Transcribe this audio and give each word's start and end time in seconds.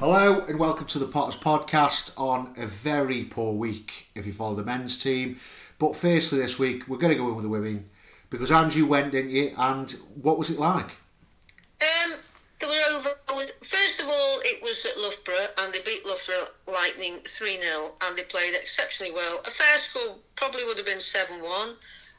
Hello 0.00 0.46
and 0.48 0.58
welcome 0.58 0.86
to 0.86 0.98
the 0.98 1.04
Potters 1.04 1.38
podcast 1.38 2.12
on 2.16 2.54
a 2.56 2.66
very 2.66 3.22
poor 3.24 3.52
week 3.52 4.06
if 4.14 4.24
you 4.24 4.32
follow 4.32 4.54
the 4.54 4.64
men's 4.64 4.96
team. 4.96 5.38
But 5.78 5.94
firstly, 5.94 6.38
this 6.38 6.58
week 6.58 6.88
we're 6.88 6.96
going 6.96 7.12
to 7.12 7.18
go 7.18 7.28
in 7.28 7.34
with 7.34 7.42
the 7.42 7.50
women 7.50 7.90
because 8.30 8.50
Angie 8.50 8.80
went, 8.80 9.12
didn't 9.12 9.30
you? 9.30 9.52
And 9.58 9.92
what 10.22 10.38
was 10.38 10.48
it 10.48 10.58
like? 10.58 10.96
Um, 11.82 12.14
they 12.62 12.66
were 12.66 12.96
over. 12.96 13.10
First 13.62 14.00
of 14.00 14.06
all, 14.06 14.40
it 14.42 14.62
was 14.62 14.82
at 14.86 14.96
Loughborough, 14.96 15.48
and 15.58 15.74
they 15.74 15.80
beat 15.82 16.06
Loughborough 16.06 16.48
Lightning 16.66 17.18
three 17.28 17.60
0 17.60 17.90
and 18.02 18.16
they 18.16 18.22
played 18.22 18.54
exceptionally 18.54 19.12
well. 19.12 19.42
A 19.44 19.50
fair 19.50 19.76
score 19.76 20.16
probably 20.34 20.64
would 20.64 20.78
have 20.78 20.86
been 20.86 21.02
seven 21.02 21.42
one. 21.42 21.74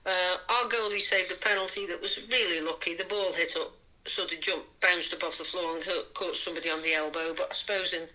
Uh, 0.05 0.37
our 0.49 0.69
goalie 0.69 1.01
saved 1.01 1.31
a 1.31 1.35
penalty 1.35 1.87
that 1.87 1.99
was 1.99 2.27
really 2.29 2.63
lucky. 2.63 2.93
The 2.93 3.05
ball 3.05 3.33
hit 3.33 3.55
up, 3.57 3.73
sort 4.05 4.31
of 4.31 4.39
jumped, 4.39 4.79
bounced 4.81 5.13
up 5.13 5.23
off 5.23 5.37
the 5.37 5.43
floor 5.43 5.75
and 5.75 5.83
hurt, 5.83 6.13
caught 6.13 6.35
somebody 6.35 6.69
on 6.69 6.81
the 6.81 6.93
elbow. 6.93 7.33
But 7.35 7.49
I 7.51 7.53
suppose 7.53 7.93
in 7.93 8.07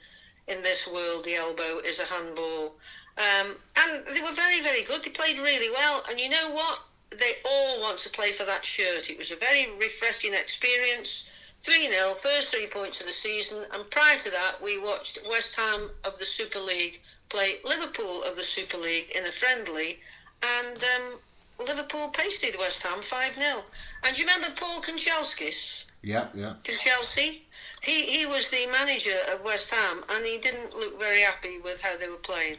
in 0.49 0.63
this 0.63 0.87
world, 0.87 1.25
the 1.25 1.35
elbow 1.35 1.81
is 1.81 1.99
a 1.99 2.05
handball. 2.05 2.77
Um, 3.19 3.57
and 3.77 4.05
they 4.15 4.21
were 4.21 4.33
very, 4.33 4.61
very 4.61 4.83
good. 4.83 5.03
They 5.03 5.11
played 5.11 5.39
really 5.39 5.71
well. 5.71 6.05
And 6.09 6.21
you 6.21 6.29
know 6.29 6.51
what? 6.51 6.81
They 7.11 7.37
all 7.45 7.81
want 7.81 7.99
to 8.01 8.11
play 8.11 8.33
for 8.33 8.45
that 8.45 8.65
shirt. 8.65 9.11
It 9.11 9.19
was 9.19 9.31
a 9.31 9.37
very 9.37 9.69
refreshing 9.79 10.35
experience. 10.35 11.31
3 11.63 11.89
0, 11.89 12.15
first 12.15 12.49
three 12.49 12.67
points 12.67 13.01
of 13.01 13.07
the 13.07 13.13
season. 13.13 13.65
And 13.73 13.91
prior 13.91 14.19
to 14.19 14.31
that, 14.31 14.63
we 14.63 14.79
watched 14.79 15.19
West 15.29 15.57
Ham 15.57 15.91
of 16.05 16.19
the 16.19 16.27
Super 16.27 16.61
League 16.61 17.01
play 17.29 17.57
Liverpool 17.65 18.23
of 18.23 18.37
the 18.37 18.45
Super 18.45 18.77
League 18.77 19.11
in 19.15 19.25
a 19.25 19.33
friendly. 19.33 19.99
And 20.43 20.79
um, 20.79 21.19
Liverpool 21.59 22.09
pasted 22.09 22.57
West 22.59 22.83
Ham 22.83 23.03
5 23.03 23.35
0. 23.35 23.63
And 24.05 24.17
do 24.17 24.23
you 24.23 24.29
remember 24.29 24.55
Paul 24.57 24.83
Konchesky? 24.83 25.85
Yeah, 26.03 26.29
yeah. 26.35 26.55
To 26.63 26.77
Chelsea? 26.79 27.47
He, 27.83 28.03
he 28.03 28.27
was 28.27 28.49
the 28.49 28.67
manager 28.67 29.19
of 29.33 29.43
West 29.43 29.71
Ham 29.71 30.05
and 30.09 30.25
he 30.25 30.39
didn't 30.39 30.75
look 30.75 30.99
very 30.99 31.23
happy 31.23 31.59
with 31.61 31.81
how 31.81 31.97
they 31.97 32.09
were 32.09 32.17
playing. 32.17 32.59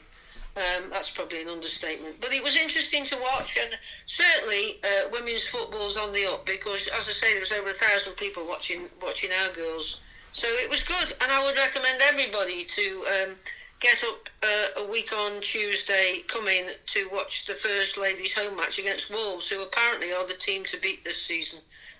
Um, 0.57 0.89
that's 0.89 1.12
probably 1.12 1.43
an 1.43 1.49
understatement. 1.49 2.20
But 2.20 2.34
it 2.34 2.43
was 2.43 2.55
interesting 2.55 3.05
to 3.05 3.17
watch, 3.17 3.59
and 3.62 3.77
certainly 4.07 4.79
uh, 4.84 5.07
women's 5.11 5.43
football's 5.43 5.98
on 5.98 6.11
the 6.13 6.26
up 6.26 6.48
because, 6.48 6.87
as 6.87 7.07
I 7.07 7.11
say, 7.11 7.34
there 7.34 7.41
was 7.41 7.51
over 7.51 7.70
a 7.70 7.73
thousand 7.73 8.13
people 8.13 8.48
watching 8.48 8.89
watching 8.99 9.29
our 9.32 9.54
girls. 9.54 10.01
So 10.34 10.48
it 10.48 10.67
was 10.67 10.82
good, 10.82 11.13
and 11.21 11.32
I 11.32 11.43
would 11.45 11.55
recommend 11.55 12.01
everybody 12.01 12.63
to 12.63 13.05
um, 13.05 13.35
get 13.79 14.03
up 14.03 14.29
uh, 14.43 14.81
a 14.81 14.91
week 14.91 15.13
on 15.13 15.41
Tuesday, 15.41 16.23
come 16.27 16.47
in 16.47 16.71
to 16.87 17.09
watch 17.11 17.45
the 17.45 17.53
first 17.53 17.97
ladies' 17.97 18.33
home 18.33 18.55
match 18.55 18.79
against 18.79 19.11
Wolves, 19.11 19.47
who 19.47 19.61
apparently 19.61 20.11
are 20.13 20.27
the 20.27 20.33
team 20.33 20.63
to 20.65 20.79
beat 20.79 21.03
this 21.03 21.21
season 21.23 21.59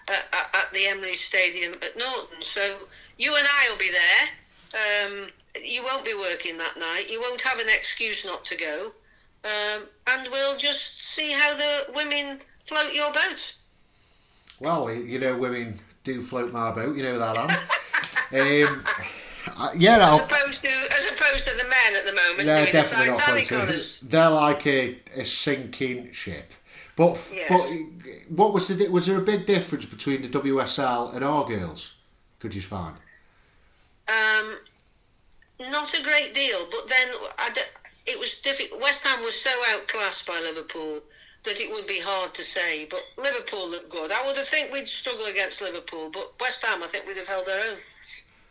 uh, 0.10 0.16
at 0.32 0.72
the 0.74 0.86
Emirates 0.86 1.18
Stadium 1.18 1.74
at 1.82 1.98
Norton. 1.98 2.42
So 2.42 2.78
you 3.18 3.36
and 3.36 3.48
I 3.48 3.70
will 3.70 3.78
be 3.78 3.92
there. 3.92 5.06
Um, 5.06 5.28
you 5.64 5.84
won't 5.84 6.06
be 6.06 6.14
working 6.14 6.58
that 6.58 6.78
night. 6.78 7.10
You 7.10 7.22
won't 7.22 7.42
have 7.42 7.60
an 7.60 7.68
excuse 7.70 8.26
not 8.26 8.46
to 8.46 8.56
go. 8.56 8.92
Um, 9.44 9.84
and 10.08 10.28
we'll 10.32 10.58
just 10.58 11.14
see 11.14 11.32
how 11.32 11.56
the 11.56 11.94
women 11.94 12.40
float 12.66 12.94
your 12.94 13.12
boat. 13.14 13.56
Well, 14.60 14.92
you 14.92 15.20
know, 15.20 15.38
women 15.38 15.80
do 16.04 16.22
float 16.22 16.52
my 16.52 16.72
boat. 16.72 16.98
You 16.98 17.04
know 17.04 17.20
that, 17.20 17.38
Anne. 18.32 18.66
um, 18.66 18.84
yeah, 19.76 20.14
as 20.14 20.20
opposed 20.20 20.64
to 20.64 20.70
as 20.70 21.06
opposed 21.08 21.48
to 21.48 21.56
the 21.56 21.64
men 21.64 21.96
at 21.96 22.06
the 22.06 22.14
moment. 22.14 22.46
They're 22.46 22.72
definitely 22.72 23.08
not 23.08 23.22
floating. 23.22 23.82
They're 24.04 24.30
like 24.30 24.68
a, 24.68 25.00
a 25.16 25.26
sinking 25.26 26.12
ship. 26.12 26.52
But 26.96 27.32
yes. 27.32 27.48
but 27.50 28.36
what 28.36 28.54
was 28.54 28.68
the 28.68 28.88
was 28.90 29.06
there 29.06 29.18
a 29.18 29.22
big 29.22 29.46
difference 29.46 29.86
between 29.86 30.22
the 30.22 30.30
WSL 30.30 31.16
and 31.16 31.24
our 31.24 31.46
girls? 31.46 31.94
Could 32.40 32.56
you 32.56 32.62
find? 32.62 32.96
Um, 34.08 34.58
not 35.60 35.94
a 35.94 36.04
great 36.04 36.34
deal, 36.34 36.68
but 36.72 36.88
then 36.88 37.10
it 38.06 38.20
was 38.20 38.40
difficult. 38.42 38.82
West 38.82 39.04
Ham 39.04 39.24
was 39.24 39.40
so 39.40 39.52
outclassed 39.70 40.26
by 40.26 40.40
Liverpool 40.40 41.02
that 41.44 41.60
it 41.60 41.72
would 41.72 41.88
be 41.88 42.00
hard 42.00 42.34
to 42.36 42.44
say. 42.44 42.86
But 42.90 43.02
Liverpool 43.18 43.70
looked 43.70 43.90
good. 43.90 44.12
I 44.12 44.26
would 44.26 44.38
have 44.38 44.48
think 44.48 44.72
we'd 44.72 44.88
struggle 44.88 45.26
against 45.26 45.62
Liverpool, 45.62 46.10
but 46.12 46.34
West 46.40 46.66
Ham, 46.66 46.84
I 46.84 46.88
think 46.88 47.08
we'd 47.08 47.18
have 47.18 47.28
held 47.28 47.48
our 47.48 47.60
own. 47.60 47.78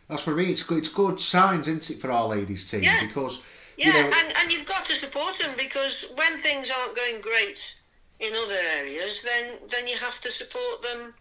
That's 0.07 0.23
for 0.23 0.35
me. 0.35 0.45
It's 0.45 0.63
good. 0.63 0.79
It's 0.79 0.89
good 0.89 1.19
signs, 1.19 1.67
isn't 1.67 1.89
it, 1.89 1.99
for 1.99 2.11
our 2.11 2.27
ladies 2.27 2.69
team? 2.69 2.83
Yeah. 2.83 3.05
Because 3.05 3.43
yeah, 3.77 3.87
you 3.87 3.93
know, 3.93 4.17
and 4.17 4.37
and 4.37 4.51
you've 4.51 4.67
got 4.67 4.85
to 4.85 4.95
support 4.95 5.37
them 5.37 5.51
because 5.57 6.05
when 6.15 6.37
things 6.39 6.71
aren't 6.71 6.95
going 6.95 7.21
great 7.21 7.77
in 8.19 8.33
other 8.33 8.57
areas, 8.77 9.21
then 9.23 9.53
then 9.69 9.87
you 9.87 9.97
have 9.97 10.19
to 10.21 10.31
support 10.31 10.81
them 10.81 11.13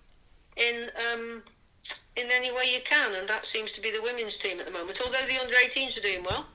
in 0.57 0.91
um, 1.13 1.43
in 2.17 2.29
any 2.33 2.53
way 2.53 2.65
you 2.73 2.81
can, 2.85 3.15
and 3.15 3.29
that 3.29 3.47
seems 3.47 3.73
to 3.73 3.81
be 3.81 3.91
the 3.91 4.03
women's 4.03 4.37
team 4.37 4.61
at 4.61 4.67
the 4.67 4.73
moment. 4.73 5.01
Although 5.05 5.27
the 5.27 5.39
under 5.39 5.55
18s 5.55 5.99
are 5.99 6.03
doing 6.03 6.25
well. 6.25 6.47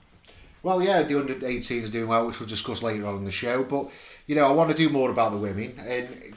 Well, 0.64 0.82
yeah, 0.82 1.02
the 1.02 1.20
under 1.20 1.36
18s 1.36 1.88
are 1.88 1.92
doing 1.92 2.08
well, 2.08 2.28
which 2.28 2.40
we'll 2.40 2.50
discuss 2.50 2.84
later 2.84 3.08
on 3.08 3.18
in 3.18 3.24
the 3.24 3.32
show. 3.32 3.64
But 3.64 3.90
you 4.26 4.36
know, 4.36 4.48
I 4.48 4.52
want 4.52 4.72
to 4.72 4.78
do 4.78 4.90
more 4.90 5.12
about 5.12 5.32
the 5.32 5.38
women, 5.38 5.80
and 5.80 6.34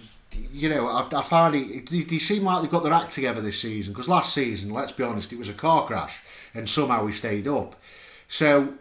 you 0.53 0.69
know, 0.69 0.87
I, 0.87 1.09
I 1.13 1.23
find 1.23 1.55
it. 1.55 1.91
They, 1.91 2.03
they 2.03 2.19
seem 2.19 2.45
like 2.45 2.63
they've 2.63 2.71
got 2.71 2.83
their 2.83 2.93
act 2.93 3.13
together 3.13 3.41
this 3.41 3.61
season. 3.61 3.93
Because 3.93 4.09
last 4.09 4.35
season, 4.35 4.71
let's 4.71 4.93
be 4.93 5.05
honest, 5.05 5.33
it 5.33 5.39
was 5.39 5.49
a 5.49 5.55
car 5.55 5.87
crash, 5.87 6.23
and 6.55 6.69
somehow 6.69 7.05
we 7.05 7.13
stayed 7.13 7.49
up. 7.49 7.77
So 8.29 8.75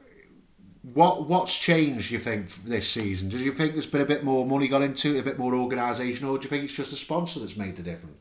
what 0.84 1.28
what's 1.28 1.58
changed? 1.58 2.12
You 2.12 2.20
think 2.20 2.50
this 2.66 2.90
season? 2.90 3.30
Do 3.30 3.38
you 3.38 3.54
think 3.54 3.74
there's 3.74 3.86
been 3.86 4.02
a 4.02 4.06
bit 4.06 4.24
more 4.24 4.46
money 4.46 4.68
gone 4.68 4.84
into 4.84 5.16
it, 5.16 5.20
a 5.20 5.24
bit 5.24 5.40
more 5.40 5.56
organisation, 5.56 6.28
or 6.28 6.38
do 6.38 6.44
you 6.44 6.50
think 6.50 6.64
it's 6.64 6.74
just 6.74 6.92
the 6.92 6.98
sponsor 6.98 7.40
that's 7.40 7.56
made 7.56 7.76
the 7.76 7.84
difference? 7.84 8.18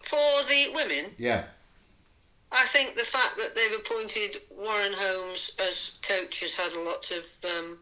For 0.00 0.44
the 0.48 0.70
women, 0.74 1.06
yeah. 1.18 1.44
I 2.52 2.64
think 2.66 2.94
the 2.94 3.04
fact 3.04 3.36
that 3.38 3.54
they've 3.54 3.78
appointed 3.78 4.40
Warren 4.50 4.92
Holmes 4.92 5.50
as 5.58 5.98
coach 6.02 6.40
has 6.40 6.54
had 6.54 6.72
a 6.72 6.80
lot 6.80 7.10
of 7.10 7.24
um, 7.44 7.78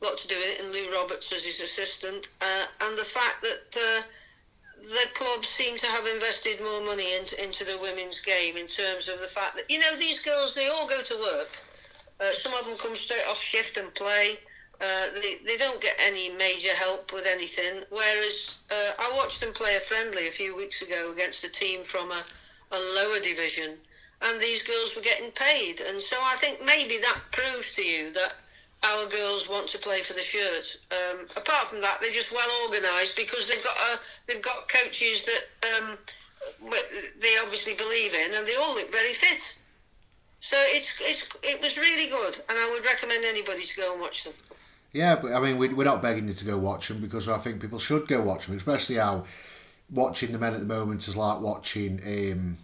lot 0.00 0.16
to 0.18 0.28
do 0.28 0.36
with 0.36 0.46
it, 0.46 0.60
and 0.60 0.72
Lou 0.72 0.92
Roberts 0.92 1.32
as 1.32 1.44
his 1.44 1.60
assistant, 1.60 2.28
uh, 2.40 2.64
and 2.82 2.96
the 2.96 3.04
fact 3.04 3.42
that 3.42 3.76
uh, 3.76 4.02
the 4.82 5.06
club 5.14 5.44
seem 5.44 5.76
to 5.78 5.86
have 5.86 6.06
invested 6.06 6.60
more 6.60 6.80
money 6.80 7.16
into, 7.16 7.42
into 7.42 7.64
the 7.64 7.78
women's 7.78 8.20
game 8.20 8.56
in 8.56 8.66
terms 8.66 9.08
of 9.08 9.20
the 9.20 9.28
fact 9.28 9.56
that 9.56 9.70
you 9.70 9.78
know 9.78 9.96
these 9.96 10.20
girls 10.20 10.54
they 10.54 10.68
all 10.68 10.88
go 10.88 11.02
to 11.02 11.16
work. 11.16 11.50
Uh, 12.20 12.32
some 12.32 12.54
of 12.54 12.64
them 12.64 12.76
come 12.78 12.96
straight 12.96 13.26
off 13.28 13.40
shift 13.40 13.76
and 13.76 13.92
play. 13.94 14.38
Uh, 14.80 15.06
they, 15.20 15.38
they 15.44 15.56
don't 15.56 15.80
get 15.80 15.96
any 16.00 16.30
major 16.30 16.74
help 16.74 17.12
with 17.12 17.26
anything. 17.26 17.82
Whereas 17.90 18.58
uh, 18.70 18.92
I 18.98 19.12
watched 19.16 19.40
them 19.40 19.52
play 19.52 19.76
a 19.76 19.80
friendly 19.80 20.28
a 20.28 20.32
few 20.32 20.56
weeks 20.56 20.82
ago 20.82 21.10
against 21.12 21.44
a 21.44 21.48
team 21.48 21.82
from 21.82 22.12
a, 22.12 22.22
a 22.70 22.78
lower 22.94 23.18
division, 23.18 23.74
and 24.22 24.40
these 24.40 24.62
girls 24.62 24.94
were 24.94 25.02
getting 25.02 25.32
paid. 25.32 25.80
And 25.80 26.00
so 26.00 26.16
I 26.22 26.36
think 26.36 26.64
maybe 26.64 26.98
that 26.98 27.18
proves 27.32 27.72
to 27.74 27.82
you 27.82 28.12
that 28.12 28.34
our 28.84 29.08
girls 29.08 29.48
want 29.48 29.68
to 29.68 29.78
play 29.78 30.02
for 30.02 30.12
the 30.12 30.22
shirt. 30.22 30.76
Um, 30.90 31.26
apart 31.36 31.68
from 31.68 31.80
that, 31.80 31.98
they're 32.00 32.12
just 32.12 32.32
well 32.32 32.48
organised 32.64 33.16
because 33.16 33.48
they've 33.48 33.64
got 33.64 33.76
a, 33.76 34.00
they've 34.26 34.42
got 34.42 34.68
coaches 34.68 35.24
that 35.24 35.76
um, 35.76 35.98
they 37.20 37.36
obviously 37.42 37.74
believe 37.74 38.14
in, 38.14 38.34
and 38.34 38.46
they 38.46 38.54
all 38.54 38.74
look 38.74 38.90
very 38.92 39.12
fit. 39.12 39.58
So 40.40 40.56
it's, 40.58 40.92
it's 41.00 41.28
it 41.42 41.60
was 41.60 41.76
really 41.76 42.08
good, 42.08 42.38
and 42.48 42.58
I 42.58 42.70
would 42.72 42.84
recommend 42.84 43.24
anybody 43.24 43.64
to 43.64 43.76
go 43.76 43.92
and 43.92 44.00
watch 44.00 44.24
them. 44.24 44.32
Yeah, 44.92 45.16
but 45.20 45.32
I 45.32 45.40
mean, 45.40 45.58
we, 45.58 45.68
we're 45.68 45.84
not 45.84 46.00
begging 46.00 46.28
you 46.28 46.34
to 46.34 46.44
go 46.44 46.56
watch 46.56 46.88
them 46.88 47.00
because 47.00 47.28
I 47.28 47.38
think 47.38 47.60
people 47.60 47.78
should 47.78 48.06
go 48.08 48.20
watch 48.20 48.46
them, 48.46 48.56
especially 48.56 48.96
how 48.96 49.24
watching 49.90 50.32
the 50.32 50.38
men 50.38 50.54
at 50.54 50.60
the 50.60 50.66
moment 50.66 51.06
is 51.08 51.16
like 51.16 51.40
watching. 51.40 52.00
Um, 52.06 52.56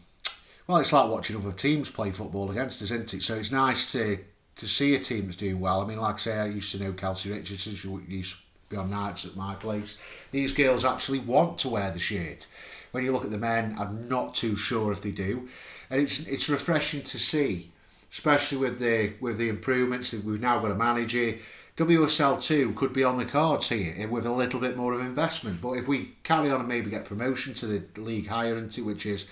well, 0.67 0.79
it's 0.79 0.93
like 0.93 1.11
watching 1.11 1.37
other 1.37 1.53
teams 1.53 1.91
play 1.91 2.11
football 2.11 2.51
against 2.51 2.81
us, 2.81 2.91
isn't 2.91 3.13
it? 3.13 3.23
So 3.23 3.35
it's 3.35 3.51
nice 3.51 3.93
to 3.93 4.19
to 4.57 4.69
see 4.69 4.95
a 4.95 4.99
team 4.99 5.27
that's 5.27 5.37
doing 5.37 5.61
well. 5.61 5.81
I 5.81 5.87
mean, 5.87 5.99
like 5.99 6.17
I 6.17 6.19
say, 6.19 6.39
I 6.39 6.47
used 6.47 6.73
to 6.73 6.83
know 6.83 6.93
Kelsey 6.93 7.31
Richardson. 7.31 7.75
She 7.75 7.89
used 8.09 8.37
to 8.37 8.43
be 8.69 8.77
on 8.77 8.91
nights 8.91 9.25
at 9.25 9.37
my 9.37 9.55
place. 9.55 9.99
These 10.31 10.53
girls 10.53 10.85
actually 10.85 11.21
want 11.21 11.59
to 11.61 11.69
wear 11.69 11.91
the 11.91 11.99
shirt. 11.99 12.47
When 12.93 13.05
you 13.05 13.13
look 13.13 13.25
at 13.25 13.31
the 13.31 13.39
men, 13.39 13.75
I'm 13.79 14.09
not 14.09 14.35
too 14.35 14.55
sure 14.55 14.93
if 14.93 15.03
they 15.03 15.11
do, 15.11 15.49
and 15.91 16.01
it's 16.01 16.27
it's 16.27 16.49
refreshing 16.49 17.03
to 17.03 17.19
see, 17.19 17.73
especially 18.13 18.59
with 18.59 18.79
the 18.79 19.15
with 19.21 19.39
the 19.39 19.49
improvements 19.49 20.13
that 20.13 20.25
we've 20.25 20.41
now 20.41 20.61
got 20.61 20.71
a 20.71 20.77
manager 20.77 21.35
WSL 21.77 22.41
2 22.41 22.73
could 22.75 22.93
be 22.93 23.03
on 23.03 23.17
the 23.17 23.25
cards 23.25 23.69
here 23.69 23.93
eh, 23.99 24.07
with 24.07 24.25
a 24.25 24.31
little 24.31 24.61
bit 24.61 24.77
more 24.77 24.93
of 24.93 25.01
investment. 25.01 25.61
But 25.61 25.73
if 25.73 25.89
we 25.89 26.15
carry 26.23 26.49
on 26.51 26.61
and 26.61 26.69
maybe 26.69 26.89
get 26.89 27.05
promotion 27.05 27.53
to 27.55 27.67
the 27.67 28.01
league 28.01 28.29
higher 28.29 28.57
into 28.57 28.85
which 28.85 29.07
is 29.07 29.27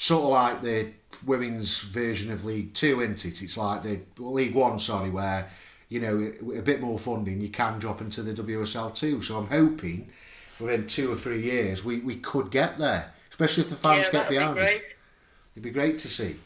sort 0.00 0.24
of 0.24 0.30
like 0.30 0.62
the 0.62 0.88
women's 1.26 1.80
version 1.80 2.32
of 2.32 2.42
League 2.42 2.72
2, 2.72 3.02
isn't 3.02 3.26
it? 3.26 3.42
It's 3.42 3.58
like 3.58 3.82
the 3.82 4.00
League 4.16 4.54
1, 4.54 4.78
sorry, 4.78 5.10
where, 5.10 5.50
you 5.90 6.00
know, 6.00 6.32
a 6.56 6.62
bit 6.62 6.80
more 6.80 6.98
funding, 6.98 7.42
you 7.42 7.50
can 7.50 7.78
drop 7.78 8.00
into 8.00 8.22
the 8.22 8.32
WSL 8.32 8.94
2. 8.94 9.20
So 9.20 9.36
I'm 9.36 9.48
hoping 9.48 10.08
within 10.58 10.86
two 10.86 11.12
or 11.12 11.16
three 11.16 11.42
years 11.42 11.84
we, 11.84 12.00
we 12.00 12.16
could 12.16 12.50
get 12.50 12.78
there, 12.78 13.12
especially 13.28 13.62
if 13.62 13.68
the 13.68 13.76
fans 13.76 14.06
yeah, 14.06 14.12
get 14.12 14.28
behind 14.30 14.56
be 14.56 14.62
it. 14.62 14.96
It'd 15.54 15.64
be 15.64 15.70
great 15.70 15.98
to 15.98 16.08
see. 16.08 16.36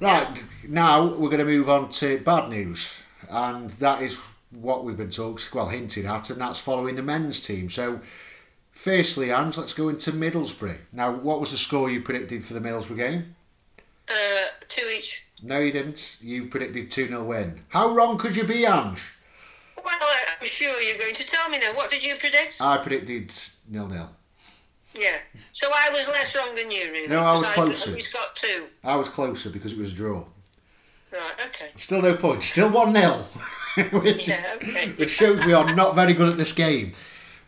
Right, 0.00 0.26
yeah. 0.34 0.42
now 0.66 1.06
we're 1.06 1.28
going 1.28 1.40
to 1.40 1.44
move 1.44 1.68
on 1.68 1.90
to 1.90 2.18
bad 2.20 2.48
news 2.48 3.02
and 3.28 3.68
that 3.70 4.00
is 4.00 4.24
what 4.52 4.84
we've 4.86 4.96
been 4.96 5.10
talking, 5.10 5.46
well, 5.52 5.68
hinting 5.68 6.06
at, 6.06 6.30
and 6.30 6.40
that's 6.40 6.58
following 6.58 6.94
the 6.94 7.02
men's 7.02 7.40
team. 7.40 7.68
So, 7.68 8.00
firstly, 8.80 9.30
Ange, 9.30 9.58
let's 9.58 9.74
go 9.74 9.88
into 9.90 10.10
Middlesbrough. 10.12 10.78
Now, 10.92 11.12
what 11.12 11.38
was 11.38 11.50
the 11.50 11.58
score 11.58 11.90
you 11.90 12.00
predicted 12.00 12.44
for 12.44 12.54
the 12.54 12.60
Middlesbrough 12.60 12.96
game? 12.96 13.36
Uh, 14.08 14.46
two 14.68 14.86
each. 14.86 15.26
No, 15.42 15.58
you 15.58 15.72
didn't. 15.72 16.16
You 16.20 16.46
predicted 16.46 16.90
2 16.90 17.08
0 17.08 17.24
win. 17.24 17.62
How 17.68 17.94
wrong 17.94 18.18
could 18.18 18.36
you 18.36 18.44
be, 18.44 18.66
Ange? 18.66 19.02
Well, 19.76 19.94
I'm 20.40 20.46
sure 20.46 20.80
you're 20.80 20.98
going 20.98 21.14
to 21.14 21.26
tell 21.26 21.48
me 21.48 21.58
now. 21.58 21.74
What 21.74 21.90
did 21.90 22.04
you 22.04 22.16
predict? 22.16 22.56
I 22.60 22.78
predicted 22.78 23.32
nil 23.68 23.86
nil. 23.86 24.10
Yeah. 24.94 25.16
So 25.52 25.68
I 25.74 25.90
was 25.92 26.08
less 26.08 26.34
wrong 26.36 26.54
than 26.54 26.70
you, 26.70 26.90
really. 26.92 27.08
No, 27.08 27.20
I 27.20 27.32
was 27.32 27.46
closer. 27.48 27.92
I, 27.92 27.94
he's 27.94 28.08
got 28.12 28.36
two. 28.36 28.66
I 28.84 28.96
was 28.96 29.08
closer 29.08 29.48
because 29.48 29.72
it 29.72 29.78
was 29.78 29.92
a 29.92 29.94
draw. 29.94 30.24
Right. 31.12 31.46
Okay. 31.46 31.70
Still 31.76 32.02
no 32.02 32.16
points. 32.16 32.46
Still 32.46 32.70
1 32.70 32.94
0. 32.94 33.24
which, 34.00 34.28
Yeah. 34.28 34.44
Okay. 34.56 34.90
which 34.92 35.10
shows 35.10 35.44
we 35.46 35.52
are 35.52 35.72
not 35.74 35.94
very 35.94 36.12
good 36.12 36.28
at 36.28 36.36
this 36.36 36.52
game. 36.52 36.92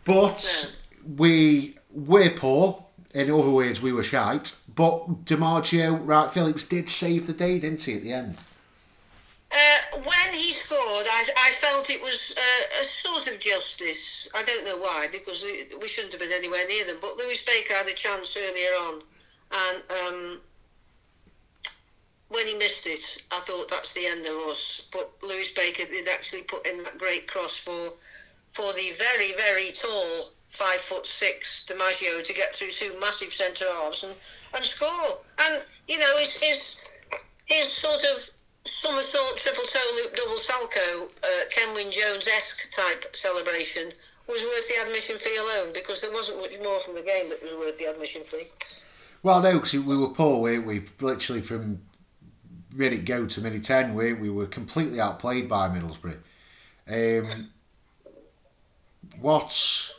But 0.05 0.79
we 1.17 1.77
we're 1.91 2.31
poor. 2.31 2.83
In 3.13 3.29
other 3.29 3.49
words, 3.49 3.81
we 3.81 3.93
were 3.93 4.03
shite. 4.03 4.55
But 4.75 5.25
D'Margio, 5.25 5.99
Wright, 6.03 6.31
Phillips 6.31 6.63
did 6.63 6.89
save 6.89 7.27
the 7.27 7.33
day, 7.33 7.59
didn't 7.59 7.83
he, 7.83 7.95
at 7.95 8.03
the 8.03 8.13
end? 8.13 8.37
Uh, 9.51 9.99
when 9.99 10.33
he 10.33 10.51
scored, 10.51 11.05
I, 11.07 11.29
I 11.37 11.51
felt 11.61 11.91
it 11.91 12.01
was 12.01 12.35
uh, 12.35 12.81
a 12.81 12.83
sort 12.83 13.27
of 13.27 13.39
justice. 13.39 14.27
I 14.33 14.41
don't 14.41 14.65
know 14.65 14.77
why, 14.77 15.09
because 15.11 15.45
we 15.79 15.87
shouldn't 15.87 16.13
have 16.13 16.21
been 16.21 16.31
anywhere 16.31 16.67
near 16.67 16.85
them. 16.85 16.97
But 16.99 17.17
Lewis 17.17 17.45
Baker 17.45 17.75
had 17.75 17.87
a 17.87 17.93
chance 17.93 18.35
earlier 18.35 18.71
on, 18.81 19.01
and 19.51 19.83
um, 19.91 20.41
when 22.29 22.47
he 22.47 22.55
missed 22.55 22.87
it, 22.87 23.21
I 23.31 23.41
thought 23.41 23.69
that's 23.69 23.93
the 23.93 24.07
end 24.07 24.25
of 24.25 24.35
us. 24.49 24.87
But 24.91 25.11
Lewis 25.21 25.49
Baker 25.53 25.85
did 25.85 26.07
actually 26.07 26.41
put 26.43 26.65
in 26.65 26.79
that 26.79 26.97
great 26.97 27.27
cross 27.27 27.55
for 27.55 27.93
for 28.53 28.73
the 28.73 28.91
very 28.97 29.33
very 29.33 29.71
tall 29.71 30.31
five 30.53 30.79
foot 30.81 31.05
six 31.05 31.65
D'Margio 31.65 32.23
to 32.23 32.33
get 32.33 32.55
through 32.55 32.71
two 32.71 32.95
massive 32.99 33.33
centre 33.33 33.65
halves 33.73 34.03
and, 34.03 34.13
and 34.55 34.63
score. 34.63 35.17
And 35.39 35.61
you 35.87 35.97
know 35.97 36.17
his 36.17 36.33
his 36.35 37.01
his 37.45 37.71
sort 37.71 38.03
of 38.03 38.29
somersault 38.65 39.37
triple 39.37 39.63
toe 39.65 39.79
loop 39.95 40.15
double 40.15 40.35
salchow 40.35 41.09
uh, 41.23 41.49
Kenwyne 41.49 41.91
Jones 41.91 42.27
esque 42.27 42.71
type 42.71 43.15
celebration 43.15 43.89
was 44.27 44.43
worth 44.43 44.67
the 44.69 44.81
admission 44.85 45.17
fee 45.17 45.37
alone 45.37 45.73
because 45.73 46.01
there 46.01 46.13
wasn't 46.13 46.37
much 46.39 46.57
more 46.63 46.79
from 46.79 46.95
the 46.95 47.01
game 47.01 47.29
that 47.29 47.41
was 47.41 47.53
worth 47.55 47.77
the 47.77 47.85
admission 47.85 48.21
fee. 48.21 48.47
Well, 49.23 49.41
no, 49.41 49.53
because 49.53 49.73
we 49.73 49.97
were 49.97 50.09
poor, 50.09 50.39
weren't 50.39 50.65
we? 50.65 50.83
Literally 51.01 51.41
from 51.41 51.81
minute 52.73 53.05
go 53.05 53.25
to 53.25 53.41
minute 53.41 53.63
10, 53.63 53.93
we, 53.93 54.13
we 54.13 54.29
were 54.29 54.45
completely 54.45 54.99
outplayed 54.99 55.49
by 55.49 55.69
Middlesbrough. 55.69 56.17
Um, 56.87 57.49
what, 59.19 59.93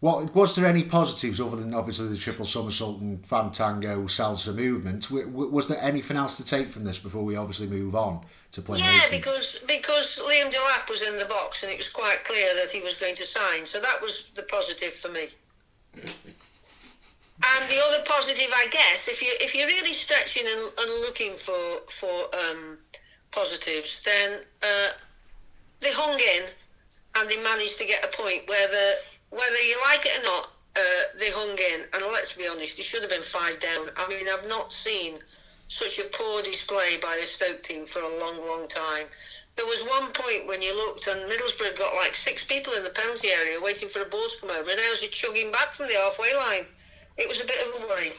what 0.00 0.34
was 0.34 0.56
there 0.56 0.64
any 0.64 0.82
positives 0.82 1.40
other 1.40 1.56
than 1.56 1.74
obviously 1.74 2.08
the 2.08 2.16
triple 2.16 2.46
somersault 2.46 3.00
and 3.00 3.22
fantango 3.22 4.04
salsa 4.04 4.54
movement? 4.54 5.02
W- 5.04 5.26
w- 5.26 5.50
was 5.50 5.66
there 5.68 5.80
anything 5.82 6.16
else 6.16 6.38
to 6.38 6.44
take 6.44 6.68
from 6.68 6.84
this 6.84 6.98
before 6.98 7.22
we 7.22 7.36
obviously 7.36 7.66
move 7.66 7.94
on 7.94 8.24
to 8.52 8.62
play? 8.62 8.78
Yeah, 8.78 9.02
because 9.10 9.60
because 9.66 10.18
Liam 10.26 10.50
Delap 10.50 10.88
was 10.88 11.02
in 11.02 11.18
the 11.18 11.26
box 11.26 11.62
and 11.62 11.70
it 11.70 11.76
was 11.76 11.88
quite 11.90 12.24
clear 12.24 12.54
that 12.54 12.70
he 12.70 12.80
was 12.80 12.94
going 12.94 13.14
to 13.16 13.24
sign, 13.24 13.66
so 13.66 13.78
that 13.78 14.00
was 14.00 14.30
the 14.34 14.42
positive 14.44 14.94
for 14.94 15.10
me. 15.10 15.28
And 17.42 17.70
the 17.70 17.82
other 17.82 18.02
positive, 18.06 18.48
I 18.54 18.68
guess, 18.70 19.06
if 19.06 19.20
you 19.20 19.32
if 19.40 19.54
you're 19.54 19.66
really 19.66 19.92
stretching 19.92 20.44
and, 20.46 20.60
and 20.78 20.90
looking 21.02 21.34
for 21.34 21.80
for 21.88 22.24
um, 22.34 22.78
positives, 23.32 24.02
then 24.02 24.40
uh, 24.62 24.88
they 25.80 25.92
hung 25.92 26.18
in 26.18 26.44
and 27.16 27.28
they 27.28 27.42
managed 27.42 27.76
to 27.78 27.84
get 27.86 28.02
a 28.02 28.16
point 28.16 28.48
where 28.48 28.68
the 28.68 28.94
whether 29.30 29.60
you 29.62 29.76
like 29.84 30.06
it 30.06 30.20
or 30.20 30.24
not, 30.24 30.50
uh, 30.76 31.02
they 31.18 31.30
hung 31.30 31.56
in. 31.58 31.86
And 31.94 32.04
let's 32.12 32.34
be 32.34 32.46
honest, 32.46 32.76
they 32.76 32.82
should 32.82 33.02
have 33.02 33.10
been 33.10 33.22
five 33.22 33.58
down. 33.60 33.88
I 33.96 34.08
mean, 34.08 34.26
I've 34.28 34.48
not 34.48 34.72
seen 34.72 35.18
such 35.68 35.98
a 35.98 36.04
poor 36.04 36.42
display 36.42 36.98
by 37.00 37.18
the 37.20 37.26
Stoke 37.26 37.62
team 37.62 37.86
for 37.86 38.02
a 38.02 38.18
long, 38.18 38.38
long 38.46 38.68
time. 38.68 39.06
There 39.56 39.66
was 39.66 39.82
one 39.82 40.12
point 40.12 40.46
when 40.46 40.62
you 40.62 40.74
looked 40.74 41.06
and 41.06 41.20
Middlesbrough 41.30 41.76
got 41.76 41.94
like 41.94 42.14
six 42.14 42.44
people 42.44 42.72
in 42.74 42.84
the 42.84 42.90
penalty 42.90 43.28
area 43.28 43.60
waiting 43.60 43.88
for 43.88 44.02
a 44.02 44.04
ball 44.06 44.28
to 44.28 44.40
come 44.40 44.50
over, 44.50 44.70
and 44.70 44.80
now 44.80 44.90
was 44.90 45.00
chugging 45.00 45.52
back 45.52 45.74
from 45.74 45.86
the 45.86 45.94
halfway 45.94 46.34
line. 46.34 46.66
It 47.16 47.28
was 47.28 47.40
a 47.40 47.46
bit 47.46 47.56
of 47.66 47.82
a 47.82 47.86
worry. 47.88 48.12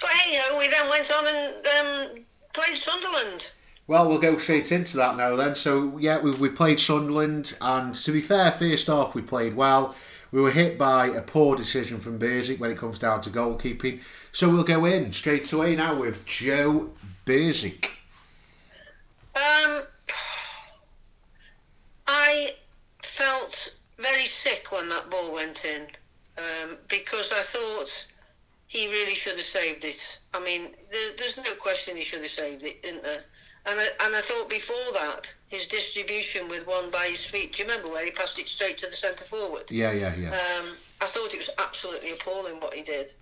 But 0.00 0.10
hey 0.10 0.38
ho, 0.42 0.58
we 0.58 0.68
then 0.68 0.90
went 0.90 1.10
on 1.10 1.26
and 1.26 1.66
um, 1.66 2.24
played 2.52 2.76
Sunderland. 2.76 3.48
Well, 3.86 4.08
we'll 4.08 4.18
go 4.18 4.36
straight 4.36 4.72
into 4.72 4.96
that 4.96 5.16
now 5.16 5.36
then. 5.36 5.54
So, 5.54 5.96
yeah, 5.98 6.18
we, 6.18 6.32
we 6.32 6.48
played 6.48 6.80
Sunderland, 6.80 7.56
and 7.60 7.94
to 7.94 8.12
be 8.12 8.20
fair, 8.20 8.50
first 8.50 8.88
off, 8.88 9.14
we 9.14 9.22
played 9.22 9.54
well. 9.54 9.94
We 10.32 10.40
were 10.40 10.50
hit 10.50 10.76
by 10.76 11.06
a 11.06 11.22
poor 11.22 11.56
decision 11.56 12.00
from 12.00 12.18
Bursik 12.18 12.58
when 12.58 12.70
it 12.70 12.78
comes 12.78 12.98
down 12.98 13.20
to 13.22 13.30
goalkeeping. 13.30 14.00
So, 14.32 14.50
we'll 14.50 14.64
go 14.64 14.84
in 14.84 15.12
straight 15.12 15.52
away 15.52 15.76
now 15.76 15.98
with 15.98 16.24
Joe 16.26 16.90
Bursik. 17.24 17.86
Um, 19.34 19.82
I 22.06 22.50
felt 23.02 23.76
very 23.98 24.26
sick 24.26 24.70
when 24.70 24.88
that 24.88 25.10
ball 25.10 25.32
went 25.32 25.64
in 25.64 25.86
um, 26.38 26.76
because 26.88 27.32
I 27.32 27.42
thought 27.42 28.06
he 28.66 28.88
really 28.88 29.14
should 29.14 29.36
have 29.36 29.44
saved 29.44 29.84
it. 29.84 30.20
I 30.34 30.40
mean, 30.40 30.68
there, 30.90 31.12
there's 31.16 31.36
no 31.36 31.54
question 31.54 31.96
he 31.96 32.02
should 32.02 32.20
have 32.20 32.30
saved 32.30 32.62
it, 32.62 32.78
isn't 32.82 33.02
there? 33.02 33.22
And 33.66 33.80
I, 33.80 33.88
and 34.04 34.14
I 34.14 34.20
thought 34.20 34.48
before 34.48 34.92
that, 34.92 35.32
his 35.48 35.66
distribution 35.66 36.48
with 36.48 36.66
one 36.66 36.90
by 36.90 37.06
his 37.06 37.24
feet, 37.24 37.52
do 37.52 37.62
you 37.62 37.68
remember 37.68 37.90
where 37.90 38.04
he 38.04 38.10
passed 38.10 38.38
it 38.38 38.48
straight 38.48 38.78
to 38.78 38.86
the 38.86 38.92
centre 38.92 39.24
forward? 39.24 39.70
Yeah, 39.70 39.92
yeah, 39.92 40.14
yeah. 40.16 40.30
Um, 40.30 40.66
I 41.00 41.06
thought 41.06 41.32
it 41.32 41.38
was 41.38 41.50
absolutely 41.58 42.12
appalling 42.12 42.60
what 42.60 42.74
he 42.74 42.82
did. 42.82 43.12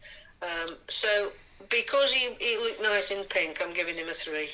Um, 0.43 0.76
so 0.88 1.32
because 1.69 2.12
he, 2.12 2.35
he 2.41 2.56
looked 2.56 2.82
nice 2.82 3.11
in 3.11 3.25
pink, 3.25 3.61
I'm 3.62 3.75
giving 3.75 3.97
him 3.97 4.09
a 4.09 4.15
three. 4.15 4.49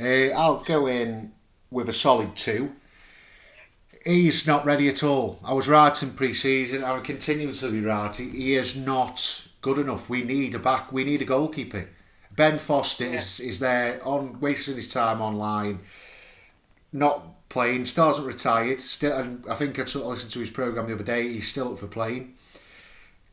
Uh, 0.00 0.34
I'll 0.36 0.60
go 0.60 0.86
in 0.86 1.32
with 1.70 1.88
a 1.88 1.92
solid 1.92 2.36
two. 2.36 2.72
He's 4.04 4.46
not 4.46 4.64
ready 4.64 4.88
at 4.88 5.02
all. 5.02 5.38
I 5.44 5.52
was 5.52 5.68
right 5.68 6.02
in 6.02 6.12
pre-season. 6.12 6.82
I 6.84 6.92
will 6.92 7.00
continue 7.00 7.52
to 7.52 7.70
be 7.70 7.80
right. 7.80 8.14
He, 8.14 8.28
he 8.28 8.54
is 8.54 8.74
not 8.76 9.46
good 9.60 9.78
enough. 9.78 10.08
We 10.08 10.22
need 10.22 10.54
a 10.54 10.58
back. 10.58 10.92
We 10.92 11.04
need 11.04 11.20
a 11.22 11.26
goalkeeper. 11.26 11.88
Ben 12.34 12.58
Foster 12.58 13.04
is, 13.04 13.40
is 13.40 13.58
there 13.58 14.00
on 14.06 14.38
wasting 14.40 14.76
his 14.76 14.92
time 14.92 15.20
online, 15.20 15.80
not 16.92 17.48
playing. 17.48 17.86
Still 17.86 18.08
hasn't 18.08 18.26
retired. 18.26 18.80
Still, 18.80 19.38
I 19.48 19.54
think 19.54 19.78
I 19.78 19.84
sort 19.84 20.04
of 20.04 20.10
listened 20.10 20.32
to 20.32 20.40
his 20.40 20.50
program 20.50 20.86
the 20.86 20.94
other 20.94 21.04
day. 21.04 21.28
He's 21.28 21.48
still 21.48 21.72
up 21.72 21.78
for 21.78 21.86
playing. 21.86 22.34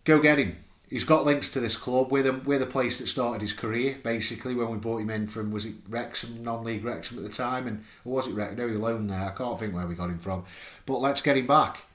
Go 0.04 0.20
get 0.20 0.38
him. 0.38 0.58
He's 0.88 1.04
got 1.04 1.26
links 1.26 1.50
to 1.50 1.60
this 1.60 1.76
club. 1.76 2.12
We're 2.12 2.24
the, 2.24 2.34
we're 2.34 2.60
the 2.60 2.68
place 2.68 3.00
that 3.00 3.08
started 3.08 3.42
his 3.42 3.54
career, 3.54 3.98
basically, 4.04 4.54
when 4.54 4.70
we 4.70 4.78
brought 4.78 5.02
him 5.02 5.10
in 5.10 5.28
from, 5.28 5.52
was 5.52 5.66
it 5.66 5.74
Wrexham, 5.90 6.44
non-league 6.44 6.86
Wrexham 6.86 7.18
at 7.18 7.24
the 7.24 7.30
time? 7.30 7.68
And 7.68 7.84
was 8.04 8.28
it 8.28 8.36
Wrexham? 8.36 8.58
No, 8.58 8.68
he 8.68 8.76
loaned 8.76 9.10
there. 9.10 9.26
I 9.26 9.32
can't 9.32 9.60
think 9.60 9.74
where 9.74 9.88
we 9.88 9.96
got 9.96 10.12
him 10.12 10.20
from. 10.20 10.46
But 10.86 11.00
let's 11.00 11.24
get 11.24 11.38
him 11.38 11.48
back. 11.48 11.86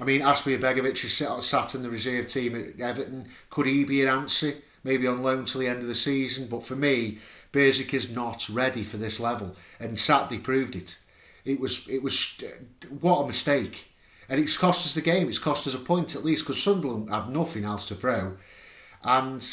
I 0.00 0.04
mean, 0.04 0.20
Asmir 0.20 0.60
Begovic 0.60 1.04
is 1.04 1.44
sat, 1.44 1.74
in 1.74 1.82
the 1.82 1.90
reserve 1.90 2.28
team 2.28 2.54
at 2.54 2.80
Everton. 2.80 3.28
Could 3.50 3.66
he 3.66 3.82
be 3.84 4.02
an 4.02 4.08
answer? 4.08 4.54
Maybe 4.84 5.08
on 5.08 5.22
loan 5.22 5.46
till 5.46 5.60
the 5.60 5.68
end 5.68 5.82
of 5.82 5.88
the 5.88 5.94
season. 5.94 6.46
But 6.46 6.64
for 6.64 6.76
me, 6.76 7.18
Bursik 7.52 7.92
is 7.92 8.10
not 8.10 8.48
ready 8.48 8.84
for 8.84 8.96
this 8.96 9.18
level. 9.18 9.56
And 9.80 9.98
Saturday 9.98 10.38
proved 10.38 10.76
it. 10.76 10.98
It 11.46 11.60
was, 11.60 11.88
it 11.88 12.02
was, 12.02 12.34
what 13.00 13.22
a 13.22 13.26
mistake. 13.26 13.86
And 14.28 14.40
it's 14.40 14.56
cost 14.56 14.84
us 14.84 14.94
the 14.94 15.00
game. 15.00 15.28
It's 15.28 15.38
cost 15.38 15.66
us 15.66 15.74
a 15.74 15.78
point 15.78 16.16
at 16.16 16.24
least 16.24 16.44
because 16.44 16.60
Sunderland 16.62 17.08
had 17.08 17.30
nothing 17.30 17.64
else 17.64 17.86
to 17.88 17.94
throw. 17.94 18.36
And 19.04 19.46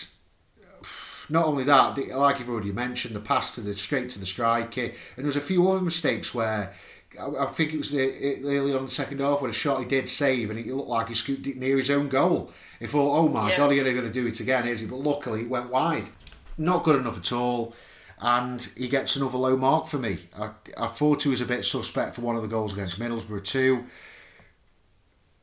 not 1.29 1.45
only 1.45 1.63
that, 1.65 1.95
the- 1.95 2.13
like 2.13 2.39
you've 2.39 2.49
already 2.49 2.71
mentioned, 2.71 3.15
the 3.15 3.19
pass 3.19 3.53
to 3.55 3.61
the 3.61 3.75
straight 3.75 4.09
to 4.09 4.19
the 4.19 4.25
striker, 4.25 4.81
and 4.81 4.91
there 5.17 5.25
was 5.25 5.35
a 5.35 5.41
few 5.41 5.69
other 5.69 5.81
mistakes 5.81 6.33
where 6.33 6.73
I, 7.21 7.25
I 7.27 7.45
think 7.53 7.73
it 7.73 7.77
was 7.77 7.91
the, 7.91 8.41
early 8.43 8.71
on 8.73 8.79
in 8.79 8.85
the 8.85 8.91
second 8.91 9.19
half 9.21 9.41
where 9.41 9.49
a 9.51 9.53
shot 9.53 9.79
he 9.79 9.85
did 9.85 10.09
save 10.09 10.49
and 10.49 10.57
it 10.57 10.65
looked 10.67 10.89
like 10.89 11.09
he 11.09 11.13
scooped 11.13 11.45
it 11.45 11.57
near 11.57 11.77
his 11.77 11.91
own 11.91 12.09
goal. 12.09 12.51
He 12.79 12.87
thought, 12.87 13.15
oh 13.15 13.27
my 13.29 13.51
Yeah. 13.51 13.57
god, 13.57 13.71
he's 13.71 13.83
going 13.83 14.01
to 14.03 14.09
do 14.11 14.25
it 14.25 14.39
again, 14.39 14.67
is 14.67 14.79
he? 14.81 14.87
But 14.87 14.97
luckily 15.01 15.41
it 15.41 15.49
went 15.49 15.69
wide. 15.69 16.09
Not 16.57 16.83
good 16.83 16.95
enough 16.99 17.17
at 17.17 17.31
all. 17.31 17.75
And 18.23 18.61
he 18.77 18.87
gets 18.87 19.15
another 19.15 19.37
low 19.37 19.55
mark 19.57 19.85
for 19.85 19.99
me. 19.99 20.17
I, 20.35 20.51
I 20.77 20.87
thought 20.87 21.23
he 21.23 21.29
was 21.29 21.41
a 21.41 21.45
bit 21.45 21.65
suspect 21.65 22.15
for 22.15 22.21
one 22.21 22.35
of 22.35 22.41
the 22.41 22.47
goals 22.47 22.73
against 22.73 22.99
Middlesbrough 22.99 23.43
too 23.43 23.83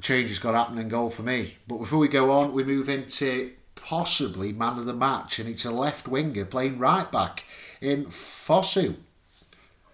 change 0.01 0.31
has 0.31 0.39
got 0.39 0.55
happening 0.55 0.89
goal 0.89 1.11
for 1.11 1.23
me. 1.23 1.57
But 1.69 1.79
before 1.79 1.99
we 1.99 2.09
go 2.09 2.31
on, 2.31 2.53
we 2.53 2.65
move 2.65 2.89
into 2.89 3.53
possibly 3.75 4.53
man 4.53 4.79
of 4.79 4.87
the 4.87 4.95
match, 4.95 5.39
and 5.39 5.49
it's 5.49 5.65
a 5.65 5.71
left 5.71 6.09
winger 6.09 6.45
playing 6.45 6.79
right 6.79 7.11
back 7.11 7.45
in 7.81 8.07
Fosu. 8.07 8.97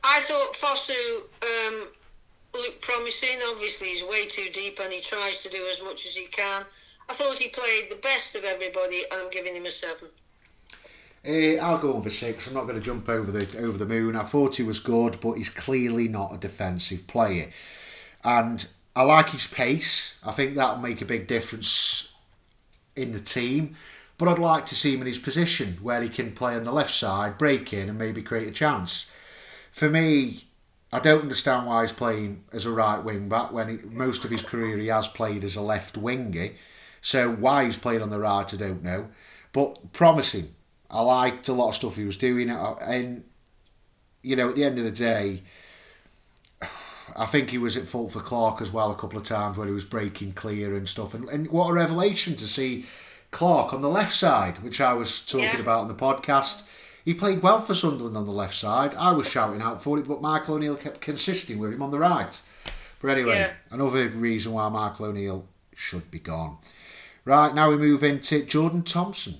I 0.03 0.21
thought 0.21 0.55
Fosu 0.55 1.23
um, 1.43 1.89
looked 2.55 2.83
promising. 2.83 3.39
Obviously, 3.49 3.89
he's 3.89 4.05
way 4.05 4.27
too 4.27 4.49
deep 4.53 4.79
and 4.81 4.93
he 4.93 5.01
tries 5.01 5.43
to 5.43 5.49
do 5.49 5.67
as 5.69 5.83
much 5.83 6.07
as 6.07 6.15
he 6.15 6.27
can. 6.27 6.65
I 7.09 7.15
thought 7.15 7.39
he 7.39 7.49
played 7.49 7.91
the 7.91 7.97
best 7.97 8.35
of 8.35 8.45
everybody, 8.45 9.05
and 9.11 9.23
I'm 9.23 9.31
giving 9.31 9.55
him 9.55 9.67
a 9.67 9.71
seven. 9.71 10.09
Uh, 11.27 11.57
I'll 11.61 11.79
go 11.79 11.95
over 11.95 12.11
six. 12.11 12.47
I'm 12.47 12.55
not 12.55 12.65
going 12.65 12.77
to 12.77 12.85
jump 12.85 13.09
over 13.09 13.33
the 13.33 13.59
over 13.59 13.77
the 13.79 13.87
moon. 13.87 14.17
I 14.17 14.23
thought 14.23 14.57
he 14.57 14.63
was 14.63 14.79
good, 14.79 15.19
but 15.21 15.35
he's 15.35 15.49
clearly 15.49 16.09
not 16.09 16.35
a 16.35 16.39
defensive 16.39 17.07
player. 17.07 17.51
And 18.23 18.67
I 18.95 19.03
like 19.03 19.31
his 19.31 19.47
pace. 19.47 20.17
I 20.25 20.33
think 20.33 20.55
that'll 20.55 20.79
make 20.79 21.03
a 21.03 21.07
big 21.07 21.27
difference 21.27 22.13
in 22.95 23.13
the 23.13 23.21
team. 23.21 23.77
But 24.19 24.29
I'd 24.29 24.39
like 24.39 24.67
to 24.67 24.75
see 24.75 24.95
him 24.95 25.03
in 25.03 25.07
his 25.07 25.19
position 25.19 25.79
where 25.83 26.01
he 26.01 26.09
can 26.09 26.33
play 26.33 26.55
on 26.57 26.65
the 26.65 26.73
left 26.73 26.95
side, 26.95 27.37
break 27.37 27.73
in, 27.73 27.89
and 27.91 27.99
maybe 27.99 28.23
create 28.23 28.49
a 28.49 28.53
chance. 28.53 29.07
for 29.73 29.91
me, 29.91 30.45
I 30.93 31.01
don't 31.01 31.23
understand 31.23 31.67
why 31.67 31.83
he's 31.83 31.93
playing 31.93 32.45
as 32.53 32.65
a 32.65 32.71
right 32.71 33.03
wing 33.03 33.29
back 33.29 33.53
when 33.53 33.69
he, 33.69 33.79
most 33.95 34.25
of 34.25 34.31
his 34.31 34.41
career 34.41 34.77
he 34.79 34.87
has 34.87 35.09
played 35.09 35.45
as 35.45 35.57
a 35.57 35.61
left 35.61 35.99
winger. 35.99 36.51
So 37.03 37.31
why 37.31 37.65
he's 37.67 37.77
playing 37.77 38.01
on 38.01 38.09
the 38.09 38.19
right, 38.19 38.53
I 38.53 38.57
don't 38.57 38.83
know. 38.83 39.09
But 39.53 39.93
promising. 39.93 40.55
I 40.91 41.01
liked 41.01 41.49
a 41.49 41.53
lot 41.53 41.71
of 41.71 41.75
stuff 41.75 41.97
he 41.97 42.05
was 42.05 42.17
doing, 42.17 42.51
and 42.51 43.25
you 44.23 44.37
know, 44.37 44.49
at 44.49 44.57
the 44.57 44.65
end 44.65 44.79
of 44.79 44.85
the 44.85 44.91
day, 44.91 45.43
I 47.17 47.27
think 47.27 47.51
he 47.51 47.59
was 47.59 47.77
at 47.77 47.87
fault 47.87 48.13
for 48.13 48.21
Clark 48.21 48.61
as 48.61 48.73
well 48.73 48.91
a 48.91 48.95
couple 48.95 49.19
of 49.19 49.25
times 49.25 49.57
where 49.57 49.67
he 49.67 49.73
was 49.73 49.85
breaking 49.85 50.33
clear 50.33 50.75
and 50.75 50.89
stuff. 50.89 51.15
And, 51.15 51.29
and 51.29 51.51
what 51.51 51.71
a 51.71 51.73
revelation 51.73 52.37
to 52.37 52.47
see 52.47 52.87
Clark 53.31 53.73
on 53.73 53.81
the 53.81 53.89
left 53.89 54.15
side, 54.15 54.59
which 54.63 54.81
I 54.81 54.93
was 54.93 55.25
talking 55.25 55.45
yeah. 55.45 55.61
about 55.61 55.81
on 55.81 55.89
the 55.89 55.95
podcast. 55.95 56.65
He 57.05 57.15
played 57.15 57.43
well 57.43 57.61
for 57.61 57.75
Sunderland 57.75 58.17
on 58.17 58.25
the 58.25 58.33
left 58.33 58.57
side. 58.57 58.95
I 58.97 59.13
was 59.13 59.29
shouting 59.29 59.63
out 59.63 59.83
for 59.83 59.99
it, 59.99 60.09
but 60.09 60.21
Michael 60.21 60.57
O'Neill 60.57 60.77
kept 60.77 61.01
consisting 61.01 61.59
with 61.59 61.73
him 61.73 61.83
on 61.83 61.91
the 61.91 62.01
right. 62.01 62.41
But 63.01 63.09
anyway, 63.09 63.39
yeah. 63.39 63.53
another 63.71 64.09
reason 64.09 64.53
why 64.53 64.69
Michael 64.69 65.07
O'Neill 65.07 65.47
should 65.75 66.11
be 66.11 66.19
gone. 66.19 66.59
Right, 67.25 67.55
now 67.55 67.71
we 67.71 67.77
move 67.77 68.03
into 68.03 68.45
Jordan 68.45 68.83
Thompson. 68.83 69.37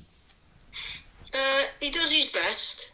Uh, 1.37 1.65
he 1.81 1.91
does 1.91 2.13
his 2.13 2.31
best. 2.31 2.93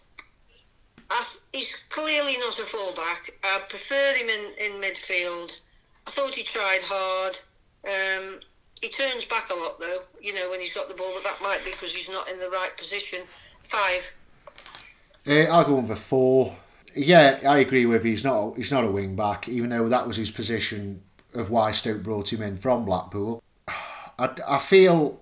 he's 1.53 1.75
clearly 1.91 2.37
not 2.39 2.59
a 2.59 2.65
fullback. 2.65 3.31
I 3.45 3.61
prefer 3.69 4.15
him 4.15 4.29
in, 4.29 4.73
in 4.73 4.81
midfield. 4.81 5.61
I 6.07 6.11
thought 6.11 6.35
he 6.35 6.43
tried 6.43 6.81
hard. 6.83 7.39
Um, 7.85 8.41
he 8.81 8.89
turns 8.89 9.25
back 9.25 9.51
a 9.51 9.55
lot 9.55 9.79
though, 9.79 10.03
you 10.21 10.35
know, 10.35 10.51
when 10.51 10.61
he's 10.61 10.73
got 10.73 10.89
the 10.89 10.95
ball, 10.95 11.13
but 11.15 11.25
that 11.25 11.43
might 11.43 11.65
be 11.65 11.71
because 11.71 11.95
he's 11.95 12.11
not 12.11 12.29
in 12.29 12.39
the 12.39 12.51
right 12.51 12.77
position. 12.77 13.21
Five. 13.63 14.13
Uh, 15.27 15.45
I'll 15.45 15.65
go 15.65 15.79
on 15.79 15.87
for 15.87 15.95
four. 15.95 16.57
Yeah, 16.95 17.39
I 17.47 17.59
agree 17.59 17.87
with. 17.87 18.03
He's 18.05 18.25
not 18.25 18.57
he's 18.57 18.73
not 18.73 18.85
a 18.85 18.91
wing 18.91 19.15
back, 19.15 19.49
even 19.49 19.71
though 19.71 19.89
that 19.89 20.07
was 20.07 20.17
his 20.17 20.31
position 20.31 21.03
of 21.35 21.51
why 21.51 21.71
Stoke 21.71 22.03
brought 22.03 22.33
him 22.33 22.43
in 22.43 22.59
from 22.59 22.85
Blackpool. 22.85 23.43
I, 23.69 24.31
I 24.49 24.59
feel 24.59 25.21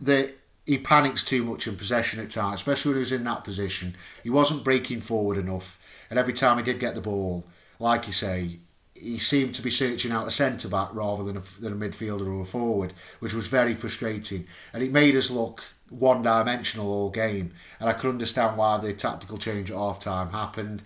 that 0.00 0.34
he 0.66 0.78
panics 0.78 1.22
too 1.22 1.44
much 1.44 1.66
in 1.66 1.76
possession 1.76 2.20
at 2.20 2.30
times, 2.30 2.60
especially 2.60 2.90
when 2.90 2.96
he 2.96 3.00
was 3.00 3.12
in 3.12 3.24
that 3.24 3.44
position. 3.44 3.94
He 4.22 4.30
wasn't 4.30 4.64
breaking 4.64 5.00
forward 5.00 5.38
enough, 5.38 5.78
and 6.10 6.18
every 6.18 6.34
time 6.34 6.58
he 6.58 6.64
did 6.64 6.80
get 6.80 6.94
the 6.94 7.00
ball, 7.00 7.46
like 7.78 8.06
you 8.06 8.12
say, 8.12 8.58
he 8.94 9.18
seemed 9.18 9.54
to 9.54 9.62
be 9.62 9.70
searching 9.70 10.10
out 10.10 10.26
a 10.26 10.30
centre 10.30 10.68
back 10.68 10.88
rather 10.92 11.22
than 11.22 11.36
a, 11.36 11.42
than 11.60 11.72
a 11.72 11.76
midfielder 11.76 12.26
or 12.26 12.40
a 12.40 12.46
forward, 12.46 12.94
which 13.20 13.34
was 13.34 13.46
very 13.46 13.74
frustrating. 13.74 14.46
And 14.72 14.82
it 14.82 14.92
made 14.92 15.16
us 15.16 15.30
look 15.30 15.62
one 15.90 16.22
dimensional 16.22 16.90
all 16.90 17.10
game. 17.10 17.52
And 17.78 17.88
I 17.88 17.92
could 17.92 18.08
understand 18.08 18.56
why 18.56 18.78
the 18.78 18.92
tactical 18.92 19.38
change 19.38 19.70
at 19.70 19.76
half 19.76 20.00
time 20.00 20.30
happened. 20.30 20.82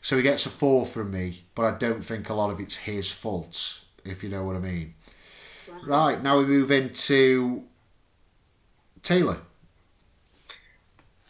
So 0.00 0.16
he 0.16 0.22
gets 0.22 0.46
a 0.46 0.50
four 0.50 0.86
from 0.86 1.10
me, 1.10 1.44
but 1.54 1.64
I 1.64 1.78
don't 1.78 2.04
think 2.04 2.28
a 2.28 2.34
lot 2.34 2.50
of 2.50 2.60
it's 2.60 2.76
his 2.76 3.10
fault, 3.10 3.80
if 4.04 4.22
you 4.22 4.28
know 4.28 4.44
what 4.44 4.56
I 4.56 4.60
mean. 4.60 4.94
Right, 5.84 6.22
now 6.22 6.38
we 6.38 6.46
move 6.46 6.70
into 6.70 7.64
Taylor. 9.06 9.38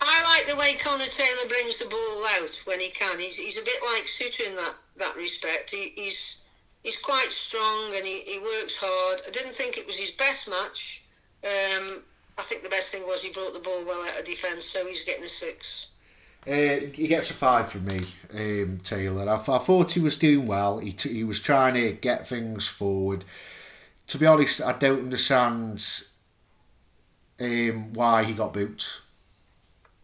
I 0.01 0.23
like 0.25 0.49
the 0.49 0.57
way 0.57 0.75
Connor 0.75 1.07
Taylor 1.07 1.47
brings 1.47 1.77
the 1.77 1.85
ball 1.85 2.25
out 2.39 2.63
when 2.65 2.81
he 2.81 2.89
can. 2.89 3.19
He's, 3.19 3.37
he's 3.37 3.59
a 3.59 3.65
bit 3.65 3.81
like 3.93 4.07
Souttar 4.07 4.49
in 4.49 4.57
that, 4.57 4.75
that 4.97 5.15
respect. 5.17 5.71
He, 5.71 5.93
he's 5.95 6.41
he's 6.83 6.97
quite 6.97 7.31
strong 7.31 7.95
and 7.95 8.07
he, 8.07 8.21
he 8.21 8.39
works 8.39 8.75
hard. 8.79 9.21
I 9.27 9.31
didn't 9.31 9.55
think 9.55 9.77
it 9.77 9.87
was 9.87 9.99
his 9.99 10.13
best 10.13 10.49
match. 10.49 11.05
Um, 11.45 12.03
I 12.39 12.43
think 12.43 12.63
the 12.63 12.69
best 12.71 12.89
thing 12.89 13.07
was 13.07 13.23
he 13.23 13.31
brought 13.31 13.53
the 13.53 13.61
ball 13.61 13.85
well 13.85 14.03
out 14.09 14.19
of 14.19 14.25
defence, 14.25 14.65
so 14.65 14.87
he's 14.87 15.03
getting 15.03 15.25
a 15.25 15.29
six. 15.29 15.89
Uh, 16.47 16.87
he 16.95 17.09
gets 17.09 17.31
a 17.31 17.35
five 17.35 17.71
from 17.71 17.85
me, 17.85 17.99
um, 18.33 18.81
Taylor. 18.85 19.29
I, 19.29 19.35
I, 19.35 19.59
thought 19.59 19.93
he 19.93 20.01
was 20.01 20.17
doing 20.17 20.47
well. 20.47 20.79
He, 20.79 20.93
t- 20.93 21.13
he 21.13 21.25
was 21.25 21.41
trying 21.41 21.75
to 21.75 21.93
get 21.93 22.27
things 22.27 22.69
forward. 22.69 23.25
To 24.07 24.19
be 24.19 24.27
honest, 24.27 24.63
I 24.63 24.73
don't 24.73 25.01
understand 25.01 25.85
um, 27.41 27.93
why 27.93 28.25
he 28.25 28.33
got 28.33 28.53
booked 28.53 29.01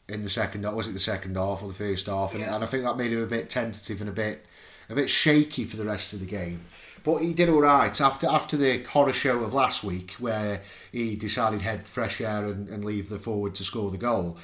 in 0.09 0.23
the 0.23 0.31
second 0.31 0.65
half. 0.65 0.75
Was 0.75 0.89
it 0.89 0.93
the 0.93 0.99
second 0.99 1.37
half 1.37 1.63
or 1.63 1.69
the 1.69 1.75
first 1.75 2.07
half? 2.07 2.35
And, 2.35 2.43
and 2.43 2.63
I 2.63 2.67
think 2.67 2.85
that 2.85 2.97
made 2.97 3.13
him 3.13 3.23
a 3.23 3.27
bit 3.27 3.51
tentative 3.51 4.01
and 4.01 4.11
a 4.11 4.13
bit 4.13 4.47
a 4.91 4.95
bit 4.95 5.09
shaky 5.09 5.65
for 5.65 5.77
the 5.77 5.85
rest 5.85 6.13
of 6.13 6.21
the 6.21 6.27
game. 6.27 6.65
But 7.05 7.19
he 7.19 7.33
did 7.33 7.49
all 7.49 7.63
right 7.63 8.01
after 8.01 8.27
after 8.27 8.57
the 8.57 8.83
horror 8.85 9.13
show 9.13 9.43
of 9.43 9.55
last 9.55 9.83
week, 9.83 10.13
where 10.13 10.63
he 10.93 11.17
decided 11.17 11.61
to 11.61 11.65
head 11.65 11.89
fresh 11.89 12.21
air 12.21 12.47
and, 12.47 12.69
and 12.69 12.85
leave 12.85 13.09
the 13.09 13.19
forward 13.19 13.55
to 13.57 13.65
score 13.65 13.91
the 13.91 13.99
goal. 13.99 14.39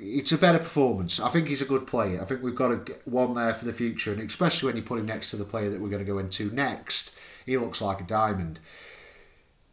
It's 0.00 0.32
a 0.32 0.38
better 0.38 0.58
performance. 0.58 1.20
I 1.20 1.28
think 1.28 1.48
he's 1.48 1.60
a 1.60 1.66
good 1.66 1.86
player. 1.86 2.22
I 2.22 2.24
think 2.24 2.42
we've 2.42 2.54
got 2.54 2.72
a, 2.72 2.80
one 3.04 3.34
there 3.34 3.52
for 3.52 3.66
the 3.66 3.74
future, 3.74 4.10
and 4.10 4.22
especially 4.22 4.68
when 4.68 4.76
you 4.76 4.82
put 4.82 4.98
him 4.98 5.04
next 5.04 5.30
to 5.30 5.36
the 5.36 5.44
player 5.44 5.68
that 5.68 5.80
we're 5.80 5.90
going 5.90 6.04
to 6.04 6.10
go 6.10 6.18
into 6.18 6.50
next, 6.50 7.14
he 7.44 7.58
looks 7.58 7.82
like 7.82 8.00
a 8.00 8.04
diamond. 8.04 8.58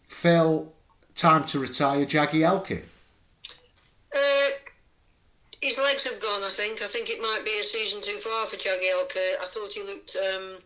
Phil, 0.10 0.74
time 1.16 1.44
to 1.46 1.60
retire 1.60 2.06
Jagielka. 2.06 2.82
Uh, 4.16 4.50
his 5.62 5.78
legs 5.78 6.04
have 6.04 6.20
gone. 6.20 6.44
I 6.44 6.50
think. 6.50 6.82
I 6.82 6.88
think 6.88 7.10
it 7.10 7.22
might 7.22 7.44
be 7.46 7.60
a 7.60 7.64
season 7.64 8.02
too 8.02 8.18
far 8.18 8.46
for 8.48 8.58
Jagielka. 8.58 9.42
I 9.42 9.46
thought 9.46 9.72
he 9.72 9.84
looked. 9.84 10.16
Um, 10.16 10.58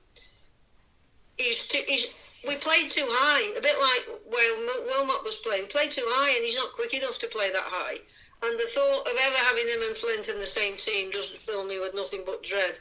he's, 1.38 1.68
too, 1.68 1.82
he's 1.88 2.14
we 2.48 2.56
played 2.56 2.90
too 2.90 3.06
high, 3.08 3.58
a 3.58 3.62
bit 3.62 3.76
like 3.80 4.20
where 4.30 4.86
Wilmot 4.86 5.24
was 5.24 5.36
playing. 5.38 5.68
Played 5.68 5.92
too 5.92 6.06
high, 6.06 6.36
and 6.36 6.46
he's 6.46 6.56
not 6.56 6.74
quick 6.74 6.94
enough 6.94 7.20
to 7.20 7.28
play 7.28 7.52
that 7.52 7.64
high. 7.64 7.98
And 8.44 8.60
the 8.60 8.68
thought 8.74 9.08
of 9.08 9.14
ever 9.20 9.38
having 9.38 9.68
him 9.68 9.82
and 9.82 9.98
Flint 9.98 10.30
in 10.30 10.40
the 10.40 10.46
same 10.46 10.76
team 10.78 11.10
doesn't 11.10 11.40
fill 11.40 11.66
me 11.66 11.80
with 11.80 11.96
nothing 11.96 12.22
but 12.26 12.44
dread. 12.44 12.80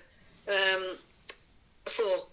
Um, 0.49 0.97
four. 1.87 2.27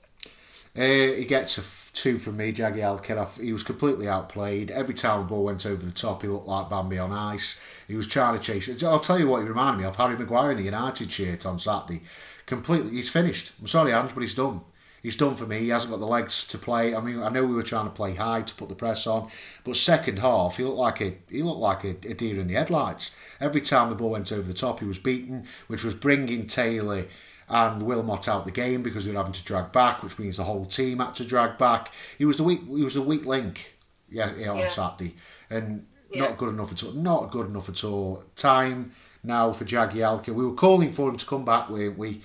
Uh, 0.75 1.15
he 1.15 1.25
gets 1.25 1.57
a 1.57 1.61
two 1.93 2.17
from 2.17 2.37
me, 2.37 2.51
Jagielka. 2.51 3.39
He 3.39 3.53
was 3.53 3.63
completely 3.63 4.07
outplayed. 4.07 4.71
Every 4.71 4.93
time 4.93 5.21
the 5.21 5.25
ball 5.25 5.45
went 5.45 5.65
over 5.65 5.83
the 5.83 5.91
top, 5.91 6.23
he 6.23 6.27
looked 6.27 6.47
like 6.47 6.69
Bambi 6.69 6.97
on 6.97 7.11
ice. 7.11 7.59
He 7.87 7.95
was 7.95 8.07
trying 8.07 8.37
to 8.37 8.43
chase. 8.43 8.83
I'll 8.83 8.99
tell 8.99 9.19
you 9.19 9.27
what 9.27 9.41
he 9.41 9.47
reminded 9.47 9.79
me 9.79 9.85
of 9.85 9.95
Harry 9.95 10.17
Maguire 10.17 10.51
in 10.51 10.57
the 10.57 10.63
United 10.63 11.11
shirt 11.11 11.45
on 11.45 11.59
Saturday. 11.59 12.01
Completely, 12.45 12.91
he's 12.91 13.09
finished. 13.09 13.53
I'm 13.59 13.67
sorry, 13.67 13.93
Ange, 13.93 14.13
but 14.13 14.21
he's 14.21 14.35
done. 14.35 14.61
He's 15.01 15.17
done 15.17 15.35
for 15.35 15.45
me. 15.45 15.59
He 15.59 15.69
hasn't 15.69 15.91
got 15.91 15.99
the 15.99 16.07
legs 16.07 16.47
to 16.47 16.57
play. 16.57 16.95
I 16.95 17.01
mean, 17.01 17.21
I 17.21 17.27
know 17.27 17.43
we 17.43 17.53
were 17.53 17.61
trying 17.61 17.85
to 17.85 17.91
play 17.91 18.15
high 18.15 18.41
to 18.41 18.55
put 18.55 18.69
the 18.69 18.75
press 18.75 19.05
on, 19.05 19.29
but 19.65 19.75
second 19.75 20.19
half 20.19 20.55
he 20.55 20.63
looked 20.63 20.77
like 20.77 21.01
a 21.01 21.17
he 21.29 21.43
looked 21.43 21.59
like 21.59 21.83
a, 21.83 21.89
a 21.89 22.13
deer 22.13 22.39
in 22.39 22.47
the 22.47 22.53
headlights. 22.53 23.11
Every 23.41 23.59
time 23.59 23.89
the 23.89 23.95
ball 23.95 24.11
went 24.11 24.31
over 24.31 24.47
the 24.47 24.53
top, 24.53 24.79
he 24.79 24.85
was 24.85 24.99
beaten, 24.99 25.45
which 25.67 25.83
was 25.83 25.93
bringing 25.93 26.47
Taylor 26.47 27.05
and 27.49 27.83
Wilmot 27.83 28.27
out 28.27 28.45
the 28.45 28.51
game 28.51 28.83
because 28.83 29.05
they 29.05 29.11
were 29.11 29.17
having 29.17 29.33
to 29.33 29.43
drag 29.43 29.71
back, 29.71 30.03
which 30.03 30.17
means 30.17 30.37
the 30.37 30.43
whole 30.43 30.65
team 30.65 30.99
had 30.99 31.15
to 31.15 31.25
drag 31.25 31.57
back. 31.57 31.91
He 32.17 32.25
was 32.25 32.37
the 32.37 32.43
weak 32.43 32.61
he 32.65 32.83
was 32.83 32.93
the 32.93 33.01
weak 33.01 33.25
link, 33.25 33.75
yeah, 34.09 34.31
yeah 34.37 34.49
on 34.49 34.57
yeah. 34.57 34.69
Saturday, 34.69 35.15
and 35.49 35.85
yeah. 36.11 36.21
not 36.21 36.37
good 36.37 36.49
enough 36.49 36.71
at 36.71 36.83
all. 36.83 36.93
Not 36.93 37.31
good 37.31 37.47
enough 37.47 37.69
at 37.69 37.83
all. 37.83 38.23
Time 38.35 38.93
now 39.23 39.51
for 39.51 39.65
Jagielka. 39.65 40.33
We 40.33 40.45
were 40.45 40.53
calling 40.53 40.91
for 40.91 41.09
him 41.09 41.17
to 41.17 41.25
come 41.25 41.45
back. 41.45 41.69
We 41.69 41.89
we 41.89 42.21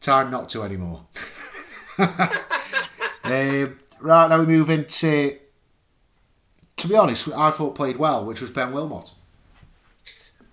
time 0.00 0.30
not 0.30 0.48
to 0.50 0.62
anymore. 0.62 1.06
um, 1.98 3.78
right 4.00 4.28
now 4.28 4.38
we 4.38 4.46
move 4.46 4.70
into. 4.70 5.38
To 6.78 6.88
be 6.88 6.94
honest, 6.94 7.28
I 7.34 7.50
thought 7.52 7.74
played 7.74 7.96
well, 7.96 8.26
which 8.26 8.42
was 8.42 8.50
Ben 8.50 8.70
Wilmot. 8.70 9.10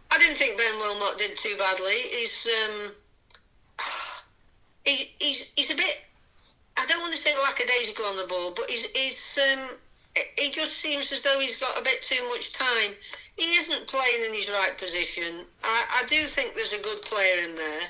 I 0.09 0.17
didn't 0.17 0.37
think 0.37 0.57
Ben 0.57 0.77
Wilmot 0.77 1.17
did 1.17 1.35
too 1.37 1.55
badly. 1.57 1.99
He's 1.99 2.47
um, 2.47 2.91
he, 4.85 5.11
he's 5.19 5.51
he's 5.55 5.71
a 5.71 5.75
bit. 5.75 6.01
I 6.77 6.85
don't 6.87 7.01
want 7.01 7.13
to 7.13 7.21
say 7.21 7.33
lackadaisical 7.41 8.05
on 8.05 8.17
the 8.17 8.25
ball, 8.25 8.53
but 8.55 8.69
he's 8.69 8.85
he's 8.91 9.39
um, 9.51 9.69
he 10.37 10.51
just 10.51 10.73
seems 10.73 11.11
as 11.11 11.21
though 11.21 11.39
he's 11.39 11.55
got 11.55 11.79
a 11.79 11.83
bit 11.83 12.01
too 12.01 12.27
much 12.29 12.53
time. 12.53 12.91
He 13.37 13.55
isn't 13.55 13.87
playing 13.87 14.25
in 14.25 14.33
his 14.33 14.49
right 14.49 14.77
position. 14.77 15.45
I, 15.63 16.03
I 16.03 16.07
do 16.07 16.25
think 16.25 16.53
there's 16.53 16.73
a 16.73 16.79
good 16.79 17.01
player 17.01 17.43
in 17.43 17.55
there. 17.55 17.81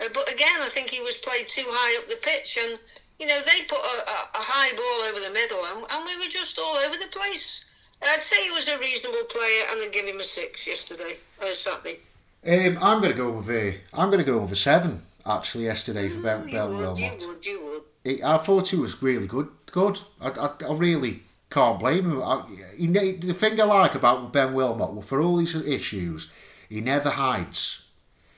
Uh, 0.00 0.08
but 0.14 0.30
again, 0.32 0.60
I 0.60 0.68
think 0.68 0.90
he 0.90 1.02
was 1.02 1.16
played 1.16 1.48
too 1.48 1.66
high 1.66 1.98
up 1.98 2.08
the 2.08 2.16
pitch, 2.16 2.58
and 2.62 2.78
you 3.18 3.26
know 3.26 3.40
they 3.42 3.62
put 3.62 3.78
a, 3.78 4.10
a, 4.10 4.40
a 4.40 4.44
high 4.44 4.74
ball 4.76 5.08
over 5.08 5.20
the 5.20 5.32
middle, 5.32 5.64
and, 5.64 5.86
and, 5.90 6.04
we 6.04 6.16
were 6.24 6.30
just 6.30 6.58
all 6.58 6.76
over 6.76 6.96
the 6.96 7.08
place. 7.10 7.64
I'd 8.02 8.22
say 8.22 8.44
he 8.44 8.50
was 8.50 8.68
a 8.68 8.78
reasonable 8.78 9.24
player, 9.24 9.64
and 9.70 9.80
I'd 9.82 9.92
give 9.92 10.04
him 10.04 10.20
a 10.20 10.24
six 10.24 10.66
yesterday 10.66 11.16
or 11.40 11.52
Saturday. 11.52 11.98
Um, 12.46 12.78
I'm 12.80 13.00
going 13.00 13.10
to 13.10 13.16
go 13.16 13.30
with 13.30 13.48
a, 13.50 13.78
I'm 13.94 14.10
going 14.10 14.24
to 14.24 14.30
go 14.30 14.38
with 14.38 14.52
a 14.52 14.56
seven 14.56 15.00
actually 15.26 15.64
yesterday 15.64 16.08
for 16.08 16.20
Ben, 16.20 16.44
Ben 16.44 16.52
mm, 16.52 16.78
Wilmot. 16.78 17.20
You 17.20 17.28
would, 17.28 17.46
you 17.46 17.82
would. 18.04 18.22
I 18.22 18.38
thought 18.38 18.68
he 18.68 18.76
was 18.76 19.02
really 19.02 19.26
good. 19.26 19.48
Good. 19.72 20.00
I, 20.20 20.30
I, 20.30 20.50
I 20.68 20.74
really 20.74 21.22
can't 21.50 21.80
blame 21.80 22.10
him. 22.10 22.22
I, 22.22 22.44
he, 22.76 22.86
the 22.86 23.34
thing 23.34 23.60
I 23.60 23.64
like 23.64 23.94
about 23.94 24.32
Ben 24.32 24.54
Wilmot, 24.54 24.92
well, 24.92 25.02
for 25.02 25.20
all 25.20 25.36
these 25.36 25.54
issues, 25.54 26.28
he 26.68 26.80
never 26.80 27.10
hides. 27.10 27.82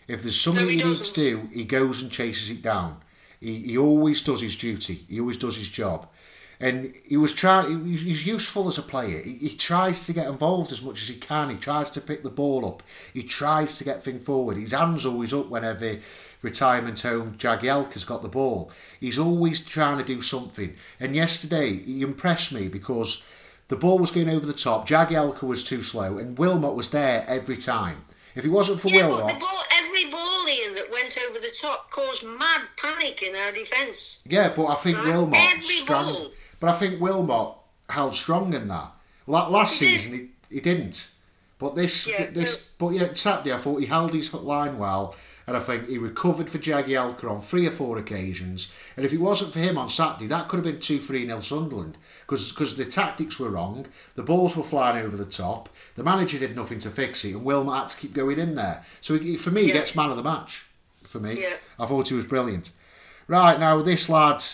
If 0.07 0.23
there's 0.23 0.41
something 0.41 0.65
no, 0.65 0.71
he, 0.71 0.79
he 0.79 0.85
needs 0.85 1.11
to 1.11 1.21
do, 1.21 1.49
he 1.53 1.65
goes 1.65 2.01
and 2.01 2.11
chases 2.11 2.51
it 2.51 2.63
down. 2.63 3.01
He, 3.41 3.59
he 3.61 3.79
always 3.79 4.21
does 4.21 4.41
his 4.41 4.57
duty. 4.57 5.05
He 5.09 5.21
always 5.21 5.37
does 5.37 5.57
his 5.57 5.69
job. 5.69 6.09
And 6.61 6.93
he 7.05 7.17
was 7.17 7.33
trying. 7.33 7.87
He's 7.87 8.27
useful 8.27 8.67
as 8.67 8.79
a 8.79 8.83
player. 8.83 9.23
He, 9.23 9.35
he, 9.35 9.51
tries 9.51 10.07
to 10.07 10.13
get 10.13 10.27
involved 10.27 10.73
as 10.73 10.83
much 10.83 11.03
as 11.03 11.09
he 11.09 11.15
can. 11.15 11.51
He 11.51 11.57
tries 11.57 11.89
to 11.93 12.01
pick 12.01 12.25
the 12.25 12.31
ball 12.31 12.67
up. 12.67 12.83
He 13.15 13.23
tries 13.23 13.79
to 13.79 13.85
get 13.85 14.03
things 14.03 14.25
forward. 14.25 14.57
His 14.57 14.73
hands 14.73 15.07
always 15.07 15.33
up 15.33 15.51
whenever 15.51 15.99
retirement 16.43 17.01
home 17.01 17.37
Jagielka's 17.39 18.05
got 18.05 18.23
the 18.23 18.29
ball. 18.29 18.71
He's 19.01 19.19
always 19.19 19.61
trying 19.61 19.99
to 19.99 20.05
do 20.05 20.21
something. 20.21 20.75
And 21.01 21.15
yesterday 21.15 21.77
he 21.77 22.03
impressed 22.03 22.53
me 22.53 22.69
because 22.69 23.23
the 23.69 23.77
ball 23.77 23.99
was 23.99 24.11
going 24.11 24.29
over 24.31 24.47
the 24.47 24.53
top. 24.53 24.89
Jagielka 24.89 25.43
was 25.43 25.63
too 25.63 25.83
slow, 25.83 26.19
and 26.19 26.39
Wilmot 26.39 26.75
was 26.75 26.91
there 26.91 27.25
every 27.29 27.57
time. 27.57 28.05
If 28.35 28.45
it 28.45 28.49
wasn't 28.51 28.81
for 28.81 28.89
Yeah, 28.89 29.09
Wilmot, 29.09 29.41
ball, 29.41 29.63
every 29.73 30.11
ball 30.11 30.49
Ian 30.49 30.75
that 30.75 30.91
went 30.93 31.19
over 31.29 31.39
the 31.39 31.53
top 31.61 31.91
caused 31.91 32.25
mad 32.25 32.63
panic 32.77 33.23
in 33.23 33.35
our 33.35 33.53
defence. 33.53 34.23
yeah, 34.25 34.53
but 34.55 34.67
I 34.67 34.75
think 34.77 34.97
Right, 34.99 35.09
Wilmot 35.09 35.39
every 35.55 35.65
strong. 35.65 36.13
ball. 36.13 36.31
But 36.61 36.71
I 36.71 36.73
think 36.75 37.01
Wilmot 37.01 37.55
held 37.89 38.15
strong 38.15 38.55
in 38.55 38.69
that. 38.69 38.93
Well, 39.27 39.43
that 39.43 39.51
last 39.51 39.79
He 39.81 39.87
season 39.87 40.31
he, 40.49 40.55
he 40.55 40.61
didn't. 40.61 41.11
But 41.59 41.75
this, 41.75 42.07
Yeah, 42.07 42.31
this, 42.31 42.71
but 42.79 42.91
yeah, 42.91 43.13
Saturday 43.15 43.53
I 43.53 43.59
thought 43.59 43.81
he 43.81 43.87
held 43.87 44.15
his 44.15 44.33
line 44.33 44.79
well, 44.79 45.17
and 45.49 45.57
I 45.57 45.61
think 45.61 45.89
he 45.89 45.97
recovered 45.97 46.51
for 46.51 46.59
Jagielka 46.59 47.25
on 47.25 47.41
three 47.41 47.67
or 47.67 47.71
four 47.71 47.97
occasions. 47.97 48.71
And 48.99 49.07
if 49.07 49.15
it 49.15 49.21
wasn't 49.21 49.55
for 49.55 49.61
him 49.61 49.79
on 49.79 49.89
Saturday, 49.89 50.27
that 50.27 50.47
could 50.47 50.59
have 50.59 50.65
been 50.65 50.79
two 50.79 50.99
three 50.99 51.25
nil 51.25 51.41
Sunderland 51.41 51.97
because 52.27 52.77
the 52.77 52.85
tactics 52.85 53.41
were 53.41 53.49
wrong, 53.49 53.87
the 54.15 54.23
balls 54.23 54.57
were 54.57 54.63
flying 54.63 55.03
over 55.05 55.17
the 55.17 55.25
top, 55.25 55.71
the 55.95 56.05
manager 56.05 56.39
did 56.39 56.55
nothing 56.55 56.79
to 56.81 56.91
fix 56.91 57.25
it, 57.25 57.33
and 57.35 57.45
Wilmot 57.45 57.75
had 57.75 57.89
to 57.89 57.97
keep 57.97 58.13
going 58.13 58.39
in 58.39 58.55
there. 58.57 58.85
So 59.01 59.19
he, 59.19 59.39
for 59.39 59.51
me, 59.51 59.63
he 59.63 59.69
Yeah. 59.69 59.75
gets 59.75 59.97
man 59.97 60.11
of 60.11 60.19
the 60.19 60.23
match. 60.23 60.67
For 61.03 61.19
me, 61.19 61.41
Yeah. 61.41 61.57
I 61.81 61.87
thought 61.87 62.09
he 62.11 62.15
was 62.15 62.27
brilliant. 62.27 62.71
Right 63.27 63.59
now, 63.59 63.81
this 63.81 64.11
lad, 64.11 64.45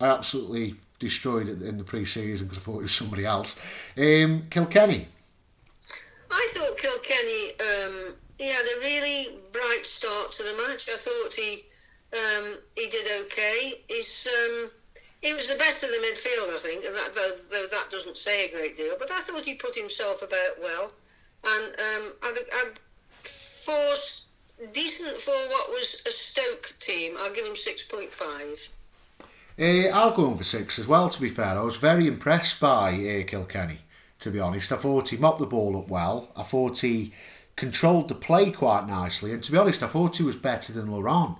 I 0.00 0.06
absolutely 0.06 0.76
destroyed 0.98 1.46
it 1.48 1.60
in 1.60 1.76
the 1.76 1.84
pre-season 1.84 2.46
because 2.46 2.62
I 2.62 2.64
thought 2.64 2.78
it 2.80 2.84
was 2.84 2.94
somebody 2.94 3.26
else. 3.26 3.54
Um, 3.98 4.44
Kilkenny. 4.48 5.08
I 6.30 6.48
thought 6.52 6.78
Kilkenny, 6.78 7.52
um, 7.60 8.14
he 8.38 8.48
had 8.48 8.64
a 8.64 8.80
really 8.80 9.38
bright 9.52 9.84
start 9.84 10.32
to 10.32 10.42
the 10.42 10.54
match. 10.66 10.88
I 10.88 10.96
thought 10.96 11.34
he 11.34 11.64
um, 12.12 12.56
he 12.76 12.88
did 12.88 13.06
okay. 13.26 13.84
He's 13.88 14.26
um, 14.26 14.70
he 15.20 15.34
was 15.34 15.48
the 15.48 15.56
best 15.56 15.82
of 15.82 15.90
the 15.90 15.96
midfield, 15.96 16.54
I 16.54 16.58
think, 16.60 16.84
and 16.84 16.94
that, 16.94 17.12
though, 17.14 17.32
though 17.50 17.66
that 17.66 17.90
doesn't 17.90 18.16
say 18.16 18.46
a 18.46 18.52
great 18.52 18.76
deal. 18.76 18.94
But 18.98 19.10
I 19.10 19.20
thought 19.20 19.44
he 19.44 19.54
put 19.54 19.74
himself 19.74 20.22
about 20.22 20.62
well, 20.62 20.92
and 21.44 21.64
um, 21.64 22.12
I'd, 22.22 22.38
I'd, 22.52 22.78
for 23.24 23.92
s- 23.92 24.26
decent 24.72 25.20
for 25.20 25.32
what 25.32 25.70
was 25.70 26.02
a 26.06 26.10
Stoke 26.10 26.72
team, 26.80 27.14
I'll 27.18 27.34
give 27.34 27.44
him 27.44 27.56
six 27.56 27.82
point 27.86 28.12
five. 28.12 28.68
Uh, 29.60 29.88
I'll 29.92 30.14
go 30.14 30.26
on 30.26 30.38
for 30.38 30.44
six 30.44 30.78
as 30.78 30.86
well, 30.86 31.08
to 31.08 31.20
be 31.20 31.28
fair. 31.28 31.46
I 31.58 31.62
was 31.62 31.78
very 31.78 32.06
impressed 32.06 32.60
by 32.60 32.92
uh, 32.92 33.26
Kilkenny, 33.26 33.80
to 34.20 34.30
be 34.30 34.38
honest. 34.38 34.70
I 34.70 34.76
thought 34.76 35.08
he 35.08 35.16
mopped 35.16 35.40
the 35.40 35.46
ball 35.46 35.76
up 35.76 35.88
well. 35.88 36.30
I 36.36 36.44
thought 36.44 36.78
he 36.78 37.12
controlled 37.58 38.08
the 38.08 38.14
play 38.14 38.50
quite 38.50 38.86
nicely. 38.86 39.32
And 39.32 39.42
to 39.42 39.52
be 39.52 39.58
honest, 39.58 39.82
I 39.82 39.88
thought 39.88 40.16
he 40.16 40.22
was 40.22 40.36
better 40.36 40.72
than 40.72 40.90
Laurent, 40.90 41.36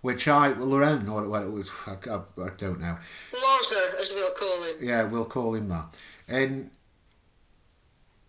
which 0.00 0.26
I, 0.28 0.50
well, 0.52 0.68
Laurent, 0.68 1.06
what, 1.06 1.28
what 1.28 1.42
it 1.42 1.50
was, 1.50 1.70
I, 1.86 1.96
I, 2.08 2.16
I 2.16 2.50
don't 2.56 2.80
know. 2.80 2.96
Loza, 3.32 4.00
as 4.00 4.12
we'll 4.14 4.30
call 4.30 4.62
him. 4.62 4.76
Yeah, 4.80 5.02
we'll 5.02 5.24
call 5.26 5.54
him 5.54 5.68
that. 5.68 5.94
And 6.28 6.70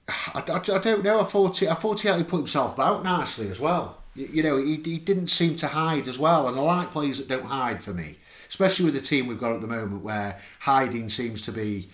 I, 0.07 0.43
I, 0.47 0.57
I 0.57 0.79
don't 0.79 1.03
know. 1.03 1.21
I 1.21 1.23
thought 1.23 1.59
he, 1.59 1.67
I 1.67 1.75
thought 1.75 2.01
he 2.01 2.09
actually 2.09 2.25
put 2.25 2.37
himself 2.37 2.79
out 2.79 3.03
nicely 3.03 3.47
as 3.49 3.59
well. 3.59 4.01
You, 4.15 4.27
you 4.33 4.43
know, 4.43 4.57
he, 4.57 4.77
he 4.77 4.97
didn't 4.97 5.27
seem 5.27 5.55
to 5.57 5.67
hide 5.67 6.07
as 6.07 6.17
well. 6.17 6.47
And 6.47 6.59
I 6.59 6.61
like 6.61 6.91
players 6.91 7.19
that 7.19 7.29
don't 7.29 7.45
hide 7.45 7.83
for 7.83 7.93
me, 7.93 8.17
especially 8.49 8.85
with 8.85 8.95
the 8.95 9.01
team 9.01 9.27
we've 9.27 9.39
got 9.39 9.53
at 9.53 9.61
the 9.61 9.67
moment, 9.67 10.03
where 10.03 10.39
hiding 10.61 11.09
seems 11.09 11.43
to 11.43 11.51
be 11.51 11.89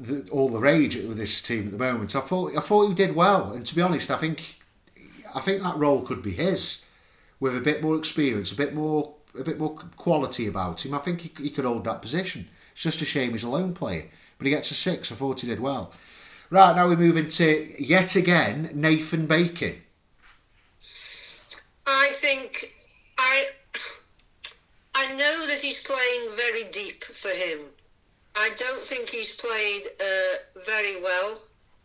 the, 0.00 0.28
all 0.30 0.48
the 0.48 0.60
rage 0.60 0.96
with 0.96 1.16
this 1.16 1.42
team 1.42 1.66
at 1.66 1.72
the 1.72 1.78
moment. 1.78 2.14
I 2.14 2.20
thought 2.20 2.56
I 2.56 2.60
thought 2.60 2.88
he 2.88 2.94
did 2.94 3.14
well. 3.14 3.52
And 3.52 3.66
to 3.66 3.74
be 3.74 3.82
honest, 3.82 4.10
I 4.10 4.16
think 4.16 4.56
I 5.34 5.40
think 5.40 5.62
that 5.62 5.76
role 5.76 6.02
could 6.02 6.22
be 6.22 6.32
his 6.32 6.82
with 7.40 7.56
a 7.56 7.60
bit 7.60 7.82
more 7.82 7.96
experience, 7.96 8.52
a 8.52 8.56
bit 8.56 8.74
more 8.74 9.14
a 9.38 9.44
bit 9.44 9.58
more 9.58 9.76
quality 9.96 10.46
about 10.46 10.84
him. 10.84 10.94
I 10.94 10.98
think 10.98 11.20
he, 11.20 11.32
he 11.42 11.50
could 11.50 11.64
hold 11.64 11.84
that 11.84 12.02
position. 12.02 12.48
It's 12.72 12.82
just 12.82 13.02
a 13.02 13.04
shame 13.04 13.32
he's 13.32 13.42
a 13.42 13.48
lone 13.48 13.74
player, 13.74 14.08
but 14.38 14.46
he 14.46 14.50
gets 14.50 14.70
a 14.70 14.74
six. 14.74 15.12
I 15.12 15.14
thought 15.14 15.40
he 15.40 15.46
did 15.46 15.60
well. 15.60 15.92
Right 16.48 16.76
now 16.76 16.88
we 16.88 16.96
move 16.96 17.16
into 17.16 17.74
yet 17.78 18.14
again 18.14 18.70
Nathan 18.74 19.26
Baker. 19.26 19.74
I 21.86 22.10
think 22.14 22.70
I 23.18 23.48
I 24.94 25.12
know 25.14 25.46
that 25.46 25.60
he's 25.60 25.80
playing 25.80 26.36
very 26.36 26.64
deep 26.70 27.04
for 27.04 27.28
him. 27.28 27.60
I 28.36 28.50
don't 28.58 28.86
think 28.86 29.08
he's 29.08 29.34
played 29.36 29.82
uh, 30.00 30.60
very 30.66 31.00
well 31.00 31.38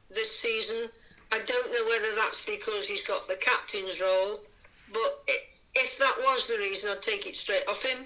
this 0.10 0.38
season. 0.38 0.90
I 1.32 1.40
don't 1.40 1.72
know 1.72 1.86
whether 1.88 2.14
that's 2.16 2.46
because 2.46 2.86
he's 2.86 3.08
got 3.08 3.28
the 3.28 3.36
captain's 3.36 4.02
role, 4.02 4.42
but 4.92 5.24
i 5.30 5.38
if 5.74 5.98
that 6.00 6.18
was 6.20 6.48
the 6.48 6.58
reason, 6.58 6.90
I'd 6.90 7.02
take 7.02 7.26
it 7.26 7.38
straight 7.38 7.66
off 7.70 7.82
him. 7.82 8.00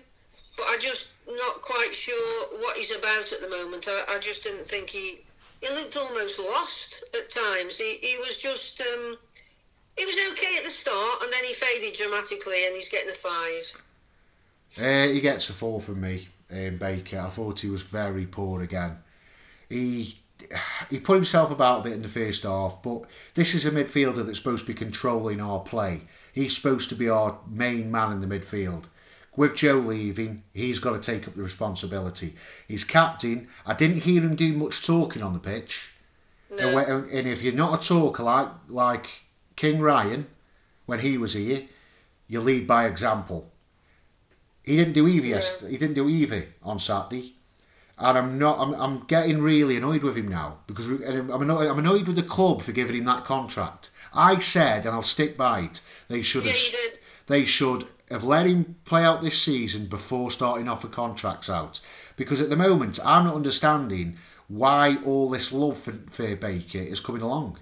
But 0.56 0.68
I'm 0.70 0.80
just 0.80 1.16
not 1.28 1.64
quite 1.64 1.96
sure 1.96 2.60
what 2.60 2.78
he's 2.78 2.92
about 2.92 3.32
at 3.32 3.42
the 3.42 3.50
moment. 3.50 3.88
I, 3.90 4.04
I 4.08 4.20
just 4.20 4.44
didn't 4.44 4.68
think 4.68 4.92
he 4.92 5.26
he 5.62 5.74
looked 5.74 5.98
almost 5.98 6.38
lost 6.38 7.04
at 7.16 7.32
times. 7.32 7.78
He 7.78 7.98
he 8.02 8.18
was 8.20 8.38
just. 8.38 8.82
Um, 8.82 9.18
he 9.98 10.06
was 10.06 10.18
okay 10.34 10.58
at 10.58 10.66
the 10.66 10.70
start, 10.70 11.24
and 11.24 11.32
then 11.32 11.44
he 11.46 11.54
faded 11.54 11.96
dramatically, 11.98 12.66
and 12.66 12.76
he's 12.76 12.90
getting 12.90 13.10
a 13.10 13.14
five. 13.14 13.82
Uh, 14.80 15.08
he 15.08 15.22
gets 15.22 15.50
a 15.50 15.54
four 15.54 15.80
from 15.80 16.02
me, 16.02 16.28
um, 16.52 16.78
Baker. 16.78 17.20
I 17.20 17.30
thought 17.30 17.60
he 17.60 17.70
was 17.70 17.82
very 17.82 18.26
poor 18.26 18.62
again. 18.62 18.98
He 19.70 20.18
he 20.90 21.00
put 21.00 21.16
himself 21.16 21.52
about 21.52 21.80
a 21.80 21.84
bit 21.84 21.94
in 21.94 22.02
the 22.02 22.08
first 22.08 22.44
half, 22.44 22.82
but 22.84 23.06
this 23.36 23.56
is 23.56 23.66
a 23.66 23.72
midfielder 23.72 24.26
that's 24.26 24.38
supposed 24.38 24.66
to 24.66 24.74
be 24.74 24.78
controlling 24.78 25.40
our 25.40 25.62
play. 25.62 26.02
He's 26.34 26.56
supposed 26.56 26.90
to 26.90 26.96
be 26.96 27.10
our 27.10 27.40
main 27.48 27.90
man 27.90 28.12
in 28.12 28.20
the 28.20 28.40
midfield. 28.40 28.86
With 29.38 29.56
Joe 29.56 29.76
leaving, 29.76 30.44
he's 30.54 30.80
got 30.80 30.92
to 30.92 31.00
take 31.00 31.28
up 31.28 31.36
the 31.36 31.44
responsibility. 31.44 32.36
He's 32.68 32.84
captain. 32.84 33.48
I 33.66 33.74
didn't 33.74 34.04
hear 34.04 34.22
him 34.22 34.36
do 34.36 34.54
much 34.54 34.86
talking 34.86 35.22
on 35.22 35.34
the 35.34 35.40
pitch. 35.40 35.92
No. 36.50 36.78
And, 36.78 37.10
and 37.10 37.28
if 37.28 37.42
you're 37.42 37.54
not 37.54 37.84
a 37.84 37.88
talker 37.88 38.24
like 38.24 38.50
like 38.68 39.08
King 39.56 39.80
Ryan, 39.80 40.28
when 40.86 41.00
he 41.00 41.18
was 41.18 41.34
here, 41.34 41.64
you 42.28 42.40
lead 42.40 42.68
by 42.68 42.86
example. 42.88 43.52
He 44.66 44.76
didn't 44.78 44.94
do 44.94 45.08
either. 45.08 45.28
Yeah. 45.28 45.36
Yesterday. 45.36 45.72
He 45.72 45.78
didn't 45.78 45.96
do 45.96 46.10
either 46.10 46.46
on 46.64 46.80
Saturday, 46.80 47.36
and 47.98 48.18
I'm 48.18 48.40
not. 48.40 48.60
I'm, 48.60 48.74
I'm 48.74 49.00
getting 49.06 49.42
really 49.42 49.78
annoyed 49.78 50.04
with 50.04 50.16
him 50.16 50.28
now 50.28 50.58
because 50.68 50.88
we, 50.88 51.06
I'm 51.06 51.30
annoyed. 51.30 51.68
I'm 51.68 51.80
annoyed 51.80 52.08
with 52.08 52.16
the 52.16 52.24
club 52.24 52.62
for 52.62 52.72
giving 52.72 52.96
him 52.96 53.06
that 53.06 53.26
contract. 53.26 53.92
I 54.14 54.40
said, 54.40 54.86
and 54.86 54.96
I'll 54.96 55.02
stick 55.02 55.38
by 55.38 55.62
it. 55.62 55.82
They 56.08 56.22
should 56.22 56.46
Yeah, 56.46 56.54
have. 56.54 56.92
They 57.28 57.46
should 57.46 57.88
have 58.10 58.24
let 58.24 58.46
him 58.46 58.76
play 58.86 59.04
out 59.04 59.22
this 59.22 59.42
season 59.42 59.88
before 59.88 60.32
starting 60.32 60.68
offer 60.68 60.88
contracts 60.88 61.50
out. 61.50 61.80
Because 62.18 62.40
at 62.40 62.50
the 62.50 62.56
moment, 62.56 63.00
I'm 63.04 63.26
not 63.26 63.36
understanding 63.36 64.18
why 64.48 64.98
all 65.06 65.30
this 65.30 65.52
love 65.52 65.78
for, 65.78 65.94
for 66.10 66.36
Baker 66.36 66.78
is 66.78 67.00
coming 67.00 67.22
along. 67.22 67.58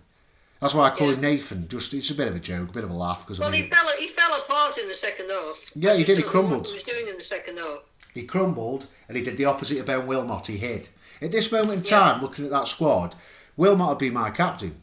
That's 0.64 0.74
why 0.74 0.88
I 0.88 0.92
call 0.92 1.10
Yeah. 1.10 1.16
him 1.16 1.22
Nathan. 1.22 1.68
Just 1.68 1.94
it's 1.94 2.10
a 2.10 2.16
bit 2.16 2.30
of 2.30 2.36
a 2.38 2.40
joke, 2.40 2.70
a 2.70 2.72
bit 2.72 2.86
of 2.86 2.90
a 2.90 2.94
laugh. 2.94 3.20
Because 3.28 3.38
Well, 3.38 3.54
I 3.54 3.58
he 3.58 3.70
fell 3.70 3.86
he 4.00 4.08
fell 4.08 4.34
apart 4.36 4.78
in 4.78 4.88
the 4.88 4.94
second 4.94 5.30
half. 5.30 5.60
Yeah, 5.76 5.94
he 5.94 6.06
did, 6.06 6.18
he 6.18 6.24
crumbled. 6.24 6.68
He 6.68 6.74
was 6.74 6.84
doing 6.84 7.08
in 7.08 7.16
the 7.16 7.22
second 7.22 7.58
half. 7.58 7.80
he 8.14 8.24
crumbled 8.24 8.88
and 9.10 9.18
he 9.18 9.24
did 9.24 9.36
the 9.38 9.44
opposite 9.46 9.80
of 9.80 9.88
Ben 9.88 10.08
Wilmot. 10.08 10.48
He 10.48 10.56
hid. 10.58 10.88
At 11.22 11.32
this 11.32 11.52
moment 11.52 11.80
in 11.80 11.84
Yeah. 11.84 12.00
time, 12.00 12.22
looking 12.22 12.46
at 12.46 12.52
that 12.52 12.68
squad, 12.70 13.16
Wilmot 13.58 13.90
would 13.90 13.98
be 13.98 14.10
my 14.10 14.30
captain. 14.30 14.82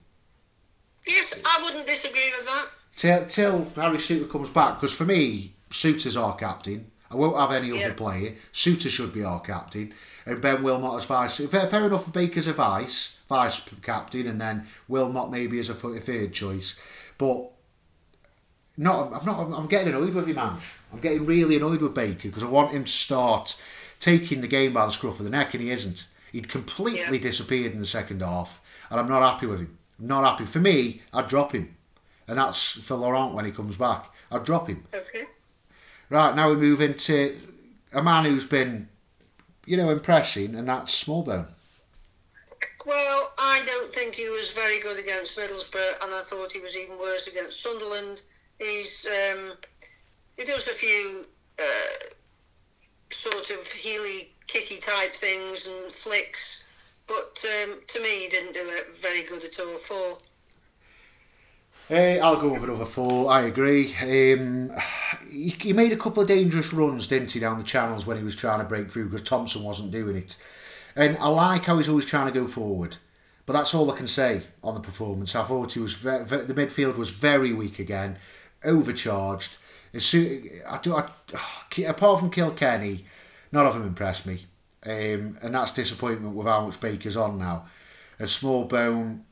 Yes, 1.06 1.32
I 1.44 1.62
wouldn't 1.62 1.86
disagree 1.86 2.30
with 2.36 2.46
that. 2.46 2.66
till, 2.94 3.26
till 3.26 3.72
Harry 3.82 3.96
Souttar 3.96 4.30
comes 4.30 4.50
back. 4.50 4.78
Because 4.80 4.94
for 4.94 5.04
me, 5.06 5.54
Souttar's 5.70 6.16
our 6.16 6.36
captain. 6.36 6.90
I 7.10 7.14
won't 7.16 7.38
have 7.38 7.52
any 7.52 7.68
Yeah. 7.68 7.86
other 7.86 7.94
player. 7.94 8.34
Souttar 8.52 8.90
should 8.90 9.12
be 9.14 9.24
our 9.24 9.40
captain, 9.40 9.94
and 10.26 10.40
Ben 10.42 10.62
Wilmot 10.62 10.98
as 10.98 11.04
vice. 11.06 11.38
Fair, 11.38 11.66
fair 11.68 11.86
enough. 11.86 12.12
Baker's 12.12 12.46
a 12.46 12.52
vice, 12.52 13.16
vice 13.30 13.62
captain, 13.80 14.26
and 14.26 14.38
then 14.38 14.66
Wilmot 14.88 15.30
maybe 15.30 15.58
as 15.58 15.70
a 15.70 15.74
th- 15.74 16.02
third 16.02 16.32
choice. 16.34 16.78
But 17.16 17.50
not. 18.76 19.12
I'm 19.14 19.24
not. 19.24 19.58
I'm 19.58 19.66
getting 19.68 19.88
annoyed 19.94 20.12
with 20.12 20.26
him, 20.26 20.36
man. 20.36 20.58
I'm 20.92 21.00
getting 21.00 21.24
really 21.24 21.56
annoyed 21.56 21.80
with 21.80 21.94
Baker 21.94 22.28
because 22.28 22.42
I 22.42 22.48
want 22.48 22.72
him 22.72 22.84
to 22.84 22.90
start 22.92 23.58
taking 24.00 24.40
the 24.40 24.48
game 24.48 24.72
by 24.72 24.84
the 24.84 24.92
scruff 24.92 25.18
of 25.18 25.24
the 25.24 25.30
neck, 25.30 25.54
and 25.54 25.62
he 25.62 25.70
isn't. 25.70 26.06
He'd 26.32 26.48
completely 26.48 27.16
Yeah. 27.18 27.22
disappeared 27.22 27.72
in 27.72 27.80
the 27.80 27.86
second 27.86 28.20
half, 28.20 28.60
and 28.90 29.00
I'm 29.00 29.08
not 29.08 29.22
happy 29.22 29.46
with 29.46 29.60
him. 29.60 29.78
I'm 29.98 30.06
not 30.08 30.24
happy. 30.24 30.44
For 30.46 30.58
me, 30.60 31.02
I'd 31.12 31.28
drop 31.28 31.52
him. 31.52 31.76
And 32.28 32.38
that's 32.38 32.72
for 32.72 32.94
Laurent 32.94 33.34
when 33.34 33.44
he 33.44 33.50
comes 33.50 33.76
back. 33.76 34.06
I'd 34.30 34.44
drop 34.44 34.68
him. 34.68 34.84
Okay. 34.94 35.24
Right, 36.08 36.34
now 36.36 36.48
we 36.50 36.56
move 36.56 36.80
into 36.80 37.36
a 37.92 38.02
man 38.02 38.24
who's 38.24 38.44
been, 38.44 38.88
you 39.66 39.76
know, 39.76 39.90
impressing, 39.90 40.54
and 40.54 40.66
that's 40.68 41.04
Smallbone. 41.04 41.48
Well, 42.86 43.32
I 43.38 43.62
don't 43.66 43.92
think 43.92 44.14
he 44.14 44.28
was 44.28 44.52
very 44.52 44.80
good 44.80 44.98
against 44.98 45.36
Middlesbrough, 45.36 46.02
and 46.02 46.14
I 46.14 46.22
thought 46.22 46.52
he 46.52 46.60
was 46.60 46.76
even 46.78 46.98
worse 46.98 47.26
against 47.26 47.62
Sunderland. 47.62 48.22
He's 48.58 49.06
um, 49.06 49.52
he 50.36 50.44
does 50.44 50.66
a 50.66 50.72
few 50.72 51.26
uh, 51.58 52.06
sort 53.10 53.50
of 53.50 53.68
heely 53.68 54.28
kicky 54.46 54.78
type 54.78 55.14
things 55.14 55.66
and 55.66 55.92
flicks, 55.92 56.64
but 57.06 57.44
um, 57.44 57.80
to 57.86 58.00
me, 58.00 58.20
he 58.20 58.28
didn't 58.28 58.54
do 58.54 58.66
it 58.68 58.96
very 58.96 59.22
good 59.24 59.44
at 59.44 59.60
all. 59.60 59.76
Four. 59.76 60.18
Uh, 61.90 62.18
I'll 62.22 62.40
go 62.40 62.48
with 62.48 62.62
another 62.62 62.86
four. 62.86 63.30
I 63.30 63.42
agree. 63.42 63.94
Um, 64.00 64.70
he, 65.30 65.50
he, 65.60 65.72
made 65.72 65.92
a 65.92 65.96
couple 65.96 66.22
of 66.22 66.28
dangerous 66.28 66.72
runs, 66.72 67.08
didn't 67.08 67.32
he, 67.32 67.40
down 67.40 67.58
the 67.58 67.64
channels 67.64 68.06
when 68.06 68.16
he 68.16 68.22
was 68.22 68.36
trying 68.36 68.60
to 68.60 68.64
break 68.64 68.90
through 68.90 69.08
because 69.08 69.26
Thompson 69.26 69.64
wasn't 69.64 69.90
doing 69.90 70.16
it. 70.16 70.36
And 70.96 71.16
I 71.18 71.28
like 71.28 71.64
how 71.64 71.78
he's 71.78 71.88
always 71.88 72.04
trying 72.04 72.32
to 72.32 72.38
go 72.38 72.46
forward. 72.46 72.96
But 73.46 73.54
that's 73.54 73.74
all 73.74 73.90
I 73.90 73.96
can 73.96 74.06
say 74.06 74.42
on 74.62 74.74
the 74.74 74.80
performance. 74.80 75.34
I 75.34 75.44
thought 75.44 75.72
he 75.72 75.80
was 75.80 75.94
very, 75.94 76.24
very, 76.24 76.44
the 76.44 76.54
midfield 76.54 76.96
was 76.96 77.10
very 77.10 77.52
weak 77.52 77.78
again, 77.78 78.16
overcharged. 78.64 79.56
As 79.92 80.04
Soon, 80.04 80.48
I, 80.68 80.78
I, 80.86 81.82
apart 81.88 82.20
from 82.20 82.30
Kilkenny, 82.30 83.04
none 83.50 83.66
of 83.66 83.74
them 83.74 83.84
impressed 83.84 84.26
me, 84.26 84.46
um, 84.84 85.36
and 85.42 85.54
that's 85.54 85.72
disappointment 85.72 86.34
with 86.36 86.46
how 86.46 86.66
much 86.66 86.78
Baker's 86.80 87.16
on 87.16 87.38
now. 87.38 87.66
And 88.18 88.28
Smallbone, 88.28 89.22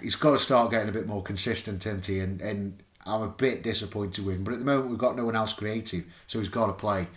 he's 0.00 0.16
got 0.16 0.32
to 0.32 0.38
start 0.38 0.70
getting 0.70 0.88
a 0.88 0.92
bit 0.92 1.06
more 1.06 1.22
consistent, 1.22 1.84
isn't 1.84 2.06
he? 2.06 2.20
And, 2.20 2.40
and 2.40 2.82
I'm 3.04 3.22
a 3.22 3.28
bit 3.28 3.62
disappointed 3.62 4.24
with 4.24 4.36
him. 4.36 4.44
But 4.44 4.54
at 4.54 4.60
the 4.60 4.64
moment, 4.66 4.90
we've 4.90 4.98
got 4.98 5.16
no 5.16 5.24
one 5.24 5.36
else 5.36 5.52
creative, 5.52 6.04
so 6.26 6.38
he's 6.38 6.48
got 6.48 6.66
to 6.66 6.72
play. 6.74 7.08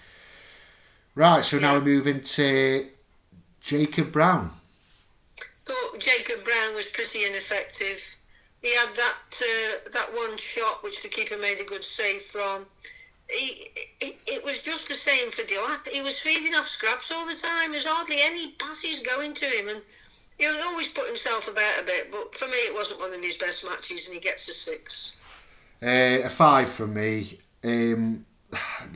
Right, 1.20 1.44
so 1.44 1.60
now 1.60 1.78
we 1.78 1.82
move 1.82 2.08
into 2.08 2.88
Jacob 3.60 4.12
Brown 4.12 4.52
thought 5.70 6.00
Jacob 6.00 6.44
Brown 6.44 6.76
was 6.76 6.88
pretty 6.88 7.26
ineffective. 7.26 8.18
He 8.62 8.76
had 8.76 8.90
that 8.96 9.16
uh, 9.42 9.90
that 9.94 10.10
one 10.14 10.38
shot 10.38 10.84
which 10.84 11.02
the 11.04 11.10
keeper 11.10 11.38
made 11.38 11.60
a 11.60 11.64
good 11.64 11.84
save 11.84 12.24
from. 12.24 12.66
He, 13.30 13.70
it, 14.02 14.18
it 14.26 14.44
was 14.44 14.64
just 14.64 14.88
the 14.88 14.96
same 14.96 15.30
for 15.30 15.44
Delap. 15.44 15.88
He 15.88 16.02
was 16.02 16.18
feeding 16.18 16.56
off 16.56 16.68
scraps 16.68 17.12
all 17.12 17.28
the 17.28 17.36
time. 17.36 17.72
There's 17.72 17.86
hardly 17.86 18.18
any 18.20 18.54
passes 18.54 19.02
going 19.02 19.36
to 19.36 19.46
him, 19.46 19.70
and 19.70 19.82
he 20.40 20.48
always 20.66 20.88
put 20.88 21.06
himself 21.06 21.48
about 21.48 21.80
a 21.80 21.84
bit. 21.84 22.12
But 22.12 22.34
for 22.34 22.48
me, 22.48 22.58
it 22.58 22.74
wasn't 22.74 23.02
one 23.02 23.14
of 23.14 23.22
his 23.22 23.38
best 23.38 23.64
matches, 23.64 24.08
and 24.08 24.16
he 24.16 24.20
gets 24.20 24.50
a 24.50 24.52
six. 24.52 25.16
Uh, 25.82 26.26
a 26.26 26.30
five 26.30 26.70
from 26.70 26.96
me. 26.96 27.38
Um, 27.64 28.26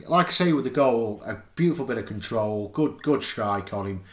like 0.08 0.28
I 0.28 0.30
say, 0.30 0.52
with 0.52 0.64
the 0.64 0.70
goal, 0.70 1.22
a 1.24 1.36
beautiful 1.54 1.84
bit 1.84 1.98
of 1.98 2.06
control, 2.06 2.68
good 2.68 3.02
good 3.02 3.22
strike 3.22 3.72
on 3.72 3.86
him 3.86 4.04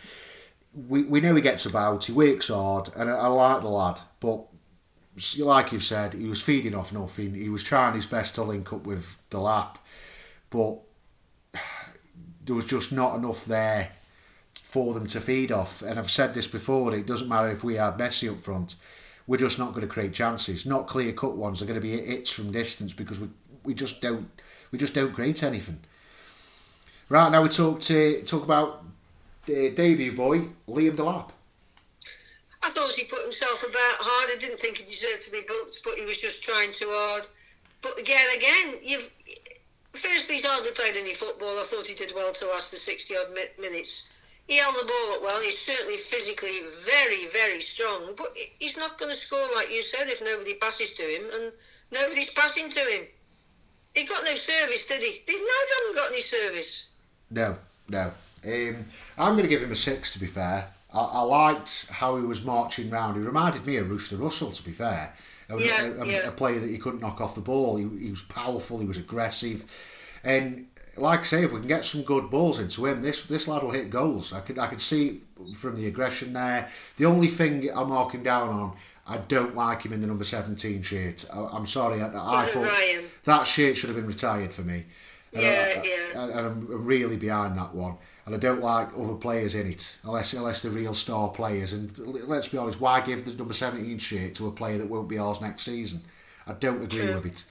we, 0.73 1.03
we 1.03 1.21
know 1.21 1.35
he 1.35 1.41
gets 1.41 1.65
about, 1.65 2.05
he 2.05 2.11
works 2.11 2.47
hard, 2.47 2.89
and 2.95 3.09
I, 3.09 3.15
I 3.15 3.27
like 3.27 3.61
the 3.61 3.67
lad, 3.67 3.99
but 4.19 4.45
like 5.37 5.71
you've 5.71 5.83
said, 5.83 6.13
he 6.13 6.27
was 6.27 6.41
feeding 6.41 6.73
off 6.73 6.93
nothing. 6.93 7.33
He 7.33 7.49
was 7.49 7.63
trying 7.63 7.95
his 7.95 8.07
best 8.07 8.35
to 8.35 8.43
link 8.43 8.71
up 8.71 8.85
with 8.85 9.17
Delap, 9.29 9.75
but 10.49 10.79
there 12.45 12.55
was 12.55 12.65
just 12.65 12.91
not 12.91 13.15
enough 13.15 13.45
there 13.45 13.89
for 14.63 14.93
them 14.93 15.07
to 15.07 15.19
feed 15.19 15.51
off. 15.51 15.81
And 15.81 15.99
I've 15.99 16.09
said 16.09 16.33
this 16.33 16.47
before, 16.47 16.93
it 16.95 17.05
doesn't 17.05 17.27
matter 17.27 17.51
if 17.51 17.63
we 17.63 17.75
have 17.75 17.97
Messi 17.97 18.31
up 18.31 18.39
front, 18.39 18.75
we're 19.27 19.37
just 19.37 19.59
not 19.59 19.69
going 19.69 19.81
to 19.81 19.87
create 19.87 20.13
chances. 20.13 20.65
Not 20.65 20.87
clear 20.87 21.11
cut 21.11 21.35
ones. 21.35 21.59
They're 21.59 21.67
going 21.67 21.79
to 21.79 21.81
be 21.81 22.01
hits 22.01 22.31
from 22.31 22.51
distance 22.51 22.93
because 22.93 23.19
we 23.19 23.29
we 23.63 23.75
just 23.75 24.01
don't 24.01 24.27
we 24.71 24.79
just 24.79 24.93
don't 24.93 25.13
create 25.13 25.43
anything. 25.43 25.79
Right 27.09 27.31
now 27.31 27.41
we 27.41 27.49
talk 27.49 27.81
to 27.81 28.21
talk 28.23 28.43
about 28.43 28.83
the 29.45 29.69
debut 29.71 30.13
boy, 30.13 30.47
Liam 30.67 30.95
Delap. 30.95 31.29
I 32.63 32.69
thought 32.69 32.95
he 32.95 33.05
put 33.05 33.23
himself 33.23 33.63
about 33.63 33.73
hard. 33.75 34.29
I 34.31 34.37
didn't 34.39 34.59
think 34.59 34.77
he 34.77 34.85
deserved 34.85 35.23
to 35.23 35.31
be 35.31 35.41
booked, 35.47 35.79
but 35.83 35.95
he 35.95 36.05
was 36.05 36.17
just 36.17 36.43
trying 36.43 36.71
too 36.71 36.89
hard. 36.89 37.27
But 37.81 37.99
again, 37.99 38.27
again, 38.35 38.75
you've 38.81 39.09
firstly 39.93 40.35
he's 40.35 40.45
hardly 40.45 40.71
played 40.71 40.95
any 40.95 41.13
football. 41.13 41.59
I 41.59 41.63
thought 41.63 41.87
he 41.87 41.95
did 41.95 42.13
well 42.15 42.31
to 42.31 42.45
last 42.47 42.71
the 42.71 42.77
sixty 42.77 43.15
odd 43.17 43.35
minutes. 43.59 44.09
He 44.47 44.57
held 44.57 44.75
the 44.75 44.85
ball 44.85 45.15
up 45.15 45.23
well. 45.23 45.41
He's 45.41 45.57
certainly 45.57 45.97
physically 45.97 46.61
very, 46.85 47.27
very 47.27 47.61
strong, 47.61 48.13
but 48.15 48.27
he's 48.59 48.77
not 48.77 48.97
going 48.97 49.11
to 49.11 49.17
score 49.17 49.47
like 49.55 49.71
you 49.71 49.81
said 49.81 50.07
if 50.07 50.21
nobody 50.21 50.53
passes 50.55 50.93
to 50.93 51.03
him, 51.03 51.23
and 51.33 51.51
nobody's 51.91 52.31
passing 52.31 52.69
to 52.69 52.79
him. 52.79 53.05
He 53.93 54.05
got 54.05 54.23
no 54.23 54.33
service, 54.33 54.87
did 54.87 55.01
he? 55.01 55.21
They 55.27 55.33
haven't 55.33 55.95
got 55.95 56.11
any 56.11 56.21
service. 56.21 56.89
No, 57.29 57.57
no. 57.89 58.11
Um, 58.45 58.85
I'm 59.17 59.33
going 59.33 59.43
to 59.43 59.49
give 59.49 59.61
him 59.61 59.71
a 59.71 59.75
six, 59.75 60.13
to 60.13 60.19
be 60.19 60.27
fair. 60.27 60.67
I, 60.93 60.99
I, 60.99 61.21
liked 61.21 61.89
how 61.89 62.17
he 62.17 62.23
was 62.23 62.43
marching 62.43 62.89
round. 62.89 63.17
He 63.17 63.23
reminded 63.23 63.65
me 63.65 63.77
of 63.77 63.89
Rooster 63.89 64.15
Russell, 64.15 64.51
to 64.51 64.63
be 64.63 64.71
fair. 64.71 65.13
A, 65.49 65.59
yeah, 65.59 65.83
a, 65.83 66.01
a, 66.01 66.05
yeah. 66.05 66.27
a 66.27 66.31
player 66.31 66.59
that 66.59 66.69
he 66.69 66.77
couldn't 66.77 67.01
knock 67.01 67.21
off 67.21 67.35
the 67.35 67.41
ball. 67.41 67.75
He, 67.77 67.87
he 68.05 68.11
was 68.11 68.21
powerful, 68.21 68.79
he 68.79 68.85
was 68.85 68.97
aggressive. 68.97 69.65
And 70.23 70.67
like 70.97 71.21
I 71.21 71.23
say, 71.23 71.43
if 71.43 71.51
we 71.51 71.59
can 71.59 71.67
get 71.67 71.85
some 71.85 72.03
good 72.03 72.29
balls 72.29 72.59
into 72.59 72.85
him, 72.85 73.01
this 73.01 73.25
this 73.25 73.47
lad 73.47 73.63
will 73.63 73.71
hit 73.71 73.89
goals. 73.89 74.33
I 74.33 74.41
could 74.41 74.59
I 74.59 74.67
could 74.67 74.81
see 74.81 75.21
from 75.57 75.75
the 75.75 75.87
aggression 75.87 76.33
there. 76.33 76.69
The 76.97 77.05
only 77.05 77.27
thing 77.27 77.69
I'm 77.73 77.89
marking 77.89 78.23
down 78.23 78.49
on, 78.49 78.77
I 79.07 79.17
don't 79.17 79.55
like 79.55 79.83
him 79.83 79.93
in 79.93 80.01
the 80.01 80.07
number 80.07 80.23
17 80.23 80.81
shirt. 80.83 81.25
I, 81.33 81.55
am 81.55 81.65
sorry, 81.65 82.01
I, 82.01 82.07
I 82.07 82.45
thought 82.45 82.67
Ryan. 82.67 83.03
that 83.23 83.43
shirt 83.43 83.77
should 83.77 83.89
have 83.89 83.97
been 83.97 84.07
retired 84.07 84.53
for 84.53 84.61
me. 84.61 84.85
And 85.33 85.43
yeah, 85.43 85.73
I, 85.77 85.83
yeah. 85.83 86.23
And 86.23 86.39
I'm 86.39 86.85
really 86.85 87.17
behind 87.17 87.57
that 87.57 87.73
one 87.73 87.97
and 88.25 88.35
I 88.35 88.37
don't 88.37 88.61
like 88.61 88.89
other 88.97 89.15
players 89.15 89.55
in 89.55 89.67
it 89.67 89.97
unless 90.03 90.33
unless 90.33 90.61
they're 90.61 90.71
real 90.71 90.93
star 90.93 91.29
players. 91.29 91.73
And 91.73 91.97
let's 91.97 92.47
be 92.47 92.57
honest, 92.57 92.79
why 92.79 93.01
give 93.01 93.25
the 93.25 93.33
number 93.33 93.53
seventeen 93.53 93.97
shirt 93.97 94.35
to 94.35 94.47
a 94.47 94.51
player 94.51 94.77
that 94.77 94.89
won't 94.89 95.09
be 95.09 95.17
ours 95.17 95.41
next 95.41 95.63
season? 95.63 96.01
I 96.47 96.53
don't 96.53 96.83
agree 96.83 96.99
True. 96.99 97.15
with 97.15 97.25
it. 97.25 97.45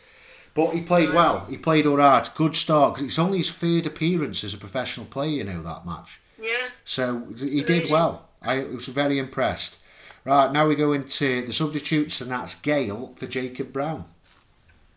But 0.55 0.73
he 0.73 0.81
played 0.81 1.13
well. 1.13 1.47
He 1.47 1.57
played 1.57 1.87
all 1.87 1.97
right. 1.97 2.29
Good 2.35 2.57
start 2.57 2.95
because 2.95 3.07
it's 3.07 3.19
only 3.19 3.39
his 3.39 3.51
third 3.51 3.87
appearance 3.87 4.43
as 4.43 4.55
a 4.55 4.59
professional 4.59 5.07
player. 5.07 5.31
You 5.31 5.45
know 5.45 5.63
that 5.63 5.87
match. 5.87 6.21
Yeah. 6.41 6.69
So 6.85 7.25
he 7.37 7.63
did 7.63 7.91
well. 7.91 8.29
I 8.43 8.65
was 8.65 8.87
very 8.87 9.19
impressed. 9.19 9.79
Right 10.25 10.53
now 10.53 10.67
we 10.67 10.75
go 10.75 10.93
into 10.93 11.47
the 11.47 11.53
substitutes, 11.53 12.21
and 12.21 12.31
that's 12.31 12.55
Gayle 12.55 13.15
for 13.17 13.27
Jacob 13.27 13.73
Brown. 13.73 14.05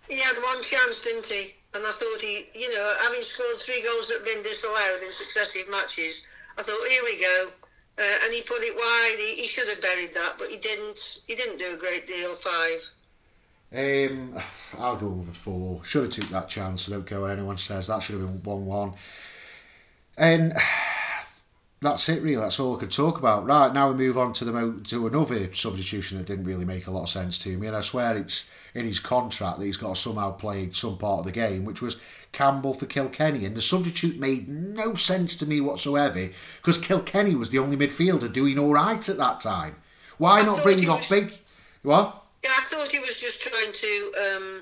He 0.10 0.20
had 0.20 0.36
one 0.36 0.62
chance, 0.64 1.02
didn't 1.02 1.26
he? 1.28 1.56
And 1.74 1.84
I 1.86 1.92
thought 1.92 2.22
he, 2.22 2.46
you 2.54 2.74
know, 2.74 2.96
having 3.02 3.24
scored 3.24 3.60
three 3.60 3.82
goals 3.82 4.10
that 4.10 4.18
have 4.18 4.26
been 4.26 4.44
disallowed 4.44 5.02
in 5.04 5.12
successive 5.12 5.70
matches, 5.72 6.26
I 6.58 6.62
thought, 6.62 6.88
here 6.88 7.02
we 7.04 7.20
go. 7.20 7.50
Uh, 7.98 8.04
and 8.24 8.34
he 8.34 8.42
put 8.42 8.64
it 8.64 8.76
wide. 8.76 9.16
He, 9.20 9.42
he, 9.42 9.48
should 9.48 9.68
have 9.70 9.82
buried 9.82 10.14
that, 10.14 10.36
but 10.38 10.50
he 10.50 10.58
didn't. 10.58 11.20
He 11.28 11.36
didn't 11.36 11.58
do 11.58 11.74
a 11.74 11.78
great 11.78 12.08
deal. 12.08 12.34
Five. 12.34 12.90
Um, 13.72 14.40
I'll 14.80 14.98
go 14.98 15.08
with 15.08 15.30
a 15.30 15.32
four. 15.32 15.84
Should 15.86 16.04
have 16.04 16.12
took 16.12 16.30
that 16.30 16.50
chance. 16.50 16.88
I 16.88 16.94
don't 16.94 17.06
care 17.06 17.22
what 17.22 17.32
anyone 17.32 17.58
says. 17.58 17.88
That 17.88 18.02
should 18.02 18.20
have 18.20 18.28
been 18.28 18.44
one-one. 18.44 18.94
And 20.18 20.54
that's 21.84 22.10
it 22.10 22.24
really. 22.24 22.38
That's 22.38 22.60
all 22.60 22.76
I 22.76 22.80
could 22.80 22.92
talk 22.92 23.20
about. 23.20 23.46
Right 23.46 23.72
now 23.74 23.90
we 23.90 23.96
move 23.96 24.18
on 24.18 24.34
to 24.34 24.46
the 24.46 24.82
to 24.90 25.08
another 25.08 25.54
substitution 25.54 26.18
that 26.18 26.28
didn't 26.28 26.46
really 26.46 26.66
make 26.66 26.88
a 26.88 26.92
lot 26.92 27.04
of 27.04 27.10
sense 27.10 27.38
to 27.40 27.58
me, 27.58 27.68
and 27.68 27.76
I 27.76 27.82
swear 27.82 28.18
it's 28.18 28.50
in 28.74 28.86
his 28.86 29.00
contract 29.00 29.60
that 29.60 29.66
he's 29.66 29.78
got 29.78 29.96
to 29.96 30.02
somehow 30.02 30.32
play 30.32 30.72
some 30.72 30.98
part 30.98 31.20
of 31.20 31.26
the 31.26 31.32
game, 31.32 31.66
which 31.66 31.82
was 31.82 31.98
Campbell 32.32 32.74
for 32.74 32.88
Kilkenny, 32.88 33.46
and 33.46 33.56
the 33.56 33.62
substitute 33.62 34.20
made 34.20 34.48
no 34.48 34.96
sense 34.96 35.36
to 35.38 35.46
me 35.46 35.62
whatsoever 35.62 36.30
because 36.58 36.78
Kilkenny 36.80 37.36
was 37.36 37.52
the 37.52 37.60
only 37.60 37.78
midfielder 37.78 38.32
doing 38.32 38.58
all 38.58 38.74
right 38.74 39.08
at 39.08 39.18
that 39.18 39.42
time. 39.42 39.76
Why 40.18 40.40
I 40.40 40.44
not 40.44 40.64
bring 40.64 40.90
off 40.90 41.10
was, 41.10 41.22
Big? 41.22 41.34
What? 41.84 42.24
Yeah, 42.44 42.52
I 42.58 42.64
thought 42.66 42.92
he 42.92 43.00
was 43.00 43.18
just 43.18 43.42
trying 43.42 43.72
to 43.72 44.14
um, 44.26 44.62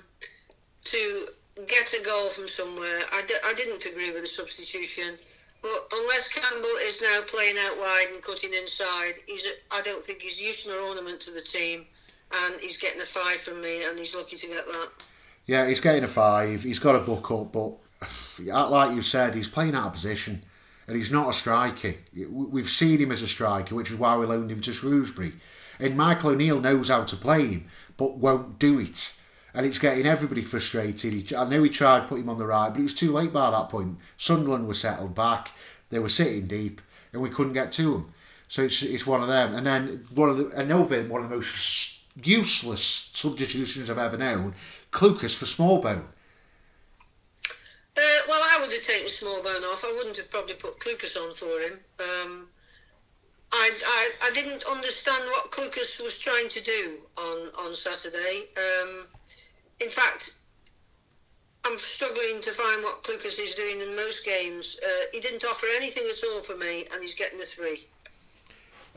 to 0.86 1.28
get 1.68 1.94
a 1.94 2.04
goal 2.04 2.30
from 2.30 2.48
somewhere. 2.48 3.04
I 3.12 3.22
d- 3.28 3.36
I 3.46 3.54
didn't 3.54 3.86
agree 3.86 4.12
with 4.12 4.22
the 4.22 4.28
substitution. 4.28 5.18
But 5.62 5.92
unless 5.94 6.28
Campbell 6.28 6.78
is 6.82 7.02
now 7.02 7.22
playing 7.28 7.58
out 7.58 7.78
wide 7.78 8.08
and 8.14 8.24
cutting 8.24 8.54
inside, 8.54 9.16
he's 9.28 9.46
I 9.70 9.82
don't 9.82 10.04
think 10.04 10.22
he's 10.22 10.42
use 10.42 10.66
an 10.66 10.74
ornament 10.74 11.20
to 11.22 11.32
the 11.32 11.42
team, 11.42 11.86
and 12.32 12.60
he's 12.60 12.78
getting 12.78 13.02
a 13.02 13.06
five 13.06 13.42
from 13.42 13.62
me, 13.62 13.84
and 13.84 13.98
he's 13.98 14.16
lucky 14.16 14.38
to 14.38 14.48
get 14.48 14.66
that. 14.66 14.90
Yeah, 15.46 15.68
he's 15.68 15.82
getting 15.82 16.04
a 16.04 16.08
five. 16.08 16.64
He's 16.64 16.80
got 16.80 16.96
a 16.96 17.00
book 17.00 17.30
up, 17.32 17.52
but 17.52 17.74
like 18.70 18.96
you 18.96 19.02
said, 19.02 19.36
he's 19.36 19.48
playing 19.48 19.76
out 19.76 19.88
of 19.88 19.94
position, 19.94 20.42
and 20.88 20.96
he's 20.96 21.12
not 21.12 21.30
a 21.30 21.34
striker. 21.34 21.94
We've 22.30 22.70
seen 22.70 23.00
him 23.00 23.12
as 23.12 23.22
a 23.22 23.28
striker, 23.28 23.76
which 23.76 23.92
is 23.92 23.98
why 23.98 24.18
we 24.18 24.26
loaned 24.26 24.52
him 24.52 24.62
to 24.62 24.74
Shrewsbury. 24.74 25.34
And 25.80 25.96
Michael 25.96 26.32
O'Neill 26.32 26.60
knows 26.60 26.90
how 26.90 27.04
to 27.04 27.16
play 27.16 27.48
him, 27.48 27.66
but 27.98 28.18
won't 28.18 28.60
do 28.60 28.80
it 28.80 29.16
and 29.54 29.66
it's 29.66 29.80
getting 29.80 30.06
everybody 30.06 30.42
frustrated. 30.42 31.14
He, 31.14 31.36
I 31.36 31.48
know 31.48 31.64
he 31.64 31.70
tried 31.70 32.08
put 32.08 32.20
him 32.20 32.30
on 32.30 32.38
the 32.38 32.46
right, 32.46 32.70
but 32.70 32.80
it 32.80 32.84
was 32.84 32.94
too 32.94 33.12
late 33.12 33.34
by 33.34 33.52
that 33.52 33.70
point. 33.70 33.98
Sunderland 34.18 34.68
were 34.68 34.74
settled 34.74 35.16
back, 35.16 35.52
they 35.90 36.00
were 36.00 36.10
sitting 36.10 36.48
deep, 36.48 36.82
and 37.14 37.22
we 37.22 37.30
couldn't 37.30 37.54
get 37.54 37.72
to 37.74 37.94
them. 37.94 38.14
So 38.48 38.64
it's, 38.64 38.84
it's 38.84 39.08
one 39.08 39.22
of 39.22 39.28
them. 39.28 39.56
And 39.56 39.66
then 39.66 40.06
one 40.14 40.30
of 40.30 40.38
the 40.38 40.48
another 40.50 41.04
one 41.04 41.24
of 41.24 41.30
the 41.30 41.36
most 41.36 42.00
useless 42.22 43.12
substitutions 43.14 43.90
I've 43.90 43.98
ever 43.98 44.18
known, 44.18 44.56
Clucas 44.92 45.36
for 45.36 45.46
Smallbone. 45.46 46.04
Uh, 47.98 48.02
well, 48.28 48.42
I 48.42 48.58
would 48.62 48.72
have 48.72 48.84
taken 48.84 49.08
Smallbone 49.08 49.64
off. 49.72 49.84
I 49.84 49.94
wouldn't 49.96 50.18
have 50.18 50.30
probably 50.32 50.56
put 50.56 50.80
Clucas 50.80 51.18
on 51.18 51.36
for 51.36 51.60
him. 51.60 51.80
Um, 52.00 52.48
I, 53.52 53.72
I, 53.86 54.10
I 54.24 54.32
didn't 54.32 54.64
understand 54.64 55.24
what 55.26 55.52
Clucas 55.52 56.02
was 56.02 56.18
trying 56.18 56.48
to 56.50 56.62
do 56.62 56.98
on, 57.18 57.50
on 57.58 57.76
Saturday. 57.76 58.46
Um, 58.58 59.08
in 59.82 59.90
fact, 59.90 60.36
I'm 61.66 61.78
struggling 61.78 62.42
to 62.42 62.52
find 62.52 62.84
what 62.84 63.04
Clucas 63.04 63.40
is 63.40 63.54
doing 63.56 63.82
in 63.82 63.96
most 63.96 64.26
games. 64.26 64.80
Uh, 64.84 65.06
he 65.14 65.20
didn't 65.20 65.44
offer 65.46 65.68
anything 65.76 66.04
at 66.12 66.24
all 66.32 66.42
for 66.42 66.56
me, 66.58 66.86
and 66.92 67.02
he's 67.02 67.14
getting 67.16 67.40
a 67.40 67.46
three. 67.46 67.86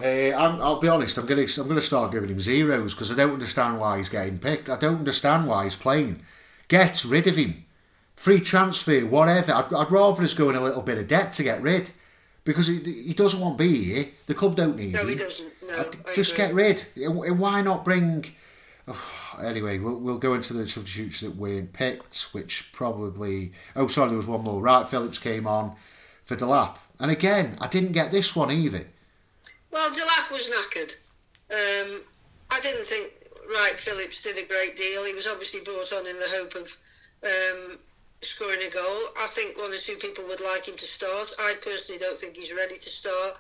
Uh, 0.03 0.37
I'm, 0.37 0.61
I'll 0.61 0.81
be 0.81 0.89
honest. 0.89 1.19
I'm 1.19 1.27
gonna 1.27 1.47
I'm 1.59 1.69
gonna 1.69 1.81
start 1.81 2.11
giving 2.13 2.31
him 2.31 2.41
zeros 2.41 2.95
because 2.95 3.13
I 3.13 3.15
don't 3.15 3.33
understand 3.35 3.79
why 3.79 3.99
he's 3.99 4.09
getting 4.09 4.39
picked. 4.39 4.69
I 4.69 4.77
don't 4.77 4.99
understand 4.99 5.47
why 5.47 5.65
he's 5.65 5.77
playing. 5.77 6.21
Get 6.69 7.05
rid 7.05 7.27
of 7.27 7.37
him. 7.37 7.65
Free 8.17 8.41
transfer, 8.41 9.01
whatever. 9.07 9.53
I'd, 9.53 9.73
I'd 9.73 9.91
rather 9.91 10.23
us 10.23 10.35
go 10.35 10.51
in 10.51 10.57
a 10.57 10.61
little 10.63 10.83
bit 10.83 10.99
of 10.99 11.07
debt 11.07 11.33
to 11.35 11.43
get 11.43 11.61
rid 11.63 11.91
because 12.45 12.67
he, 12.67 12.79
he 12.81 13.13
doesn't 13.15 13.41
want 13.41 13.59
to 13.59 13.65
be 13.65 13.85
here. 13.85 14.07
The 14.27 14.35
club 14.35 14.57
don't 14.57 14.77
need 14.77 14.95
No, 14.95 15.03
him. 15.03 15.09
he 15.11 15.15
doesn't. 15.17 15.53
No, 15.69 15.91
I 16.09 16.15
Just 16.15 16.33
agree. 16.33 16.45
get 16.47 16.55
rid. 16.55 16.87
And 16.97 17.39
Why 17.39 17.61
not 17.61 17.85
bring? 17.85 18.25
oh, 18.89 19.11
anyway, 19.43 19.79
we'll, 19.79 19.97
we'll 19.97 20.19
go 20.19 20.35
into 20.35 20.53
the 20.53 20.69
substitutes 20.69 21.21
that 21.21 21.37
weren't 21.37 21.73
picked, 21.73 22.35
which 22.35 22.71
probably. 22.73 23.53
Oh, 23.77 23.87
sorry, 23.87 24.09
there 24.09 24.17
was 24.17 24.27
one 24.27 24.43
more. 24.43 24.61
Wright, 24.61 24.87
Phillips 24.87 25.19
came 25.19 25.47
on 25.47 25.75
for 26.25 26.37
Delap, 26.37 26.77
and 27.01 27.11
again, 27.11 27.57
I 27.61 27.69
didn't 27.69 27.93
get 27.93 28.11
this 28.11 28.35
one 28.35 28.51
either. 28.51 28.87
Well, 29.71 29.91
Delap 29.91 30.31
was 30.31 30.49
knackered. 30.49 30.95
Um, 31.51 32.01
I 32.51 32.61
didn't 32.61 32.87
think 32.87 33.13
Wright 33.53 33.79
Phillips 33.79 34.23
did 34.23 34.39
a 34.39 34.47
great 34.47 34.77
deal. 34.77 35.05
He 35.05 35.15
was 35.15 35.27
obviously 35.27 35.61
brought 35.61 35.93
on 35.93 36.07
in 36.07 36.19
the 36.19 36.29
hope 36.29 36.55
of 36.55 36.77
um, 37.25 37.79
scoring 38.23 38.61
a 38.67 38.71
goal. 38.71 39.09
I 39.19 39.27
think 39.29 39.59
one 39.59 39.73
or 39.73 39.77
two 39.77 39.97
people 39.97 40.25
would 40.29 40.41
like 40.41 40.67
him 40.67 40.77
to 40.77 40.85
start. 40.85 41.33
I 41.39 41.55
personally 41.61 41.99
don't 41.99 42.19
think 42.19 42.37
he's 42.37 42.53
ready 42.53 42.77
to 42.77 42.89
start. 42.89 43.37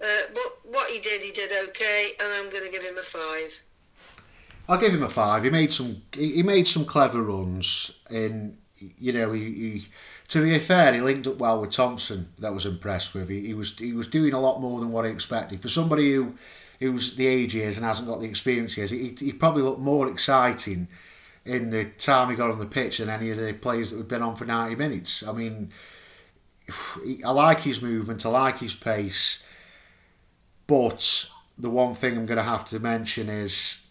Uh, 0.00 0.30
but 0.32 0.58
what 0.70 0.90
he 0.90 1.00
did, 1.00 1.22
he 1.22 1.32
did 1.32 1.50
okay, 1.68 2.12
and 2.20 2.28
I'm 2.34 2.50
going 2.50 2.64
to 2.64 2.70
give 2.70 2.84
him 2.84 2.98
a 2.98 3.02
five. 3.02 3.60
I'll 4.68 4.78
give 4.78 4.92
him 4.92 5.02
a 5.02 5.08
five. 5.08 5.44
He 5.44 5.50
made 5.50 5.72
some. 5.72 6.02
He 6.12 6.36
he 6.36 6.42
made 6.42 6.68
some 6.68 6.84
clever 6.84 7.22
runs, 7.22 7.90
and 8.10 8.58
you 8.76 9.12
know 9.12 9.32
he. 9.32 9.44
he 9.44 9.86
to 10.28 10.42
be 10.42 10.58
fair, 10.58 10.92
he 10.92 11.00
linked 11.00 11.26
up 11.26 11.38
well 11.38 11.60
with 11.60 11.70
Thompson. 11.70 12.28
That 12.38 12.52
was 12.52 12.66
impressed 12.66 13.14
with. 13.14 13.30
He, 13.30 13.46
he 13.46 13.54
was 13.54 13.78
he 13.78 13.92
was 13.94 14.08
doing 14.08 14.34
a 14.34 14.40
lot 14.40 14.60
more 14.60 14.78
than 14.78 14.92
what 14.92 15.06
I 15.06 15.08
expected 15.08 15.62
for 15.62 15.70
somebody 15.70 16.12
who 16.12 16.34
who's 16.80 17.16
the 17.16 17.26
age 17.26 17.52
he 17.52 17.62
is 17.62 17.76
and 17.76 17.86
hasn't 17.86 18.08
got 18.08 18.20
the 18.20 18.26
experience 18.26 18.74
he 18.74 18.82
has. 18.82 18.90
He, 18.90 19.16
he 19.18 19.32
probably 19.32 19.62
looked 19.62 19.80
more 19.80 20.06
exciting 20.08 20.86
in 21.44 21.70
the 21.70 21.86
time 21.86 22.28
he 22.28 22.36
got 22.36 22.50
on 22.50 22.58
the 22.58 22.66
pitch 22.66 22.98
than 22.98 23.08
any 23.08 23.30
of 23.30 23.38
the 23.38 23.52
players 23.54 23.90
that 23.90 23.96
had 23.96 24.08
been 24.08 24.22
on 24.22 24.36
for 24.36 24.44
ninety 24.44 24.76
minutes. 24.76 25.26
I 25.26 25.32
mean, 25.32 25.72
I 27.24 27.30
like 27.30 27.60
his 27.60 27.80
movement. 27.80 28.26
I 28.26 28.28
like 28.28 28.58
his 28.58 28.74
pace. 28.74 29.42
But 30.66 31.30
the 31.56 31.70
one 31.70 31.94
thing 31.94 32.18
I'm 32.18 32.26
going 32.26 32.36
to 32.36 32.44
have 32.44 32.66
to 32.66 32.78
mention 32.78 33.30
is 33.30 33.82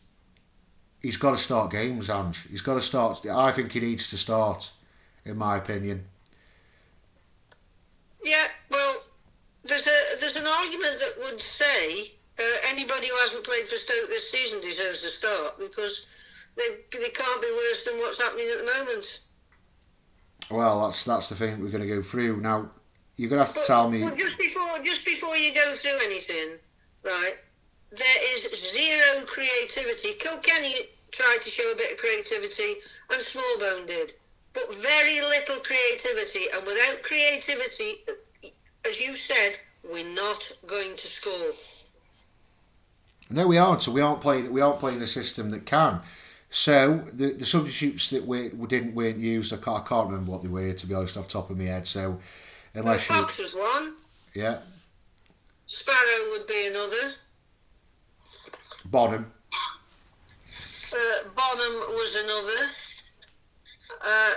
he's 1.01 1.17
got 1.17 1.31
to 1.31 1.37
start 1.37 1.71
games, 1.71 2.09
Ange. 2.09 2.45
He's 2.49 2.61
got 2.61 2.75
to 2.75 2.81
start. 2.81 3.25
I 3.25 3.51
think 3.51 3.71
he 3.71 3.79
needs 3.79 4.09
to 4.09 4.17
start, 4.17 4.71
in 5.25 5.37
my 5.37 5.57
opinion. 5.57 6.05
Yeah, 8.23 8.45
well, 8.69 9.03
there's 9.63 9.85
a 9.87 10.19
there's 10.19 10.35
an 10.37 10.47
argument 10.47 10.99
that 10.99 11.13
would 11.23 11.39
say 11.39 12.11
uh, 12.39 12.43
anybody 12.67 13.07
who 13.07 13.15
hasn't 13.17 13.43
played 13.43 13.67
for 13.67 13.75
Stoke 13.77 14.09
this 14.09 14.29
season 14.29 14.59
deserves 14.61 15.03
a 15.03 15.09
start 15.09 15.57
because 15.59 16.07
they 16.55 16.77
they 16.91 17.09
can't 17.09 17.41
be 17.41 17.51
worse 17.51 17.85
than 17.85 17.95
what's 17.99 18.21
happening 18.21 18.47
at 18.51 18.59
the 18.65 18.71
moment. 18.79 19.21
Well, 20.49 20.85
that's 20.87 21.03
that's 21.05 21.29
the 21.29 21.35
thing 21.35 21.61
we're 21.61 21.69
going 21.69 21.87
to 21.87 21.95
go 21.95 22.01
through 22.01 22.41
now. 22.41 22.69
You're 23.15 23.29
going 23.29 23.39
to 23.39 23.45
have 23.45 23.53
to 23.55 23.59
But- 23.61 23.67
tell 23.67 23.89
me. 23.89 24.03
but 24.03 24.17
just 24.17 24.37
before 24.37 24.77
just 24.83 25.05
before 25.05 25.35
you 25.37 25.53
go 25.53 25.73
through 25.73 25.99
anything, 26.03 26.51
right? 27.03 27.35
There 27.91 28.33
is 28.33 28.43
zero 28.73 29.25
creativity. 29.25 30.13
Kilkenny 30.13 30.87
tried 31.11 31.39
to 31.41 31.49
show 31.49 31.71
a 31.71 31.75
bit 31.75 31.93
of 31.93 31.97
creativity, 31.97 32.75
and 33.09 33.21
Smallbone 33.21 33.87
did, 33.87 34.13
but 34.53 34.73
very 34.75 35.21
little 35.21 35.57
creativity. 35.57 36.45
And 36.53 36.65
without 36.65 37.01
creativity, 37.03 38.03
as 38.85 38.99
you 38.99 39.15
said, 39.15 39.59
we're 39.89 40.09
not 40.09 40.51
going 40.65 40.95
to 40.97 41.07
score. 41.07 41.53
No, 43.29 43.47
we 43.47 43.57
aren't. 43.57 43.81
So 43.83 43.91
we 43.91 44.01
aren't 44.01 44.21
playing. 44.21 44.51
We 44.51 44.61
aren't 44.61 44.79
playing 44.79 45.01
a 45.01 45.07
system 45.07 45.51
that 45.51 45.65
can. 45.65 46.01
So 46.49 47.03
the 47.11 47.33
the 47.33 47.45
substitutes 47.45 48.09
that 48.11 48.25
we, 48.25 48.49
we 48.49 48.67
didn't 48.67 48.95
weren't 48.95 49.17
used. 49.17 49.51
I 49.53 49.57
can't, 49.57 49.83
I 49.83 49.87
can't 49.87 50.07
remember 50.09 50.31
what 50.31 50.43
they 50.43 50.47
were 50.49 50.73
to 50.73 50.87
be 50.87 50.93
honest 50.93 51.17
off 51.17 51.27
the 51.27 51.33
top 51.33 51.49
of 51.49 51.57
my 51.57 51.65
head. 51.65 51.87
So 51.87 52.19
unless 52.73 53.09
you, 53.09 53.15
Fox 53.15 53.37
was 53.37 53.53
one. 53.53 53.93
yeah, 54.33 54.59
Sparrow 55.65 56.31
would 56.31 56.47
be 56.47 56.67
another. 56.67 57.13
Bonham, 58.91 59.31
Uh, 60.93 60.97
Bonham 61.35 61.73
was 61.97 62.15
another. 62.15 62.69
Uh, 64.01 64.31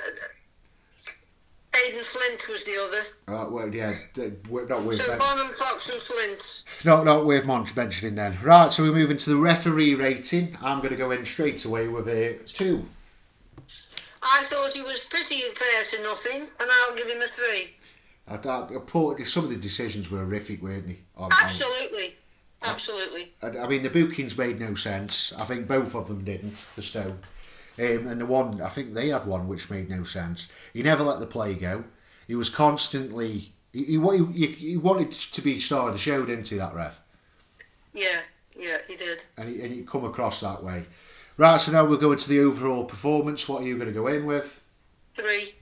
Aden 1.86 2.02
Flint 2.04 2.48
was 2.48 2.64
the 2.64 2.76
other. 2.82 3.04
uh, 3.28 3.48
well, 3.48 3.72
yeah, 3.72 3.92
d- 4.14 4.32
not 4.68 4.82
with 4.84 4.98
So 4.98 5.06
men- 5.06 5.18
Bonham, 5.18 5.48
Fox, 5.52 5.88
and 5.88 6.02
Flint. 6.02 6.64
not 6.84 7.04
not 7.04 7.24
worth 7.26 7.44
mon- 7.44 7.66
mentioning 7.76 8.16
then. 8.16 8.38
Right, 8.42 8.72
so 8.72 8.82
we 8.82 8.90
move 8.90 9.10
into 9.10 9.30
the 9.30 9.36
referee 9.36 9.94
rating. 9.94 10.58
I'm 10.60 10.78
going 10.78 10.90
to 10.90 10.96
go 10.96 11.12
in 11.12 11.24
straight 11.24 11.64
away 11.64 11.86
with 11.88 12.08
a 12.08 12.38
two. 12.48 12.86
I 14.22 14.42
thought 14.44 14.72
he 14.72 14.82
was 14.82 15.00
pretty 15.04 15.40
fair 15.54 15.84
to 15.84 16.02
nothing, 16.02 16.40
and 16.42 16.70
I'll 16.70 16.96
give 16.96 17.06
him 17.08 17.22
a 17.22 17.26
three. 17.26 17.70
I, 18.28 18.34
I, 18.36 18.66
I 18.74 18.78
some 19.24 19.44
of 19.44 19.50
the 19.50 19.56
decisions 19.56 20.10
were 20.10 20.18
horrific, 20.18 20.60
weren't 20.62 20.88
they? 20.88 20.98
On, 21.16 21.30
on- 21.32 21.48
Absolutely. 22.62 23.32
I, 23.42 23.58
I 23.58 23.68
mean, 23.68 23.82
the 23.82 23.90
bookings 23.90 24.36
made 24.36 24.60
no 24.60 24.74
sense. 24.74 25.32
I 25.38 25.44
think 25.44 25.66
both 25.66 25.94
of 25.94 26.08
them 26.08 26.24
didn't 26.24 26.58
for 26.58 26.82
Stoke. 26.82 27.24
Um, 27.78 28.06
and 28.06 28.20
the 28.20 28.26
one, 28.26 28.60
I 28.60 28.68
think 28.68 28.92
they 28.92 29.08
had 29.08 29.26
one 29.26 29.48
which 29.48 29.70
made 29.70 29.88
no 29.88 30.04
sense. 30.04 30.50
He 30.74 30.82
never 30.82 31.02
let 31.02 31.20
the 31.20 31.26
play 31.26 31.54
go. 31.54 31.84
He 32.26 32.34
was 32.34 32.50
constantly. 32.50 33.52
He, 33.72 33.84
he, 33.84 34.24
he, 34.34 34.46
he 34.46 34.76
wanted 34.76 35.12
to 35.12 35.40
be 35.40 35.60
star 35.60 35.86
of 35.88 35.94
the 35.94 35.98
show, 35.98 36.24
didn't 36.26 36.48
he, 36.48 36.56
that 36.56 36.74
ref? 36.74 37.00
Yeah, 37.94 38.20
yeah, 38.58 38.78
he 38.86 38.96
did. 38.96 39.22
And 39.38 39.48
he, 39.48 39.62
and 39.62 39.72
he 39.72 39.82
come 39.82 40.04
across 40.04 40.40
that 40.40 40.62
way. 40.62 40.84
Right, 41.36 41.60
so 41.60 41.72
now 41.72 41.86
we'll 41.86 41.98
go 41.98 42.12
into 42.12 42.28
the 42.28 42.40
overall 42.40 42.84
performance. 42.84 43.48
What 43.48 43.62
are 43.62 43.66
you 43.66 43.76
going 43.76 43.88
to 43.88 43.94
go 43.94 44.08
in 44.08 44.26
with? 44.26 44.60
Three. 45.16 45.54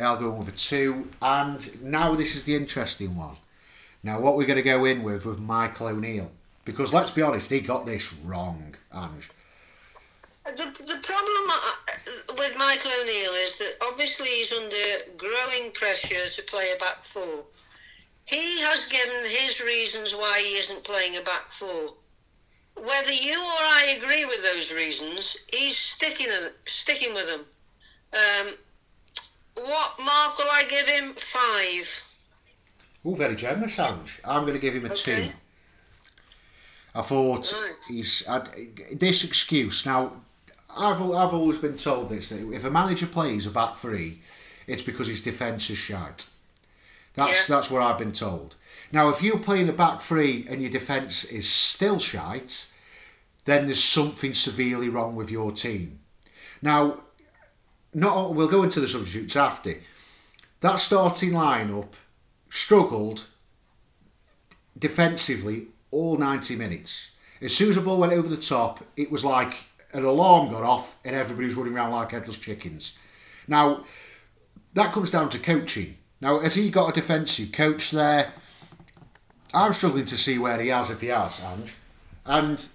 I'll 0.00 0.18
go 0.18 0.30
in 0.30 0.38
with 0.38 0.48
a 0.48 0.52
two. 0.52 1.08
And 1.20 1.82
now 1.82 2.14
this 2.14 2.36
is 2.36 2.44
the 2.44 2.54
interesting 2.54 3.16
one. 3.16 3.36
Now, 4.06 4.20
what 4.20 4.36
we're 4.36 4.46
going 4.46 4.54
to 4.54 4.62
go 4.62 4.84
in 4.84 5.02
with 5.02 5.24
with 5.24 5.40
Michael 5.40 5.88
O'Neill. 5.88 6.30
Because 6.64 6.92
let's 6.92 7.10
be 7.10 7.22
honest, 7.22 7.50
he 7.50 7.60
got 7.60 7.86
this 7.86 8.14
wrong, 8.24 8.76
Ange. 8.94 9.30
The, 10.44 10.52
the 10.78 11.00
problem 11.02 11.50
uh, 11.50 12.34
with 12.38 12.56
Michael 12.56 12.92
O'Neill 13.00 13.32
is 13.32 13.56
that 13.56 13.74
obviously 13.82 14.28
he's 14.28 14.52
under 14.52 14.76
growing 15.16 15.72
pressure 15.72 16.30
to 16.30 16.42
play 16.44 16.72
a 16.72 16.78
back 16.78 17.04
four. 17.04 17.42
He 18.26 18.60
has 18.60 18.86
given 18.86 19.28
his 19.28 19.60
reasons 19.60 20.14
why 20.14 20.40
he 20.40 20.56
isn't 20.56 20.84
playing 20.84 21.16
a 21.16 21.22
back 21.22 21.50
four. 21.50 21.94
Whether 22.76 23.12
you 23.12 23.40
or 23.40 23.64
I 23.80 23.98
agree 24.00 24.24
with 24.24 24.40
those 24.44 24.72
reasons, 24.72 25.36
he's 25.52 25.76
sticking 25.76 26.28
sticking 26.66 27.12
with 27.12 27.26
them. 27.26 27.44
Um, 28.12 28.54
what 29.56 29.98
mark 29.98 30.38
will 30.38 30.50
I 30.52 30.62
give 30.68 30.86
him? 30.86 31.14
Five. 31.14 32.02
Oh, 33.06 33.14
very 33.14 33.36
generous, 33.36 33.78
Ange. 33.78 34.18
I'm 34.24 34.42
going 34.42 34.54
to 34.54 34.58
give 34.58 34.74
him 34.74 34.84
a 34.84 34.90
Okay. 34.90 35.26
two. 35.26 35.32
I 36.92 37.02
thought 37.02 37.52
Right. 37.52 37.72
he's 37.88 38.26
had 38.26 38.50
this 38.92 39.22
excuse. 39.22 39.86
Now, 39.86 40.22
I've 40.76 41.00
I've 41.00 41.32
always 41.32 41.58
been 41.58 41.76
told 41.76 42.08
this 42.08 42.30
that 42.30 42.40
if 42.52 42.64
a 42.64 42.70
manager 42.70 43.06
plays 43.06 43.46
a 43.46 43.50
back 43.50 43.76
three, 43.76 44.22
it's 44.66 44.82
because 44.82 45.06
his 45.06 45.20
defence 45.20 45.70
is 45.70 45.78
shite. 45.78 46.24
That's 47.14 47.48
Yeah. 47.48 47.56
that's 47.56 47.70
what 47.70 47.82
I've 47.82 47.98
been 47.98 48.12
told. 48.12 48.56
Now, 48.90 49.08
if 49.08 49.22
you're 49.22 49.38
playing 49.38 49.68
a 49.68 49.72
back 49.72 50.02
three 50.02 50.44
and 50.48 50.60
your 50.60 50.70
defence 50.70 51.24
is 51.24 51.48
still 51.48 52.00
shite, 52.00 52.66
then 53.44 53.66
there's 53.66 53.82
something 53.84 54.34
severely 54.34 54.88
wrong 54.88 55.14
with 55.14 55.30
your 55.30 55.52
team. 55.52 56.00
Now, 56.60 57.02
not 57.94 58.34
we'll 58.34 58.48
go 58.48 58.64
into 58.64 58.80
the 58.80 58.88
substitutes 58.88 59.36
after. 59.36 59.80
That 60.60 60.80
starting 60.80 61.30
lineup 61.32 61.92
struggled 62.56 63.26
defensively 64.78 65.66
all 65.90 66.16
90 66.16 66.56
minutes. 66.56 67.10
As 67.42 67.54
soon 67.54 67.68
as 67.68 67.76
the 67.76 67.82
ball 67.82 67.98
went 67.98 68.14
over 68.14 68.28
the 68.28 68.36
top, 68.36 68.82
it 68.96 69.10
was 69.10 69.24
like 69.24 69.54
an 69.92 70.04
alarm 70.04 70.50
got 70.50 70.62
off 70.62 70.96
and 71.04 71.14
everybody 71.14 71.44
was 71.44 71.54
running 71.54 71.74
around 71.74 71.92
like 71.92 72.10
headless 72.12 72.38
chickens. 72.38 72.94
Now, 73.46 73.84
that 74.72 74.92
comes 74.92 75.10
down 75.10 75.28
to 75.30 75.38
coaching. 75.38 75.98
Now, 76.20 76.38
has 76.40 76.54
he 76.54 76.70
got 76.70 76.88
a 76.88 76.92
defensive 76.92 77.52
coach 77.52 77.90
there? 77.90 78.32
I'm 79.52 79.74
struggling 79.74 80.06
to 80.06 80.16
see 80.16 80.38
where 80.38 80.60
he 80.60 80.68
has, 80.68 80.90
if 80.90 81.02
he 81.02 81.08
has, 81.08 81.40
Ange. 81.40 81.74
And 82.24 82.66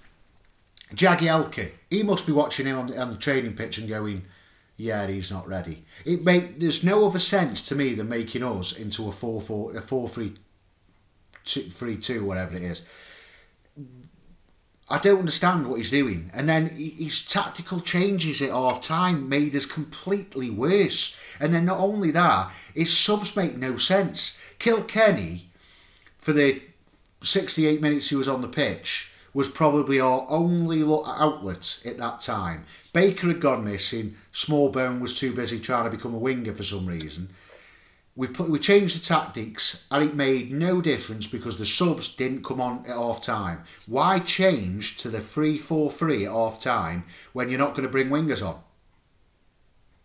Jagielka, 0.93 1.71
he 1.89 2.03
must 2.03 2.27
be 2.27 2.31
watching 2.31 2.67
him 2.67 2.77
on 2.77 2.87
the, 2.87 2.97
on 2.97 3.09
the 3.09 3.17
training 3.17 3.55
pitch 3.55 3.77
and 3.79 3.89
going, 3.89 4.23
yeah, 4.77 5.07
he's 5.07 5.31
not 5.31 5.47
ready. 5.47 5.85
It 6.05 6.23
make 6.23 6.59
there's 6.59 6.83
no 6.83 7.05
other 7.05 7.19
sense 7.19 7.61
to 7.63 7.75
me 7.75 7.93
than 7.93 8.09
making 8.09 8.43
us 8.43 8.71
into 8.73 9.07
a 9.07 9.11
four 9.11 9.41
four 9.41 9.75
a 9.75 9.81
four 9.81 10.09
three 10.09 10.33
two, 11.45 11.63
three 11.63 11.97
two 11.97 12.25
whatever 12.25 12.55
it 12.55 12.63
is. 12.63 12.83
I 14.89 14.97
don't 14.97 15.19
understand 15.19 15.67
what 15.67 15.77
he's 15.77 15.91
doing, 15.91 16.29
and 16.33 16.49
then 16.49 16.67
his 16.67 17.25
tactical 17.25 17.79
changes 17.79 18.41
at 18.41 18.49
half 18.49 18.81
time 18.81 19.29
made 19.29 19.55
us 19.55 19.65
completely 19.65 20.49
worse. 20.49 21.15
And 21.39 21.53
then 21.53 21.63
not 21.65 21.79
only 21.79 22.11
that, 22.11 22.51
his 22.75 22.95
subs 22.95 23.35
make 23.35 23.55
no 23.55 23.77
sense. 23.77 24.37
Kilkenny 24.59 25.49
for 26.17 26.33
the 26.33 26.61
68 27.23 27.81
minutes 27.81 28.09
he 28.09 28.15
was 28.15 28.27
on 28.27 28.41
the 28.41 28.47
pitch 28.47 29.10
was 29.33 29.49
probably 29.49 29.99
our 29.99 30.25
only 30.29 30.81
outlet 30.83 31.81
at 31.85 31.97
that 31.97 32.21
time. 32.21 32.65
Baker 32.93 33.27
had 33.27 33.39
gone 33.39 33.63
missing. 33.63 34.15
Smallbone 34.33 34.99
was 34.99 35.17
too 35.17 35.33
busy 35.33 35.59
trying 35.59 35.85
to 35.85 35.95
become 35.95 36.13
a 36.13 36.19
winger 36.19 36.53
for 36.53 36.63
some 36.63 36.85
reason. 36.85 37.29
We 38.15 38.27
put, 38.27 38.49
we 38.49 38.59
changed 38.59 38.99
the 38.99 39.05
tactics 39.05 39.85
and 39.89 40.03
it 40.03 40.15
made 40.15 40.51
no 40.51 40.81
difference 40.81 41.27
because 41.27 41.57
the 41.57 41.65
subs 41.65 42.13
didn't 42.13 42.43
come 42.43 42.59
on 42.59 42.85
at 42.85 42.97
half 42.97 43.21
time. 43.21 43.63
Why 43.87 44.19
change 44.19 44.97
to 44.97 45.09
the 45.09 45.21
3 45.21 45.57
4 45.57 45.89
3 45.89 46.25
at 46.25 46.31
half 46.31 46.59
time 46.59 47.05
when 47.31 47.49
you're 47.49 47.57
not 47.57 47.71
going 47.71 47.83
to 47.83 47.89
bring 47.89 48.09
wingers 48.09 48.45
on? 48.45 48.59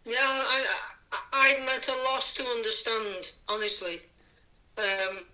Yeah, 0.05 0.19
I, 0.21 0.65
I, 1.13 1.19
I'm 1.33 1.69
at 1.69 1.89
a 1.89 2.03
loss 2.05 2.33
to 2.35 2.47
understand, 2.47 3.33
honestly. 3.49 4.03
Um, 4.79 5.25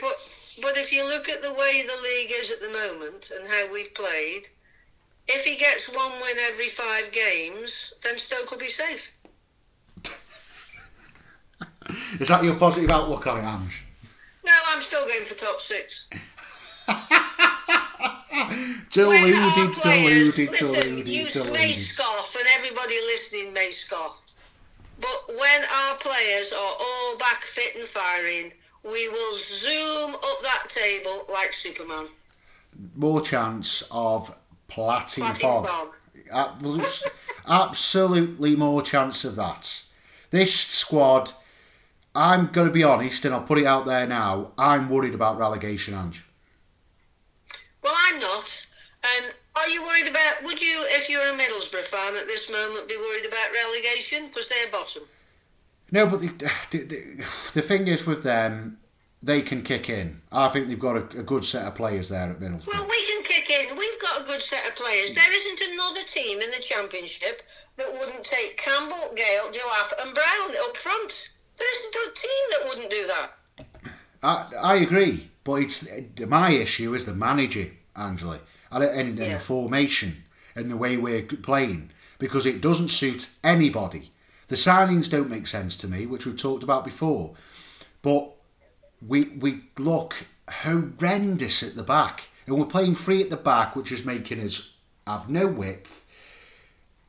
but 0.00 0.16
but 0.62 0.76
if 0.76 0.92
you 0.92 1.04
look 1.04 1.28
at 1.28 1.42
the 1.42 1.52
way 1.52 1.84
the 1.86 2.02
league 2.02 2.32
is 2.32 2.50
at 2.50 2.60
the 2.60 2.68
moment 2.68 3.30
and 3.36 3.48
how 3.48 3.72
we've 3.72 3.94
played, 3.94 4.42
if 5.28 5.44
he 5.44 5.56
gets 5.56 5.88
one 5.94 6.12
win 6.20 6.36
every 6.50 6.68
five 6.68 7.10
games, 7.12 7.92
then 8.02 8.18
Stoke 8.18 8.50
will 8.50 8.58
be 8.58 8.68
safe. 8.68 9.12
Is 12.20 12.28
that 12.28 12.44
your 12.44 12.56
positive 12.56 12.90
outlook 12.90 13.26
on 13.26 13.38
it, 13.38 13.44
Ange? 13.44 13.84
No, 14.44 14.52
I'm 14.68 14.80
still 14.80 15.06
going 15.06 15.24
for 15.24 15.34
top 15.34 15.60
six. 15.60 16.06
deluded, 18.90 19.72
players, 19.74 20.34
deluded, 20.34 20.50
listen, 20.50 20.72
deluded, 20.72 21.08
you 21.08 21.28
deluded. 21.28 21.52
may 21.52 21.72
scoff, 21.72 22.34
and 22.34 22.46
everybody 22.56 22.94
listening 23.06 23.52
may 23.52 23.70
scoff. 23.70 24.16
But 25.00 25.28
when 25.28 25.62
our 25.82 25.96
players 25.96 26.52
are 26.52 26.76
all 26.80 27.16
back 27.18 27.44
fit 27.44 27.76
and 27.76 27.86
firing, 27.86 28.52
we 28.90 29.08
will 29.08 29.36
zoom 29.36 30.14
up 30.14 30.42
that 30.42 30.66
table 30.68 31.26
like 31.32 31.52
Superman. 31.52 32.06
More 32.94 33.20
chance 33.20 33.82
of 33.90 34.34
platting 34.68 35.24
Platting 35.24 35.40
fog. 35.40 35.66
fog. 35.66 35.88
Absolute, 36.32 37.02
absolutely 37.48 38.56
more 38.56 38.82
chance 38.82 39.24
of 39.24 39.36
that. 39.36 39.82
This 40.30 40.54
squad, 40.54 41.32
I'm 42.14 42.48
going 42.48 42.66
to 42.66 42.72
be 42.72 42.84
honest, 42.84 43.24
and 43.24 43.34
I'll 43.34 43.42
put 43.42 43.58
it 43.58 43.66
out 43.66 43.86
there 43.86 44.06
now. 44.06 44.52
I'm 44.58 44.90
worried 44.90 45.14
about 45.14 45.38
relegation, 45.38 45.94
Ange. 45.94 46.24
Well, 47.82 47.94
I'm 47.96 48.18
not. 48.20 48.66
And 49.02 49.32
are 49.56 49.68
you 49.68 49.82
worried 49.82 50.08
about? 50.08 50.42
Would 50.44 50.60
you, 50.60 50.84
if 50.90 51.08
you're 51.08 51.28
a 51.28 51.32
Middlesbrough 51.38 51.86
fan 51.86 52.16
at 52.16 52.26
this 52.26 52.50
moment, 52.50 52.88
be 52.88 52.96
worried 52.96 53.24
about 53.26 53.52
relegation 53.52 54.26
because 54.28 54.48
they're 54.48 54.70
bottom? 54.70 55.04
No, 55.90 56.06
but 56.06 56.20
the, 56.20 56.28
the, 56.70 56.78
the, 56.84 57.24
the 57.54 57.62
thing 57.62 57.88
is 57.88 58.06
with 58.06 58.22
them, 58.22 58.78
they 59.22 59.40
can 59.42 59.62
kick 59.62 59.88
in. 59.88 60.20
I 60.30 60.48
think 60.48 60.68
they've 60.68 60.78
got 60.78 60.96
a, 60.96 61.18
a 61.18 61.22
good 61.22 61.44
set 61.44 61.66
of 61.66 61.74
players 61.74 62.08
there 62.08 62.30
at 62.30 62.38
Middlesbrough. 62.40 62.66
Well, 62.72 62.86
we 62.88 63.04
can 63.06 63.22
kick 63.24 63.50
in. 63.50 63.76
We've 63.76 64.00
got 64.00 64.20
a 64.22 64.24
good 64.24 64.42
set 64.42 64.66
of 64.68 64.76
players. 64.76 65.14
There 65.14 65.32
isn't 65.32 65.72
another 65.72 66.02
team 66.04 66.40
in 66.40 66.50
the 66.50 66.60
Championship 66.60 67.42
that 67.76 67.92
wouldn't 67.92 68.22
take 68.24 68.56
Campbell, 68.58 69.12
Gayle, 69.16 69.50
Delap, 69.50 69.92
and 70.04 70.14
Brown 70.14 70.56
up 70.62 70.76
front. 70.76 71.30
There 71.56 71.70
isn't 71.70 71.94
a 71.94 72.14
team 72.14 72.44
that 72.50 72.68
wouldn't 72.68 72.90
do 72.90 73.06
that. 73.08 73.30
I, 74.22 74.46
I 74.62 74.74
agree, 74.76 75.30
but 75.44 75.54
it's 75.62 75.88
my 76.26 76.50
issue 76.50 76.94
is 76.94 77.06
the 77.06 77.14
manager, 77.14 77.70
Angela, 77.96 78.40
and, 78.70 78.84
and, 78.84 79.08
and 79.10 79.18
Yeah. 79.18 79.32
the 79.34 79.38
formation 79.38 80.24
and 80.54 80.70
the 80.70 80.76
way 80.76 80.96
we're 80.96 81.22
playing 81.22 81.90
because 82.18 82.46
it 82.46 82.60
doesn't 82.60 82.88
suit 82.90 83.28
anybody. 83.42 84.12
The 84.48 84.56
signings 84.56 85.10
don't 85.10 85.30
make 85.30 85.46
sense 85.46 85.76
to 85.76 85.88
me, 85.88 86.06
which 86.06 86.26
we've 86.26 86.36
talked 86.36 86.62
about 86.62 86.84
before, 86.84 87.34
but 88.02 88.32
we 89.06 89.24
we 89.24 89.60
look 89.78 90.26
horrendous 90.48 91.62
at 91.62 91.74
the 91.74 91.82
back, 91.82 92.28
and 92.46 92.58
we're 92.58 92.66
playing 92.66 92.94
free 92.94 93.22
at 93.22 93.30
the 93.30 93.36
back, 93.36 93.76
which 93.76 93.92
is 93.92 94.04
making 94.04 94.40
us 94.40 94.74
have 95.06 95.28
no 95.28 95.46
width. 95.46 96.04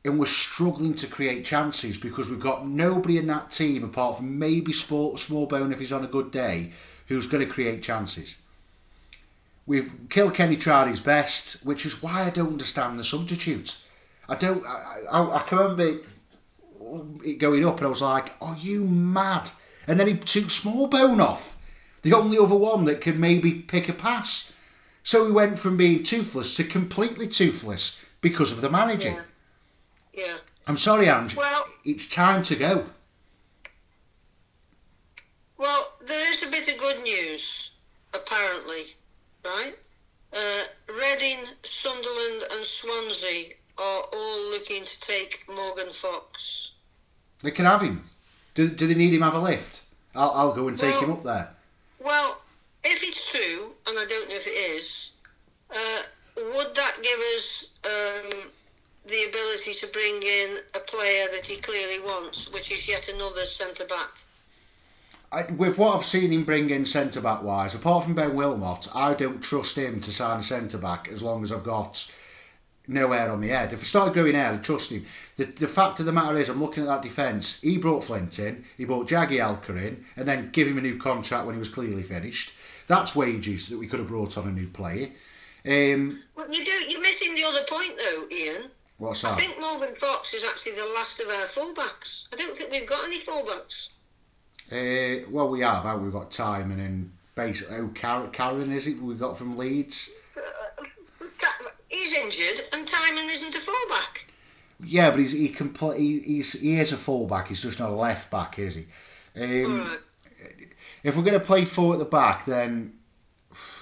And 0.02 0.18
we're 0.18 0.26
struggling 0.26 0.94
to 0.94 1.06
create 1.06 1.44
chances 1.44 1.98
because 1.98 2.30
we've 2.30 2.40
got 2.40 2.66
nobody 2.66 3.18
in 3.18 3.26
that 3.26 3.50
team 3.50 3.84
apart 3.84 4.16
from 4.16 4.38
maybe 4.38 4.72
Sport 4.72 5.16
Smallbone 5.16 5.72
if 5.72 5.78
he's 5.78 5.92
on 5.92 6.04
a 6.04 6.08
good 6.08 6.30
day, 6.30 6.72
who's 7.08 7.26
going 7.26 7.46
to 7.46 7.52
create 7.52 7.82
chances. 7.82 8.36
We've 9.66 9.92
Kilkenny 10.08 10.56
tried 10.56 10.88
his 10.88 11.00
best, 11.00 11.66
which 11.66 11.84
is 11.84 12.02
why 12.02 12.24
I 12.24 12.30
don't 12.30 12.52
understand 12.52 12.98
the 12.98 13.04
substitute. 13.04 13.78
I 14.28 14.36
don't. 14.36 14.64
I, 14.66 15.00
I, 15.10 15.36
I 15.36 15.42
can 15.42 15.58
remember 15.58 16.00
it 17.24 17.34
going 17.38 17.64
up, 17.64 17.78
and 17.78 17.86
I 17.86 17.90
was 17.90 18.02
like, 18.02 18.32
"Are 18.40 18.56
you 18.56 18.84
mad?" 18.84 19.50
And 19.86 19.98
then 19.98 20.06
he 20.06 20.16
took 20.16 20.44
Smallbone 20.44 21.20
off, 21.20 21.56
the 22.02 22.12
only 22.12 22.38
other 22.38 22.54
one 22.54 22.84
that 22.84 23.00
could 23.00 23.18
maybe 23.18 23.52
pick 23.54 23.88
a 23.88 23.92
pass. 23.92 24.52
So 25.02 25.24
we 25.24 25.32
went 25.32 25.58
from 25.58 25.76
being 25.76 26.02
toothless 26.02 26.56
to 26.56 26.64
completely 26.64 27.26
toothless 27.26 27.98
because 28.20 28.52
of 28.52 28.60
the 28.60 28.70
manager. 28.70 29.24
Yeah. 30.12 30.24
Yeah. 30.26 30.36
I'm 30.66 30.76
sorry, 30.76 31.08
Ange. 31.08 31.34
Well- 31.36 31.66
it's 31.84 32.08
time 32.08 32.42
to 32.44 32.56
go. 32.56 32.86
Well, 35.56 35.92
there 36.00 36.30
is 36.30 36.42
a 36.42 36.50
bit 36.50 36.68
of 36.68 36.78
good 36.78 37.02
news, 37.02 37.72
apparently, 38.14 38.86
right? 39.44 39.76
Uh, 40.32 40.62
Reading, 40.88 41.38
Sunderland, 41.64 42.44
and 42.52 42.64
Swansea 42.64 43.54
are 43.76 44.02
all 44.12 44.50
looking 44.50 44.84
to 44.84 45.00
take 45.00 45.44
Morgan 45.48 45.92
Fox. 45.92 46.69
They 47.42 47.50
can 47.50 47.64
have 47.64 47.80
him. 47.80 48.02
Do, 48.54 48.68
do 48.68 48.86
they 48.86 48.94
need 48.94 49.14
him 49.14 49.22
have 49.22 49.34
a 49.34 49.40
lift? 49.40 49.82
I'll, 50.14 50.30
I'll 50.32 50.52
go 50.52 50.68
and 50.68 50.76
take 50.76 50.94
Well- 50.94 51.04
him 51.04 51.12
up 51.12 51.22
there. 51.24 51.48
Well, 52.02 52.40
if 52.82 53.02
it's 53.02 53.30
true, 53.30 53.72
and 53.86 53.98
I 53.98 54.06
don't 54.06 54.28
know 54.28 54.34
if 54.36 54.46
it 54.46 54.50
is, 54.50 55.10
uh, 55.70 56.02
would 56.54 56.74
that 56.74 56.96
give 57.02 57.18
us 57.36 57.66
um, 57.84 58.30
the 59.06 59.24
ability 59.28 59.74
to 59.74 59.86
bring 59.88 60.22
in 60.22 60.58
a 60.74 60.78
player 60.80 61.26
that 61.32 61.46
he 61.46 61.56
clearly 61.56 62.00
wants, 62.00 62.50
which 62.52 62.72
is 62.72 62.88
yet 62.88 63.08
another 63.08 63.44
centre 63.44 63.84
back? 63.84 64.08
I, 65.32 65.42
with 65.52 65.78
what 65.78 65.94
I've 65.96 66.04
seen 66.04 66.32
him 66.32 66.44
bring 66.44 66.70
in 66.70 66.84
centre 66.86 67.20
back 67.20 67.42
wise, 67.42 67.74
apart 67.74 68.04
from 68.04 68.14
Ben 68.14 68.34
Wilmot, 68.34 68.88
I 68.94 69.12
don't 69.14 69.40
trust 69.42 69.76
him 69.76 70.00
to 70.00 70.12
sign 70.12 70.40
a 70.40 70.42
centre 70.42 70.78
back 70.78 71.08
as 71.08 71.22
long 71.22 71.42
as 71.42 71.52
I've 71.52 71.62
got 71.64 72.10
no 72.90 73.12
hair 73.12 73.30
on 73.30 73.40
my 73.40 73.46
head. 73.46 73.72
If 73.72 73.80
I 73.80 73.84
started 73.84 74.14
growing 74.14 74.34
hair, 74.34 74.52
I'd 74.52 74.64
trust 74.64 74.90
him. 74.90 75.06
The, 75.36 75.44
the 75.44 75.68
fact 75.68 76.00
of 76.00 76.06
the 76.06 76.12
matter 76.12 76.36
is, 76.36 76.48
I'm 76.48 76.60
looking 76.60 76.82
at 76.82 76.88
that 76.88 77.02
defence. 77.02 77.60
He 77.60 77.78
brought 77.78 78.04
Flint 78.04 78.38
in, 78.38 78.64
he 78.76 78.84
brought 78.84 79.08
Jagielka 79.08 79.70
in, 79.70 80.04
and 80.16 80.26
then 80.26 80.50
give 80.50 80.66
him 80.68 80.76
a 80.78 80.82
new 80.82 80.98
contract 80.98 81.46
when 81.46 81.54
he 81.54 81.58
was 81.58 81.68
clearly 81.68 82.02
finished. 82.02 82.52
That's 82.88 83.14
wages 83.14 83.68
that 83.68 83.78
we 83.78 83.86
could 83.86 84.00
have 84.00 84.08
brought 84.08 84.36
on 84.36 84.48
a 84.48 84.52
new 84.52 84.66
player. 84.66 85.08
Um, 85.64 86.22
Well, 86.34 86.50
you 86.52 86.64
do. 86.64 86.72
You're 86.88 87.00
missing 87.00 87.34
the 87.34 87.44
other 87.44 87.62
point, 87.68 87.92
though, 87.96 88.26
Ian. 88.34 88.70
what's 88.98 89.22
that? 89.22 89.32
I 89.34 89.36
think 89.36 89.60
Morgan 89.60 89.94
Fox 89.96 90.34
is 90.34 90.44
actually 90.44 90.72
the 90.72 90.90
last 90.94 91.20
of 91.20 91.28
our 91.28 91.46
fullbacks. 91.46 92.26
I 92.32 92.36
don't 92.36 92.56
think 92.56 92.72
we've 92.72 92.88
got 92.88 93.04
any 93.04 93.20
fullbacks. 93.20 93.90
Uh, 94.72 95.26
well, 95.30 95.48
we 95.48 95.60
have, 95.60 95.84
haven't 95.84 96.02
we? 96.02 96.08
We've 96.08 96.12
got 96.14 96.30
Time 96.30 96.70
and 96.70 96.80
then 96.80 97.12
basically, 97.34 97.76
oh, 97.76 97.88
Karen, 97.94 98.30
Karen 98.30 98.72
is 98.72 98.86
it? 98.86 99.00
We 99.00 99.14
got 99.14 99.36
from 99.38 99.56
Leeds. 99.56 100.10
He's 102.00 102.14
injured, 102.14 102.64
and 102.72 102.88
Timon 102.88 103.28
isn't 103.28 103.54
a 103.54 103.60
fullback. 103.60 104.26
Yeah, 104.82 105.10
but 105.10 105.20
he's 105.20 105.32
he 105.32 105.50
can 105.50 105.68
play. 105.68 105.98
He, 105.98 106.20
he's 106.20 106.52
he 106.54 106.78
is 106.80 106.92
a 106.92 106.96
fullback. 106.96 107.48
He's 107.48 107.60
just 107.60 107.78
not 107.78 107.90
a 107.90 107.94
left 107.94 108.30
back, 108.30 108.58
is 108.58 108.76
he? 108.76 108.86
Um, 109.36 109.80
right. 109.80 109.98
If 111.02 111.14
we're 111.14 111.22
going 111.22 111.38
to 111.38 111.44
play 111.44 111.66
four 111.66 111.92
at 111.92 111.98
the 111.98 112.06
back, 112.06 112.46
then 112.46 112.94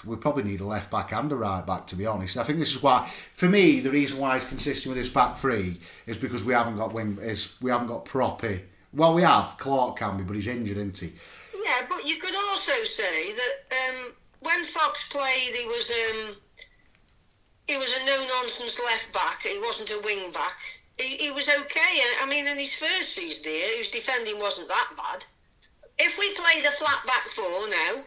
we 0.05 0.17
probably 0.17 0.43
need 0.43 0.61
a 0.61 0.67
left 0.67 0.91
back 0.91 1.13
and 1.13 1.31
a 1.31 1.37
right 1.37 1.65
back. 1.65 1.87
To 1.89 1.97
be 1.97 2.07
honest, 2.07 2.37
I 2.37 2.43
think 2.43 2.59
this 2.59 2.75
is 2.75 2.83
why, 2.83 3.09
for 3.35 3.49
me, 3.49 3.79
the 3.79 3.91
reason 3.91 4.19
why 4.19 4.35
he's 4.35 4.45
consistent 4.45 4.91
with 4.91 4.99
his 4.99 5.11
back 5.11 5.37
three 5.39 5.79
is 6.07 6.19
because 6.19 6.43
we 6.43 6.55
haven't 6.55 6.77
got 6.77 6.93
wing. 6.93 7.19
Is 7.23 7.55
we 7.61 7.71
haven't 7.71 7.87
got 7.87 8.05
proper. 8.05 8.61
Well, 8.93 9.15
we 9.15 9.23
have 9.23 9.57
Clark 9.59 9.97
can 9.97 10.17
be, 10.17 10.25
but 10.25 10.35
he's 10.35 10.49
injured, 10.49 10.79
isn't 10.79 10.99
he? 10.99 11.13
Yeah, 11.65 11.87
but 11.89 12.05
you 12.05 12.17
could 12.17 12.35
also 12.35 12.73
say 12.83 13.33
that 13.33 13.77
um, 13.91 14.13
when 14.41 14.65
Fox 14.65 15.09
played, 15.09 15.55
he 15.55 15.67
was 15.67 15.91
um, 15.91 16.37
he 17.69 17.77
was 17.77 17.93
a 17.93 18.05
no 18.07 18.27
nonsense 18.27 18.81
left 18.85 19.13
back. 19.13 19.43
He 19.43 19.59
wasn't 19.61 19.91
a 19.91 20.01
wing 20.03 20.33
back. 20.33 20.57
He, 20.99 21.17
he 21.19 21.31
was 21.31 21.49
okay. 21.49 22.01
I 22.23 22.27
mean, 22.29 22.49
in 22.49 22.57
his 22.59 22.75
first 22.75 23.15
season 23.15 23.45
here, 23.45 23.77
his 23.77 23.91
defending 23.91 24.41
wasn't 24.41 24.69
that 24.69 24.91
bad. 24.97 25.25
If 25.99 26.19
we 26.19 26.33
play 26.35 26.63
the 26.63 26.71
flat 26.73 27.07
back 27.07 27.23
four 27.29 27.69
now, 27.69 28.03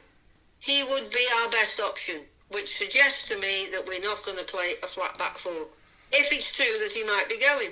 he 0.59 0.83
would 0.83 1.09
be 1.11 1.25
our 1.41 1.49
best 1.49 1.79
option, 1.79 2.21
which 2.49 2.77
suggests 2.77 3.29
to 3.29 3.37
me 3.37 3.67
that 3.71 3.85
we're 3.87 4.01
not 4.01 4.25
going 4.25 4.37
to 4.37 4.43
play 4.43 4.73
a 4.83 4.87
flat 4.87 5.17
back 5.17 5.37
four. 5.37 5.67
If 6.11 6.33
it's 6.33 6.53
true 6.53 6.65
that 6.79 6.91
he 6.91 7.03
might 7.03 7.29
be 7.29 7.39
going. 7.39 7.69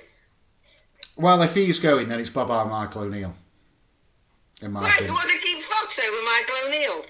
Well, 1.17 1.41
if 1.41 1.53
he's 1.53 1.79
going, 1.79 2.07
then 2.07 2.19
it's 2.19 2.29
bye 2.29 2.45
bye 2.45 2.63
Michael 2.63 3.01
O'Neill. 3.03 3.33
In 4.61 4.71
my 4.71 4.81
Right, 4.81 5.01
you 5.01 5.07
want 5.07 5.29
to 5.29 5.37
keep 5.39 5.63
Fox 5.63 5.99
over 5.99 6.23
Michael 6.23 6.55
O'Neill? 6.67 7.05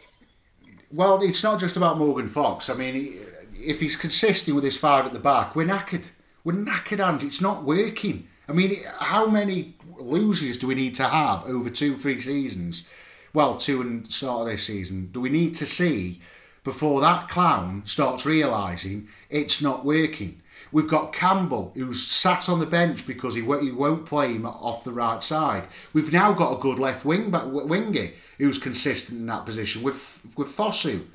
Well, 0.92 1.22
it's 1.22 1.44
not 1.44 1.60
just 1.60 1.76
about 1.78 1.98
Morgan 1.98 2.28
Fox. 2.28 2.70
I 2.70 2.74
mean, 2.76 2.96
he- 2.96 3.20
if 3.64 3.80
he's 3.80 3.96
consistent 3.96 4.56
with 4.56 4.64
his 4.64 4.78
five 4.78 5.06
at 5.06 5.14
the 5.14 5.20
back, 5.20 5.56
we're 5.56 5.68
knackered. 5.68 6.10
We're 6.44 6.54
knackered, 6.54 7.06
Ange. 7.06 7.24
It's 7.24 7.42
not 7.42 7.64
working. 7.64 8.28
I 8.48 8.54
mean, 8.54 8.84
how 9.00 9.28
many 9.28 9.76
losers 9.98 10.58
do 10.58 10.68
we 10.68 10.76
need 10.76 10.96
to 10.96 11.04
have 11.04 11.46
over 11.46 11.70
two, 11.70 11.98
three 11.98 12.20
seasons? 12.20 12.88
Well, 13.34 13.58
two 13.58 13.82
and 13.82 14.12
start 14.12 14.42
of 14.42 14.48
this 14.48 14.66
season. 14.66 15.10
Do 15.12 15.22
we 15.22 15.30
need 15.30 15.54
to 15.56 15.66
see 15.66 16.22
before 16.64 17.02
that 17.02 17.30
clown 17.30 17.84
starts 17.86 18.26
realising 18.26 19.08
it's 19.30 19.62
not 19.62 19.86
working. 19.86 20.42
We've 20.72 20.88
got 20.88 21.14
Campbell, 21.14 21.72
who's 21.74 22.06
sat 22.06 22.50
on 22.50 22.60
the 22.60 22.66
bench 22.66 23.08
because 23.08 23.34
he, 23.34 23.42
he 23.42 23.72
won't 23.72 24.06
play 24.06 24.34
him 24.34 24.46
off 24.46 24.84
the 24.84 24.92
right 24.92 25.24
side. 25.24 25.68
We've 25.94 26.12
now 26.12 26.34
got 26.34 26.58
a 26.58 26.62
good 26.62 26.78
left 26.78 27.06
wing 27.06 27.32
back 27.32 27.46
wingy 27.46 28.14
who's 28.38 28.60
consistent 28.60 29.20
in 29.20 29.26
that 29.28 29.46
position 29.46 29.82
with 29.82 30.22
with 30.36 30.56
Fosu. 30.56 31.06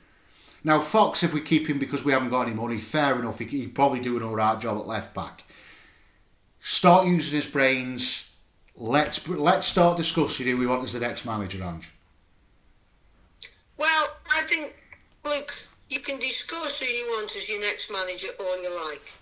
Now 0.67 0.81
Fox, 0.81 1.23
if 1.23 1.35
we 1.35 1.43
keep 1.43 1.67
him 1.69 1.79
because 1.79 2.05
we 2.05 2.13
haven't 2.13 2.31
got 2.31 2.47
any 2.47 2.57
money, 2.57 2.81
fair 2.81 3.19
enough. 3.21 3.39
He, 3.39 3.45
he'd 3.45 3.75
probably 3.75 4.01
do 4.01 4.17
an 4.17 4.23
all 4.23 4.35
right 4.35 4.59
job 4.59 4.79
at 4.79 4.87
left 4.87 5.15
back. 5.15 5.45
Start 6.61 7.07
using 7.07 7.37
his 7.37 7.47
brains. 7.47 8.31
Let's 8.75 9.29
let's 9.29 9.69
start 9.69 9.99
discussing 9.99 10.47
who 10.47 10.57
we 10.57 10.67
want 10.67 10.83
as 10.83 10.95
the 10.95 11.01
next 11.01 11.27
manager, 11.27 11.63
Ange. 11.63 11.93
Well, 13.77 14.09
I 14.35 14.43
think, 14.43 14.75
look, 15.25 15.55
you 15.91 16.01
can 16.01 16.19
discuss 16.19 16.81
who 16.81 16.87
you 16.87 17.07
want 17.09 17.37
as 17.37 17.49
your 17.49 17.61
next 17.61 17.93
manager 17.93 18.29
all 18.41 18.63
you 18.63 18.75
like. 18.87 19.13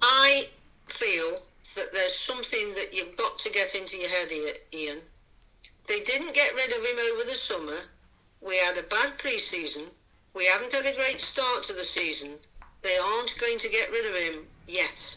I 0.00 0.44
feel 0.88 1.42
that 1.76 1.92
there's 1.92 2.18
something 2.18 2.74
that 2.74 2.94
you've 2.94 3.16
got 3.16 3.38
to 3.40 3.50
get 3.50 3.74
into 3.74 3.98
your 3.98 4.08
head 4.08 4.30
here, 4.30 4.54
Ian. 4.72 4.98
They 5.86 6.00
didn't 6.00 6.34
get 6.34 6.54
rid 6.54 6.72
of 6.72 6.84
him 6.84 6.98
over 7.12 7.24
the 7.24 7.36
summer. 7.36 7.78
We 8.40 8.56
had 8.56 8.78
a 8.78 8.82
bad 8.82 9.18
pre-season. 9.18 9.84
We 10.34 10.46
haven't 10.46 10.72
had 10.72 10.86
a 10.86 10.94
great 10.94 11.20
start 11.20 11.62
to 11.64 11.72
the 11.72 11.84
season. 11.84 12.32
They 12.82 12.96
aren't 12.96 13.38
going 13.38 13.58
to 13.58 13.68
get 13.68 13.90
rid 13.90 14.06
of 14.06 14.14
him 14.14 14.46
yet. 14.66 15.16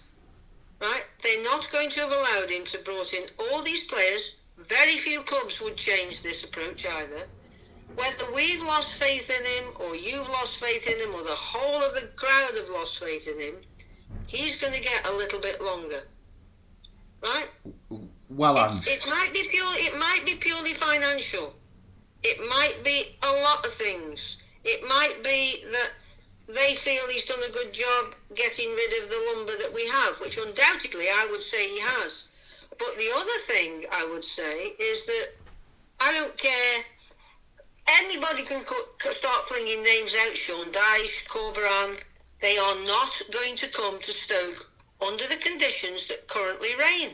Right? 0.81 1.03
They're 1.23 1.43
not 1.43 1.71
going 1.71 1.89
to 1.91 2.01
have 2.01 2.11
allowed 2.11 2.49
him 2.49 2.65
to 2.65 2.79
brought 2.79 3.13
in 3.13 3.23
all 3.39 3.61
these 3.61 3.85
players. 3.85 4.35
Very 4.57 4.97
few 4.97 5.21
clubs 5.21 5.61
would 5.61 5.77
change 5.77 6.21
this 6.21 6.43
approach 6.43 6.85
either. 6.85 7.27
Whether 7.95 8.31
we've 8.33 8.61
lost 8.61 8.93
faith 8.93 9.29
in 9.29 9.45
him 9.45 9.73
or 9.79 9.95
you've 9.95 10.27
lost 10.27 10.59
faith 10.59 10.87
in 10.87 10.99
him 10.99 11.15
or 11.15 11.23
the 11.23 11.35
whole 11.35 11.81
of 11.81 11.93
the 11.93 12.09
crowd 12.17 12.51
have 12.55 12.69
lost 12.69 12.99
faith 12.99 13.27
in 13.27 13.39
him, 13.39 13.55
he's 14.27 14.59
going 14.59 14.73
to 14.73 14.81
get 14.81 15.07
a 15.07 15.11
little 15.11 15.39
bit 15.39 15.61
longer, 15.61 16.03
right? 17.23 17.47
Well, 18.29 18.57
it, 18.57 18.87
it 18.87 19.09
might 19.09 19.31
be 19.33 19.47
pure. 19.49 19.71
It 19.75 19.97
might 19.97 20.23
be 20.25 20.35
purely 20.35 20.73
financial. 20.73 21.53
It 22.23 22.39
might 22.49 22.83
be 22.83 23.17
a 23.23 23.31
lot 23.43 23.65
of 23.65 23.71
things. 23.71 24.37
It 24.65 24.87
might 24.87 25.23
be 25.23 25.63
that 25.71 25.91
they 26.47 26.75
feel 26.75 27.07
he's 27.07 27.25
done 27.25 27.43
a 27.47 27.51
good 27.51 27.71
job 27.71 28.15
getting 28.33 28.69
rid 28.69 29.03
of 29.03 29.09
the 29.09 29.33
lumber 29.33 29.57
that 29.57 29.73
we 29.73 29.87
have, 29.87 30.15
which 30.19 30.37
undoubtedly 30.37 31.07
I 31.09 31.27
would 31.31 31.43
say 31.43 31.69
he 31.69 31.79
has. 31.79 32.29
But 32.77 32.97
the 32.97 33.11
other 33.15 33.39
thing 33.45 33.85
I 33.91 34.05
would 34.05 34.23
say 34.23 34.73
is 34.79 35.05
that 35.05 35.29
I 35.99 36.11
don't 36.13 36.37
care. 36.37 36.83
Anybody 37.87 38.43
can 38.43 38.63
start 39.11 39.47
flinging 39.47 39.83
names 39.83 40.15
out. 40.15 40.35
Sean 40.35 40.71
Dyche, 40.71 41.27
Corberan, 41.27 41.99
they 42.41 42.57
are 42.57 42.75
not 42.85 43.21
going 43.31 43.55
to 43.57 43.67
come 43.67 43.99
to 44.01 44.11
Stoke 44.11 44.71
under 45.05 45.27
the 45.27 45.37
conditions 45.37 46.07
that 46.07 46.27
currently 46.27 46.75
reign. 46.75 47.11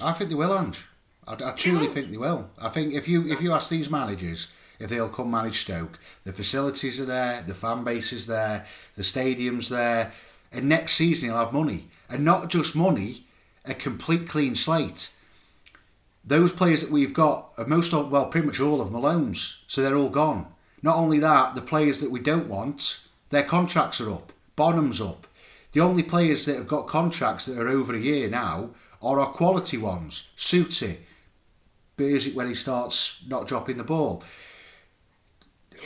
I 0.00 0.12
think 0.12 0.30
they 0.30 0.36
will, 0.36 0.58
Ange. 0.58 0.86
I, 1.28 1.34
I 1.34 1.52
truly 1.52 1.86
think 1.86 2.10
they 2.10 2.16
will. 2.16 2.48
I 2.58 2.70
think 2.70 2.94
if 2.94 3.06
you 3.06 3.26
if 3.28 3.42
you 3.42 3.52
ask 3.52 3.68
these 3.68 3.90
managers 3.90 4.48
if 4.80 4.90
they'll 4.90 5.08
come 5.08 5.30
manage 5.30 5.60
Stoke, 5.60 5.98
the 6.24 6.32
facilities 6.32 6.98
are 6.98 7.04
there, 7.04 7.42
the 7.46 7.54
fan 7.54 7.84
base 7.84 8.12
is 8.12 8.26
there, 8.26 8.66
the 8.96 9.04
stadium's 9.04 9.68
there, 9.68 10.12
and 10.50 10.68
next 10.68 10.94
season 10.94 11.28
he'll 11.28 11.38
have 11.38 11.52
money, 11.52 11.88
and 12.08 12.24
not 12.24 12.48
just 12.48 12.74
money, 12.74 13.24
a 13.64 13.74
complete 13.74 14.28
clean 14.28 14.56
slate. 14.56 15.12
Those 16.24 16.50
players 16.50 16.80
that 16.80 16.90
we've 16.90 17.14
got 17.14 17.52
are 17.58 17.66
most 17.66 17.92
of 17.92 18.10
well, 18.10 18.26
pretty 18.26 18.46
much 18.46 18.60
all 18.60 18.80
of 18.80 18.90
them 18.90 19.00
loans, 19.00 19.62
so 19.66 19.82
they're 19.82 19.96
all 19.96 20.10
gone. 20.10 20.46
Not 20.82 20.96
only 20.96 21.18
that, 21.18 21.54
the 21.54 21.60
players 21.60 22.00
that 22.00 22.10
we 22.10 22.20
don't 22.20 22.48
want, 22.48 23.06
their 23.28 23.42
contracts 23.42 24.00
are 24.00 24.10
up. 24.10 24.32
Bonham's 24.56 25.00
up. 25.00 25.26
The 25.72 25.80
only 25.80 26.02
players 26.02 26.46
that 26.46 26.56
have 26.56 26.66
got 26.66 26.88
contracts 26.88 27.46
that 27.46 27.58
are 27.58 27.68
over 27.68 27.94
a 27.94 27.98
year 27.98 28.28
now 28.28 28.70
are 29.02 29.20
our 29.20 29.32
quality 29.32 29.76
ones. 29.76 30.28
Souttar, 30.36 30.96
Bursik 31.96 32.34
when 32.34 32.48
he 32.48 32.54
starts 32.54 33.22
not 33.28 33.46
dropping 33.46 33.76
the 33.76 33.84
ball. 33.84 34.22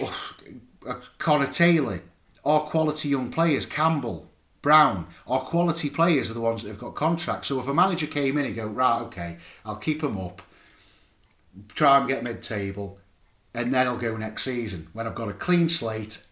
Oh, 0.01 1.03
Connor 1.19 1.47
Taylor, 1.47 2.01
our 2.45 2.61
quality 2.61 3.09
young 3.09 3.31
players, 3.31 3.67
Campbell, 3.67 4.31
Brown, 4.63 5.07
our 5.27 5.41
quality 5.41 5.91
players 5.91 6.31
are 6.31 6.35
the 6.35 6.41
ones 6.41 6.63
that 6.63 6.69
have 6.69 6.79
got 6.79 6.95
contracts. 6.95 7.49
So 7.49 7.61
if 7.61 7.69
a 7.69 7.75
manager 7.75 8.07
came 8.07 8.39
in 8.39 8.47
and 8.47 8.55
go, 8.55 8.67
right, 8.67 9.03
okay, 9.03 9.37
I'll 9.65 9.77
keep 9.77 10.01
them 10.01 10.19
up, 10.19 10.43
try 11.75 11.99
and 11.99 12.09
get 12.09 12.25
mid-table, 12.25 12.99
and 13.55 13.73
then 13.73 13.87
I'll 13.87 13.97
go 13.97 14.17
next 14.17 14.45
season 14.45 14.89
when 14.93 15.07
I've 15.07 15.15
got 15.15 15.29
a 15.29 15.35
clean 15.35 15.69
slate 15.69 16.25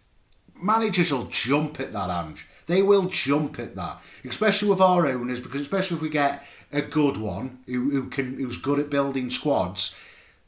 managers 0.63 1.11
will 1.11 1.25
jump 1.25 1.79
at 1.79 1.93
that, 1.93 2.09
Ange. 2.09 2.47
They 2.65 2.81
will 2.81 3.05
jump 3.05 3.59
at 3.59 3.75
that, 3.75 4.01
especially 4.23 4.69
with 4.69 4.81
our 4.81 5.05
owners, 5.05 5.41
because 5.41 5.61
especially 5.61 5.97
if 5.97 6.01
we 6.01 6.09
get 6.09 6.45
a 6.71 6.81
good 6.81 7.17
one 7.17 7.59
who, 7.67 7.89
who 7.91 8.09
can 8.09 8.37
who's 8.37 8.57
good 8.57 8.79
at 8.79 8.89
building 8.89 9.29
squads, 9.29 9.95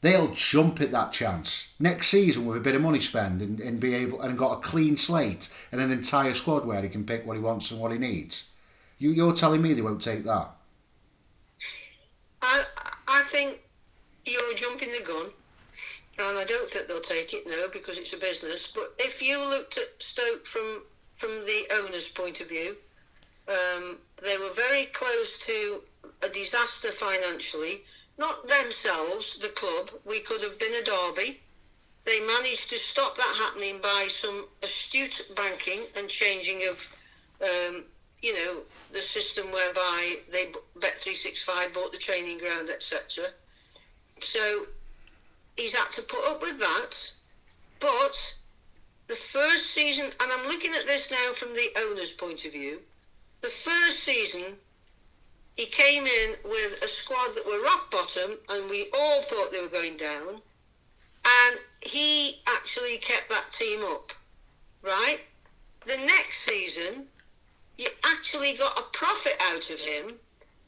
they'll 0.00 0.32
jump 0.34 0.80
at 0.80 0.92
that 0.92 1.12
chance 1.12 1.68
next 1.78 2.08
season 2.08 2.46
with 2.46 2.56
a 2.56 2.60
bit 2.60 2.74
of 2.74 2.82
money 2.82 3.00
spent 3.00 3.42
and, 3.42 3.60
and 3.60 3.80
be 3.80 3.94
able 3.94 4.20
and 4.20 4.38
got 4.38 4.58
a 4.58 4.60
clean 4.60 4.96
slate 4.96 5.48
and 5.72 5.80
an 5.80 5.90
entire 5.90 6.34
squad 6.34 6.66
where 6.66 6.82
he 6.82 6.88
can 6.88 7.04
pick 7.04 7.26
what 7.26 7.36
he 7.36 7.42
wants 7.42 7.70
and 7.70 7.80
what 7.80 7.92
he 7.92 7.98
needs. 7.98 8.44
You, 8.98 9.10
you're 9.10 9.34
telling 9.34 9.62
me 9.62 9.72
they 9.72 9.82
won't 9.82 10.02
take 10.02 10.24
that? 10.24 10.50
I 12.42 12.64
I 13.08 13.22
think 13.22 13.60
you're 14.24 14.54
jumping 14.54 14.92
the 14.92 15.04
gun 15.04 15.30
and 16.18 16.38
I 16.38 16.44
don't 16.44 16.70
think 16.70 16.88
they'll 16.88 17.00
take 17.00 17.34
it 17.34 17.46
now 17.46 17.66
because 17.72 17.98
it's 17.98 18.12
a 18.12 18.16
business. 18.16 18.72
But 18.72 18.94
if 18.98 19.22
you 19.22 19.38
looked 19.38 19.78
at 19.78 19.88
Stoke 19.98 20.46
from 20.46 20.82
from 21.12 21.30
the 21.44 21.64
owner's 21.72 22.08
point 22.08 22.40
of 22.40 22.48
view, 22.48 22.76
um, 23.48 23.98
they 24.22 24.36
were 24.36 24.52
very 24.54 24.86
close 24.86 25.38
to 25.46 25.82
a 26.22 26.28
disaster 26.28 26.90
financially. 26.90 27.82
Not 28.18 28.48
themselves, 28.48 29.38
the 29.38 29.48
club. 29.48 29.90
We 30.04 30.20
could 30.20 30.42
have 30.42 30.58
been 30.58 30.74
a 30.74 30.82
derby. 30.82 31.40
They 32.04 32.20
managed 32.20 32.70
to 32.70 32.78
stop 32.78 33.16
that 33.16 33.36
happening 33.36 33.80
by 33.80 34.08
some 34.08 34.46
astute 34.62 35.30
banking 35.34 35.82
and 35.96 36.08
changing 36.08 36.66
of, 36.68 36.94
um, 37.42 37.84
you 38.22 38.34
know, 38.34 38.62
the 38.92 39.02
system 39.02 39.50
whereby 39.50 40.18
they 40.30 40.52
Bet365 40.78 41.74
bought 41.74 41.92
the 41.92 41.98
training 41.98 42.38
ground, 42.38 42.70
etc. 42.70 43.26
So 44.22 44.66
he's 45.56 45.74
had 45.74 45.90
to 45.92 46.02
put 46.02 46.24
up 46.26 46.40
with 46.40 46.58
that. 46.58 47.12
But 47.80 48.16
the 49.08 49.16
first 49.16 49.66
season, 49.74 50.06
and 50.06 50.32
I'm 50.32 50.46
looking 50.46 50.72
at 50.74 50.86
this 50.86 51.10
now 51.10 51.32
from 51.34 51.54
the 51.54 51.70
owner's 51.76 52.10
point 52.10 52.44
of 52.44 52.52
view, 52.52 52.80
the 53.40 53.48
first 53.48 54.00
season 54.00 54.56
he 55.56 55.66
came 55.66 56.06
in 56.06 56.34
with 56.44 56.82
a 56.82 56.88
squad 56.88 57.34
that 57.34 57.46
were 57.46 57.62
rock 57.62 57.90
bottom 57.90 58.36
and 58.50 58.68
we 58.68 58.88
all 58.94 59.22
thought 59.22 59.50
they 59.50 59.60
were 59.60 59.68
going 59.68 59.96
down. 59.96 60.40
And 61.24 61.58
he 61.80 62.42
actually 62.46 62.98
kept 62.98 63.30
that 63.30 63.52
team 63.52 63.80
up, 63.84 64.12
right? 64.82 65.20
The 65.86 65.96
next 65.96 66.42
season, 66.42 67.06
you 67.78 67.88
actually 68.04 68.54
got 68.54 68.78
a 68.78 68.82
profit 68.92 69.36
out 69.40 69.70
of 69.70 69.80
him 69.80 70.14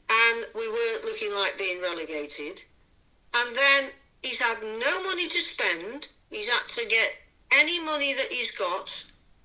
and 0.09 0.45
we 0.55 0.67
weren't 0.67 1.05
looking 1.05 1.33
like 1.35 1.57
being 1.57 1.81
relegated. 1.81 2.63
And 3.35 3.55
then 3.55 3.91
he's 4.23 4.39
had 4.39 4.57
no 4.63 5.03
money 5.03 5.27
to 5.27 5.39
spend. 5.39 6.07
He's 6.31 6.49
had 6.49 6.67
to 6.67 6.85
get 6.87 7.13
any 7.51 7.79
money 7.79 8.13
that 8.15 8.31
he's 8.31 8.51
got 8.51 8.91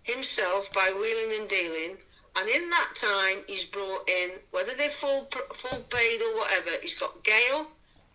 himself 0.05 0.73
by 0.73 0.91
wheeling 0.99 1.39
and 1.39 1.49
dealing. 1.49 1.97
And 2.37 2.49
in 2.49 2.69
that 2.71 2.93
time, 2.97 3.45
he's 3.47 3.65
brought 3.65 4.09
in, 4.09 4.31
whether 4.51 4.75
they're 4.75 4.91
full, 4.91 5.29
full 5.55 5.81
paid 5.91 6.21
or 6.21 6.37
whatever, 6.37 6.71
he's 6.83 6.99
got 6.99 7.23
Gayle. 7.23 7.67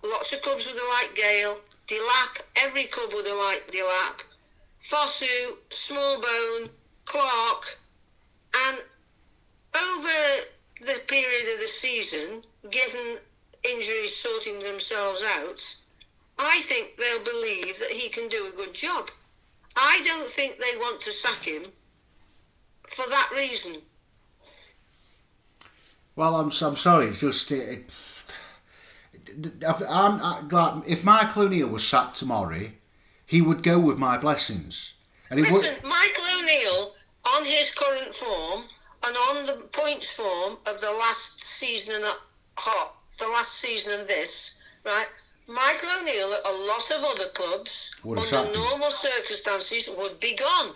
Lots 0.04 0.34
of 0.34 0.42
clubs 0.42 0.68
would 0.68 0.76
have 0.76 0.90
liked 1.02 1.16
Gayle. 1.16 1.58
Delap, 1.88 2.42
every 2.58 2.86
club 2.86 3.14
would 3.14 3.26
have 3.26 3.38
liked 3.38 3.72
Delap. 3.72 4.22
Fosu, 4.84 5.56
Smallbone, 5.70 6.70
Clark, 7.06 7.78
And 8.68 8.78
over 9.76 10.46
the 10.82 11.00
period 11.08 11.54
of 11.54 11.60
the 11.62 11.68
season, 11.68 12.44
given 12.70 13.18
injuries 13.64 14.16
sorting 14.16 14.60
themselves 14.60 15.24
out, 15.24 15.64
I 16.38 16.62
think 16.62 16.96
they'll 16.98 17.24
believe 17.24 17.80
that 17.80 17.92
he 17.92 18.10
can 18.10 18.28
do 18.30 18.48
a 18.48 18.56
good 18.56 18.74
job. 18.74 19.12
I 19.76 20.02
don't 20.04 20.30
think 20.30 20.58
they 20.58 20.78
want 20.78 21.02
to 21.02 21.12
sack 21.12 21.44
him 21.44 21.64
for 22.88 23.08
that 23.10 23.32
reason. 23.36 23.82
Well, 26.20 26.36
I'm 26.36 26.52
I'm 26.62 26.76
sorry. 26.76 27.08
It's 27.08 27.22
just 27.22 27.50
it, 27.50 27.90
I'm, 29.88 30.20
I'm 30.22 30.50
glad 30.50 30.84
if 30.86 31.02
Michael 31.06 31.44
O'Neill 31.44 31.70
was 31.70 31.88
sacked 31.88 32.18
tomorrow, 32.18 32.72
he 33.26 33.42
would 33.42 33.64
go 33.64 33.80
with 33.80 33.98
my 33.98 34.18
blessings. 34.18 34.96
And 35.30 35.40
Listen, 35.40 35.76
would... 35.76 35.84
Michael 35.86 36.26
O'Neill 36.38 36.94
on 37.24 37.46
his 37.46 37.72
current 37.74 38.14
form 38.14 38.66
and 39.06 39.16
on 39.16 39.46
the 39.46 39.64
points 39.72 40.08
form 40.12 40.58
of 40.66 40.82
the 40.82 40.92
last 40.92 41.42
season 41.42 41.96
and 41.96 42.04
a 42.04 42.16
hot, 42.58 42.98
the 43.18 43.28
last 43.30 43.54
season 43.54 43.98
and 43.98 44.10
this, 44.10 44.58
right? 44.86 45.08
Michael 45.48 46.02
O'Neill, 46.02 46.34
a 46.34 46.56
lot 46.68 46.92
of 46.92 47.04
other 47.06 47.30
clubs, 47.30 47.96
under 48.04 48.52
normal 48.52 48.92
circumstances, 48.92 49.90
would 49.98 50.20
be 50.20 50.36
gone. 50.36 50.74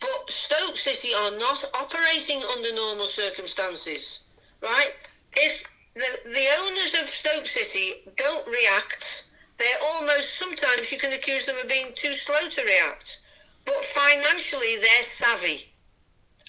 But 0.00 0.30
Stoke 0.30 0.78
City 0.78 1.12
are 1.12 1.36
not 1.36 1.62
operating 1.74 2.42
under 2.42 2.74
normal 2.74 3.04
circumstances, 3.04 4.21
right? 4.62 4.92
If 5.34 5.64
the, 5.94 6.18
the 6.24 6.46
owners 6.60 6.94
of 6.94 7.10
Stoke 7.10 7.46
City 7.46 7.94
don't 8.16 8.46
react, 8.46 9.28
they're 9.58 9.82
almost, 9.92 10.38
sometimes 10.38 10.90
you 10.90 10.98
can 10.98 11.12
accuse 11.12 11.44
them 11.44 11.56
of 11.58 11.68
being 11.68 11.92
too 11.94 12.12
slow 12.12 12.48
to 12.48 12.62
react. 12.64 13.20
But 13.64 13.84
financially, 13.84 14.76
they're 14.76 15.02
savvy. 15.02 15.66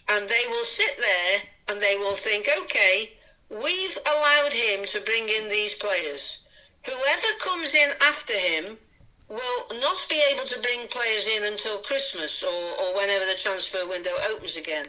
And 0.09 0.27
they 0.27 0.45
will 0.49 0.63
sit 0.63 0.97
there 0.97 1.41
and 1.67 1.81
they 1.81 1.97
will 1.97 2.15
think, 2.15 2.49
okay, 2.63 3.13
we've 3.49 3.97
allowed 4.05 4.53
him 4.53 4.85
to 4.87 5.01
bring 5.01 5.29
in 5.29 5.49
these 5.49 5.73
players. 5.73 6.43
Whoever 6.85 7.27
comes 7.39 7.73
in 7.73 7.91
after 8.01 8.37
him 8.37 8.77
will 9.29 9.67
not 9.79 10.05
be 10.09 10.21
able 10.31 10.45
to 10.45 10.59
bring 10.59 10.87
players 10.87 11.27
in 11.27 11.43
until 11.43 11.77
Christmas 11.79 12.43
or, 12.43 12.71
or 12.81 12.95
whenever 12.95 13.25
the 13.25 13.35
transfer 13.35 13.87
window 13.87 14.11
opens 14.29 14.57
again. 14.57 14.85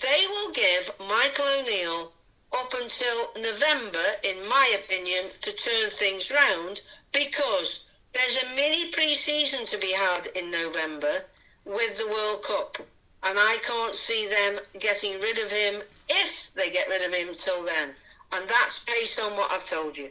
They 0.00 0.26
will 0.28 0.52
give 0.52 0.90
Michael 0.98 1.46
O'Neill 1.46 2.12
up 2.54 2.74
until 2.74 3.30
November, 3.36 4.04
in 4.22 4.36
my 4.48 4.76
opinion, 4.82 5.24
to 5.40 5.52
turn 5.52 5.90
things 5.90 6.30
round 6.30 6.82
because 7.12 7.86
there's 8.12 8.38
a 8.38 8.54
mini 8.54 8.90
pre-season 8.90 9.64
to 9.66 9.78
be 9.78 9.92
had 9.92 10.26
in 10.34 10.50
November 10.50 11.24
with 11.64 11.96
the 11.98 12.08
World 12.08 12.42
Cup. 12.42 12.76
And 13.22 13.38
I 13.38 13.58
can't 13.62 13.96
see 13.96 14.28
them 14.28 14.60
getting 14.78 15.20
rid 15.20 15.38
of 15.38 15.50
him 15.50 15.82
if 16.08 16.50
they 16.54 16.70
get 16.70 16.88
rid 16.88 17.02
of 17.02 17.14
him 17.14 17.34
till 17.36 17.64
then. 17.64 17.90
And 18.32 18.48
that's 18.48 18.84
based 18.84 19.20
on 19.20 19.36
what 19.36 19.50
I've 19.50 19.68
told 19.68 19.96
you. 19.96 20.10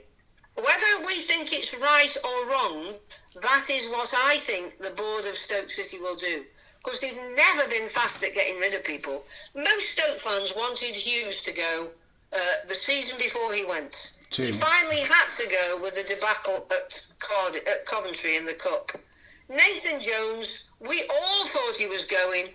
Whether 0.55 1.05
we 1.05 1.15
think 1.21 1.53
it's 1.53 1.77
right 1.77 2.15
or 2.23 2.49
wrong, 2.49 2.93
that 3.41 3.69
is 3.69 3.89
what 3.89 4.13
I 4.15 4.37
think 4.37 4.79
the 4.79 4.91
board 4.91 5.25
of 5.25 5.35
Stoke 5.35 5.69
City 5.69 5.99
will 5.99 6.15
do. 6.15 6.43
Because 6.83 6.99
they've 6.99 7.35
never 7.35 7.69
been 7.69 7.87
fast 7.87 8.23
at 8.23 8.33
getting 8.33 8.59
rid 8.59 8.73
of 8.73 8.83
people. 8.83 9.23
Most 9.55 9.89
Stoke 9.89 10.19
fans 10.19 10.53
wanted 10.55 10.95
Hughes 10.95 11.41
to 11.43 11.51
go 11.51 11.87
uh, 12.33 12.37
the 12.67 12.75
season 12.75 13.17
before 13.17 13.53
he 13.53 13.65
went. 13.65 14.13
He 14.31 14.53
finally 14.53 15.01
had 15.01 15.27
to 15.39 15.47
go 15.49 15.79
with 15.81 15.95
the 15.95 16.03
debacle 16.03 16.65
at, 16.71 17.01
Card- 17.19 17.67
at 17.67 17.85
Coventry 17.85 18.37
in 18.37 18.45
the 18.45 18.53
Cup. 18.53 18.91
Nathan 19.49 19.99
Jones, 19.99 20.69
we 20.79 21.03
all 21.09 21.45
thought 21.45 21.75
he 21.75 21.87
was 21.87 22.05
going 22.05 22.47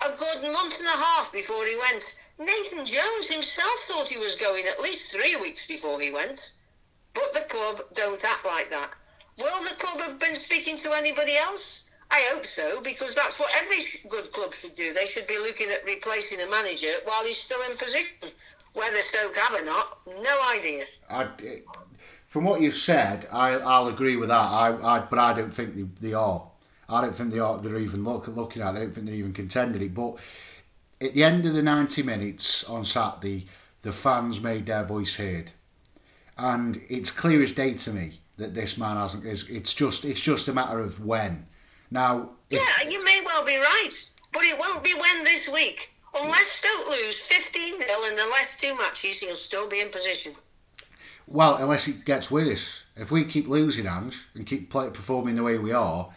a 0.00 0.16
good 0.16 0.52
month 0.52 0.78
and 0.78 0.88
a 0.88 0.92
half 0.92 1.30
before 1.32 1.66
he 1.66 1.76
went. 1.76 2.18
Nathan 2.38 2.86
Jones 2.86 3.28
himself 3.28 3.80
thought 3.86 4.08
he 4.08 4.18
was 4.18 4.34
going 4.34 4.66
at 4.66 4.80
least 4.80 5.12
three 5.12 5.36
weeks 5.36 5.66
before 5.66 6.00
he 6.00 6.10
went. 6.10 6.52
But 7.12 7.32
the 7.34 7.46
club 7.48 7.82
don't 7.94 8.24
act 8.24 8.44
like 8.44 8.70
that. 8.70 8.90
Will 9.38 9.62
the 9.64 9.76
club 9.76 10.00
have 10.00 10.18
been 10.18 10.34
speaking 10.34 10.78
to 10.78 10.92
anybody 10.92 11.36
else? 11.36 11.84
I 12.10 12.28
hope 12.32 12.46
so, 12.46 12.80
because 12.80 13.14
that's 13.14 13.38
what 13.38 13.50
every 13.56 13.78
good 14.08 14.32
club 14.32 14.54
should 14.54 14.74
do. 14.74 14.92
They 14.92 15.06
should 15.06 15.26
be 15.26 15.38
looking 15.38 15.68
at 15.70 15.84
replacing 15.84 16.40
a 16.40 16.50
manager 16.50 16.92
while 17.04 17.24
he's 17.24 17.38
still 17.38 17.60
in 17.70 17.76
position. 17.76 18.30
Whether 18.74 19.00
Stoke 19.02 19.36
have 19.36 19.60
or 19.60 19.64
not, 19.64 19.98
no 20.06 20.38
idea. 20.52 20.84
I, 21.08 21.28
from 22.26 22.44
what 22.44 22.60
you've 22.60 22.74
said, 22.74 23.26
I, 23.32 23.52
I'll 23.52 23.88
agree 23.88 24.16
with 24.16 24.28
that. 24.28 24.34
I, 24.34 24.76
I, 24.82 25.00
but 25.00 25.18
I 25.18 25.32
don't 25.32 25.54
think 25.54 25.74
they, 25.74 26.08
they 26.08 26.14
are. 26.14 26.46
I 26.88 27.00
don't 27.00 27.14
think 27.14 27.30
they 27.30 27.38
are. 27.38 27.58
They're 27.58 27.78
even 27.78 28.04
look, 28.04 28.28
looking 28.28 28.62
at. 28.62 28.74
it. 28.74 28.78
I 28.78 28.80
don't 28.80 28.94
think 28.94 29.06
they're 29.06 29.14
even 29.14 29.32
contending 29.32 29.82
it. 29.82 29.94
But 29.94 30.16
at 31.00 31.14
the 31.14 31.24
end 31.24 31.46
of 31.46 31.54
the 31.54 31.62
ninety 31.62 32.02
minutes 32.02 32.64
on 32.64 32.84
Saturday, 32.84 33.46
the 33.82 33.92
fans 33.92 34.40
made 34.40 34.66
their 34.66 34.84
voice 34.84 35.14
heard 35.16 35.52
and 36.38 36.80
it's 36.88 37.10
clear 37.10 37.42
as 37.42 37.52
day 37.52 37.74
to 37.74 37.90
me 37.90 38.20
that 38.36 38.54
this 38.54 38.76
man 38.78 38.96
hasn't. 38.96 39.24
Is 39.24 39.48
it's 39.48 39.72
just 39.72 40.04
it's 40.04 40.20
just 40.20 40.48
a 40.48 40.52
matter 40.52 40.80
of 40.80 41.04
when. 41.04 41.46
Now, 41.90 42.30
if, 42.50 42.60
yeah, 42.60 42.90
you 42.90 43.04
may 43.04 43.20
well 43.24 43.44
be 43.44 43.56
right, 43.56 43.90
but 44.32 44.42
it 44.42 44.58
won't 44.58 44.82
be 44.82 44.94
when 44.94 45.24
this 45.24 45.48
week. 45.48 45.90
Unless 46.16 46.46
Stoke 46.48 46.88
lose 46.88 47.16
15 47.16 47.78
0 47.78 48.04
in 48.08 48.16
the 48.16 48.26
last 48.26 48.60
two 48.60 48.76
matches, 48.76 49.16
he'll 49.16 49.34
still 49.34 49.68
be 49.68 49.80
in 49.80 49.88
position. 49.90 50.32
Well, 51.26 51.56
unless 51.56 51.88
it 51.88 52.04
gets 52.04 52.30
worse. 52.30 52.82
If 52.96 53.10
we 53.10 53.24
keep 53.24 53.48
losing 53.48 53.86
hands 53.86 54.22
and 54.34 54.46
keep 54.46 54.70
play, 54.70 54.90
performing 54.90 55.34
the 55.34 55.42
way 55.42 55.58
we 55.58 55.72
are, 55.72 56.10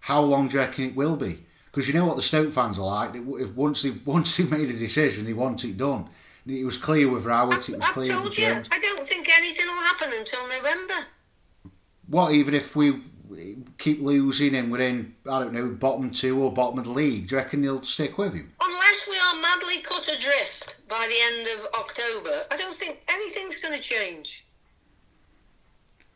how 0.00 0.22
long 0.22 0.48
do 0.48 0.54
you 0.54 0.60
reckon 0.60 0.86
it 0.86 0.96
will 0.96 1.16
be? 1.16 1.44
Because 1.66 1.86
you 1.86 1.94
know 1.94 2.06
what 2.06 2.16
the 2.16 2.22
Stoke 2.22 2.52
fans 2.52 2.78
are 2.78 2.86
like. 2.86 3.14
If 3.14 3.54
once 3.54 3.82
they 3.82 3.90
once 4.04 4.36
they've 4.36 4.50
made 4.50 4.70
a 4.70 4.78
decision, 4.78 5.24
they 5.24 5.32
want 5.32 5.64
it 5.64 5.76
done. 5.76 6.08
It 6.46 6.64
was 6.64 6.76
clear 6.76 7.08
with 7.08 7.24
Rowett. 7.24 7.68
It 7.68 7.76
was 7.76 7.80
I've 7.80 7.94
clear 7.94 8.20
with 8.20 8.32
Jones. 8.32 8.68
I 8.70 8.78
don't 8.78 9.06
think 9.06 9.28
anything 9.34 9.66
will 9.66 9.82
happen 9.82 10.12
until 10.12 10.46
November. 10.48 11.06
What 12.08 12.32
even 12.32 12.54
if 12.54 12.76
we 12.76 13.02
keep 13.78 14.00
losing 14.00 14.54
and 14.54 14.70
we're 14.70 14.80
in 14.80 15.14
I 15.30 15.40
don't 15.40 15.52
know 15.52 15.68
bottom 15.68 16.10
two 16.10 16.42
or 16.42 16.52
bottom 16.52 16.78
of 16.78 16.84
the 16.84 16.90
league? 16.90 17.28
Do 17.28 17.34
you 17.34 17.42
reckon 17.42 17.60
they'll 17.60 17.82
stick 17.82 18.18
with 18.18 18.34
him? 18.34 18.52
Unless 18.60 19.08
we 19.08 19.16
are 19.18 19.40
madly 19.40 19.82
cut 19.82 20.08
adrift 20.08 20.88
by 20.88 21.06
the 21.08 21.38
end 21.38 21.48
of 21.58 21.66
October, 21.74 22.44
I 22.50 22.56
don't 22.56 22.76
think 22.76 23.02
anything's 23.08 23.58
going 23.58 23.74
to 23.74 23.80
change. 23.80 24.44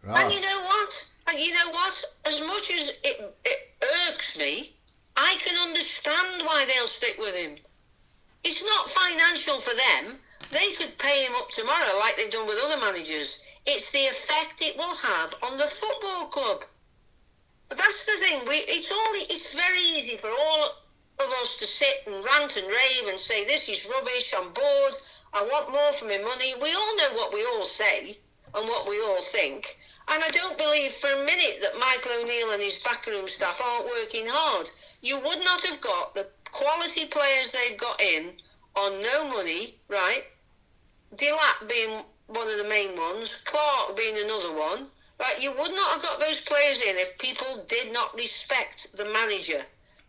Right. 0.02 0.24
And 0.24 0.34
you 0.34 0.40
know 0.40 0.60
what? 0.62 1.06
And 1.28 1.38
you 1.38 1.52
know 1.52 1.70
what? 1.70 2.04
As 2.24 2.40
much 2.40 2.70
as 2.70 2.92
it, 3.04 3.36
it 3.44 3.74
irks 4.08 4.38
me, 4.38 4.74
I 5.16 5.36
can 5.40 5.58
understand 5.58 6.42
why 6.44 6.64
they'll 6.66 6.86
stick 6.86 7.16
with 7.18 7.34
him. 7.34 7.56
It's 8.44 8.64
not 8.64 8.90
financial 8.90 9.60
for 9.60 9.74
them. 9.74 10.18
They 10.50 10.72
could 10.72 10.96
pay 10.98 11.24
him 11.24 11.34
up 11.34 11.50
tomorrow 11.50 11.98
like 11.98 12.16
they've 12.16 12.30
done 12.30 12.46
with 12.46 12.58
other 12.64 12.80
managers. 12.80 13.42
It's 13.66 13.90
the 13.90 14.06
effect 14.06 14.62
it 14.62 14.76
will 14.76 14.94
have 14.94 15.34
on 15.42 15.58
the 15.58 15.66
football 15.66 16.28
club. 16.28 16.64
That's 17.70 18.06
the 18.06 18.12
thing. 18.12 18.40
We, 18.48 18.54
it's 18.66 18.90
only 18.90 19.20
it's 19.28 19.52
very 19.52 19.80
easy 19.80 20.16
for 20.16 20.30
all 20.30 20.70
of 21.20 21.30
us 21.42 21.58
to 21.58 21.66
sit 21.66 22.04
and 22.06 22.24
rant 22.24 22.56
and 22.56 22.66
rave 22.66 23.08
and 23.08 23.20
say 23.20 23.44
this 23.44 23.68
is 23.68 23.86
rubbish. 23.86 24.32
I'm 24.36 24.52
bored. 24.52 24.94
I 25.34 25.42
want 25.42 25.70
more 25.70 25.92
for 25.92 26.06
my 26.06 26.18
money. 26.18 26.54
We 26.62 26.72
all 26.74 26.96
know 26.96 27.12
what 27.14 27.32
we 27.32 27.44
all 27.44 27.64
say 27.64 28.16
and 28.54 28.68
what 28.68 28.88
we 28.88 29.00
all 29.02 29.20
think. 29.20 29.76
And 30.10 30.24
I 30.24 30.28
don't 30.30 30.56
believe 30.56 30.92
for 30.94 31.10
a 31.10 31.24
minute 31.24 31.58
that 31.60 31.78
Michael 31.78 32.12
O'Neill 32.22 32.52
and 32.52 32.62
his 32.62 32.78
backroom 32.78 33.28
staff 33.28 33.60
aren't 33.62 33.86
working 33.86 34.26
hard. 34.26 34.70
You 35.02 35.20
would 35.20 35.44
not 35.44 35.62
have 35.66 35.80
got 35.82 36.14
the 36.14 36.26
quality 36.50 37.04
players 37.06 37.52
they've 37.52 37.76
got 37.76 38.00
in 38.00 38.32
on 38.74 39.02
no 39.02 39.28
money, 39.28 39.74
right? 39.88 40.24
Delap 41.14 41.68
being 41.68 42.02
one 42.28 42.48
of 42.48 42.56
the 42.56 42.68
main 42.68 42.96
ones, 42.96 43.42
Clark 43.44 43.96
being 43.96 44.16
another 44.16 44.54
one, 44.54 44.86
right? 45.18 45.40
You 45.40 45.50
would 45.52 45.72
not 45.72 45.94
have 45.94 46.02
got 46.02 46.20
those 46.20 46.40
players 46.40 46.80
in 46.80 46.96
if 46.96 47.18
people 47.18 47.64
did 47.66 47.92
not 47.92 48.14
respect 48.14 48.96
the 48.96 49.04
manager, 49.04 49.62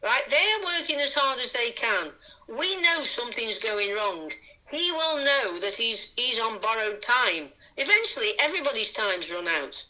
right? 0.03 0.23
They 0.29 0.35
are 0.35 0.79
working 0.79 0.99
as 0.99 1.13
hard 1.13 1.39
as 1.39 1.51
they 1.51 1.71
can. 1.71 2.11
We 2.47 2.79
know 2.81 3.03
something's 3.03 3.59
going 3.59 3.95
wrong. 3.95 4.31
He 4.69 4.91
will 4.91 5.17
know 5.17 5.59
that 5.59 5.73
he's 5.73 6.13
he's 6.15 6.39
on 6.39 6.61
borrowed 6.61 7.01
time. 7.01 7.49
Eventually, 7.77 8.33
everybody's 8.39 8.93
time's 8.93 9.31
run 9.31 9.47
out. 9.47 9.83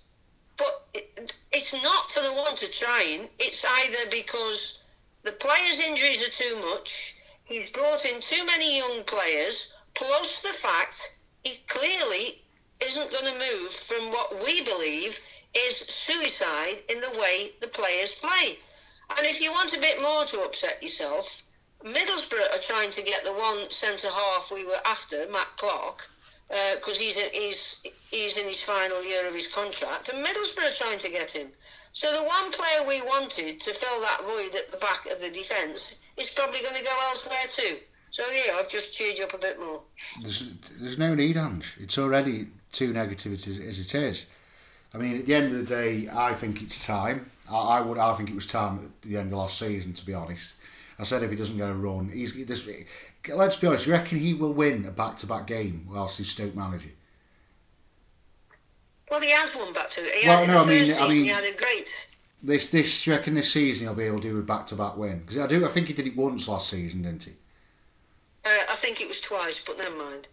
But 0.57 0.87
it, 0.93 1.33
it's 1.51 1.73
not 1.73 2.11
for 2.11 2.21
the 2.21 2.33
want 2.33 2.63
of 2.63 2.71
trying. 2.71 3.29
It's 3.39 3.65
either 3.65 4.09
because 4.09 4.81
the 5.23 5.31
players' 5.33 5.79
injuries 5.79 6.23
are 6.25 6.31
too 6.31 6.55
much. 6.61 7.15
He's 7.43 7.71
brought 7.71 8.05
in 8.05 8.21
too 8.21 8.45
many 8.45 8.77
young 8.77 9.03
players, 9.03 9.73
plus 9.95 10.41
the 10.41 10.53
fact 10.53 11.17
he 11.43 11.61
clearly 11.67 12.41
isn't 12.85 13.11
going 13.11 13.25
to 13.25 13.39
move 13.39 13.71
from 13.71 14.11
what 14.11 14.43
we 14.43 14.63
believe 14.63 15.19
is 15.53 15.77
suicide 15.77 16.83
in 16.89 17.01
the 17.01 17.19
way 17.19 17.51
the 17.61 17.67
players 17.67 18.11
play. 18.11 18.57
And 19.17 19.25
if 19.25 19.41
you 19.41 19.51
want 19.51 19.75
a 19.75 19.79
bit 19.79 20.01
more 20.01 20.25
to 20.25 20.41
upset 20.41 20.81
yourself, 20.81 21.43
Middlesbrough 21.83 22.55
are 22.55 22.61
trying 22.61 22.91
to 22.91 23.01
get 23.01 23.23
the 23.23 23.33
one 23.33 23.71
centre 23.71 24.09
half 24.09 24.51
we 24.51 24.65
were 24.65 24.79
after, 24.85 25.27
Matt 25.31 25.47
Clark, 25.57 26.07
because 26.47 26.97
uh, 26.97 27.03
he's, 27.03 27.17
he's, 27.17 27.83
he's 28.11 28.37
in 28.37 28.45
his 28.45 28.63
final 28.63 29.03
year 29.03 29.27
of 29.27 29.33
his 29.33 29.47
contract, 29.47 30.09
and 30.09 30.25
Middlesbrough 30.25 30.71
are 30.71 30.73
trying 30.73 30.99
to 30.99 31.09
get 31.09 31.31
him. 31.31 31.47
So 31.93 32.11
the 32.13 32.23
one 32.23 32.51
player 32.51 32.87
we 32.87 33.01
wanted 33.01 33.59
to 33.61 33.73
fill 33.73 34.01
that 34.01 34.21
void 34.23 34.55
at 34.55 34.71
the 34.71 34.77
back 34.77 35.07
of 35.11 35.21
the 35.21 35.29
defence 35.29 35.95
is 36.17 36.29
probably 36.29 36.61
going 36.61 36.75
to 36.75 36.83
go 36.83 36.95
elsewhere 37.07 37.47
too. 37.49 37.77
So 38.11 38.23
yeah, 38.29 38.53
I've 38.55 38.69
just 38.69 38.93
cheered 38.93 39.17
you 39.17 39.25
up 39.25 39.33
a 39.33 39.37
bit 39.37 39.59
more. 39.59 39.81
There's, 40.21 40.51
there's 40.79 40.97
no 40.97 41.15
need, 41.15 41.37
Ange. 41.37 41.75
It's 41.79 41.97
already 41.97 42.47
too 42.71 42.93
negative 42.93 43.33
as, 43.33 43.47
as 43.47 43.79
it 43.79 43.95
is. 43.95 44.25
I 44.93 44.97
mean, 44.97 45.19
at 45.19 45.25
the 45.25 45.35
end 45.35 45.51
of 45.51 45.57
the 45.57 45.63
day, 45.63 46.09
I 46.11 46.33
think 46.33 46.61
it's 46.61 46.85
time. 46.85 47.29
I, 47.49 47.77
I 47.77 47.81
would. 47.81 47.97
I 47.97 48.13
think 48.13 48.29
it 48.29 48.35
was 48.35 48.45
time 48.45 48.85
at 48.85 49.01
the 49.07 49.17
end 49.17 49.27
of 49.27 49.37
last 49.37 49.59
season. 49.59 49.93
To 49.93 50.05
be 50.05 50.13
honest, 50.13 50.55
I 50.97 51.03
said 51.03 51.23
if 51.23 51.29
he 51.29 51.35
doesn't 51.35 51.57
get 51.57 51.69
a 51.69 51.73
run, 51.73 52.09
he's 52.09 52.45
this. 52.45 52.67
Let's 53.27 53.57
be 53.57 53.67
honest. 53.67 53.85
You 53.85 53.93
reckon 53.93 54.19
he 54.19 54.33
will 54.33 54.53
win 54.53 54.85
a 54.85 54.91
back-to-back 54.91 55.45
game 55.45 55.87
whilst 55.89 56.17
he's 56.17 56.29
Stoke 56.29 56.55
manager? 56.55 56.89
Well, 59.11 59.19
he 59.19 59.31
has 59.31 59.55
won 59.55 59.73
back 59.73 59.89
to. 59.91 60.01
He 60.01 60.27
well, 60.27 60.47
no, 60.47 60.63
I 60.63 60.65
mean, 60.65 60.93
I 60.93 61.07
mean, 61.07 61.23
he 61.23 61.27
had 61.27 61.43
a 61.43 61.53
great. 61.53 62.07
This, 62.41 62.69
this, 62.69 63.03
do 63.03 63.11
you 63.11 63.17
reckon 63.17 63.33
this 63.33 63.51
season 63.51 63.85
he'll 63.85 63.95
be 63.95 64.05
able 64.05 64.19
to 64.19 64.29
do 64.29 64.39
a 64.39 64.41
back-to-back 64.41 64.95
win? 64.95 65.19
Because 65.19 65.37
I 65.37 65.47
do, 65.47 65.65
I 65.65 65.69
think 65.69 65.87
he 65.87 65.93
did 65.93 66.07
it 66.07 66.15
once 66.15 66.47
last 66.47 66.69
season, 66.69 67.01
didn't 67.01 67.25
he? 67.25 67.31
Uh, 68.45 68.65
I 68.69 68.75
think 68.75 69.01
it 69.01 69.07
was 69.07 69.19
twice, 69.19 69.59
but 69.59 69.77
never 69.77 69.95
mind. 69.95 70.29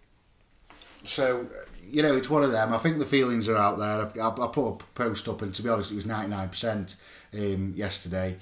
So, 1.06 1.46
you 1.88 2.02
know, 2.02 2.16
it's 2.16 2.28
one 2.28 2.42
of 2.42 2.52
them. 2.52 2.74
I 2.74 2.78
think 2.78 2.98
the 2.98 3.06
feelings 3.06 3.48
are 3.48 3.56
out 3.56 3.78
there. 3.78 4.22
I, 4.22 4.28
I 4.28 4.46
put 4.48 4.66
a 4.66 4.76
post 4.94 5.28
up, 5.28 5.42
and 5.42 5.54
to 5.54 5.62
be 5.62 5.68
honest, 5.68 5.90
it 5.90 5.94
was 5.94 6.06
ninety 6.06 6.30
nine 6.30 6.48
percent 6.48 6.96
um, 7.32 7.72
yesterday. 7.76 8.36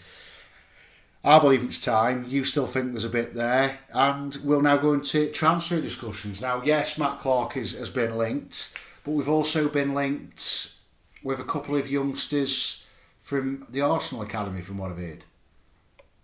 I 1.26 1.38
believe 1.38 1.62
it's 1.62 1.82
time. 1.82 2.26
You 2.28 2.44
still 2.44 2.66
think 2.66 2.92
there's 2.92 3.04
a 3.04 3.08
bit 3.08 3.34
there, 3.34 3.78
and 3.92 4.36
we'll 4.44 4.60
now 4.60 4.76
go 4.76 4.92
into 4.92 5.30
transfer 5.30 5.80
discussions. 5.80 6.42
Now, 6.42 6.62
yes, 6.62 6.98
Matt 6.98 7.20
Clark 7.20 7.56
is, 7.56 7.78
has 7.78 7.88
been 7.88 8.18
linked, 8.18 8.76
but 9.04 9.12
we've 9.12 9.28
also 9.28 9.68
been 9.68 9.94
linked 9.94 10.74
with 11.22 11.40
a 11.40 11.44
couple 11.44 11.76
of 11.76 11.90
youngsters 11.90 12.84
from 13.22 13.66
the 13.70 13.80
Arsenal 13.80 14.22
academy, 14.22 14.60
from 14.60 14.76
what 14.76 14.90
I've 14.90 14.98
heard. 14.98 15.24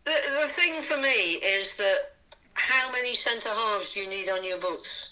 The, 0.05 0.16
the 0.43 0.49
thing 0.49 0.82
for 0.82 0.99
me 0.99 1.09
is 1.09 1.78
that 1.78 2.12
how 2.53 2.93
many 2.93 3.14
centre 3.14 3.49
halves 3.49 3.95
do 3.95 4.01
you 4.01 4.09
need 4.09 4.28
on 4.28 4.45
your 4.45 4.59
books? 4.59 5.10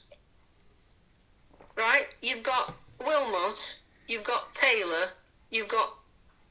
Right? 1.78 2.08
You've 2.22 2.42
got 2.42 2.74
Wilmot, 2.98 3.78
you've 4.08 4.24
got 4.24 4.52
Taylor, 4.52 5.06
you've 5.50 5.68
got 5.68 5.94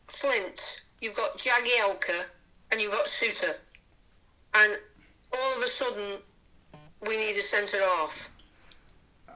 Flint, 0.08 0.82
you've 1.02 1.16
got 1.16 1.38
Jagielka, 1.38 2.24
and 2.72 2.80
you've 2.80 2.94
got 2.94 3.06
Souttar. 3.06 3.56
And 4.56 4.78
all 5.34 5.58
of 5.58 5.62
a 5.62 5.68
sudden, 5.68 6.20
we 7.06 7.18
need 7.18 7.38
a 7.38 7.42
centre 7.42 7.82
half. 7.82 8.32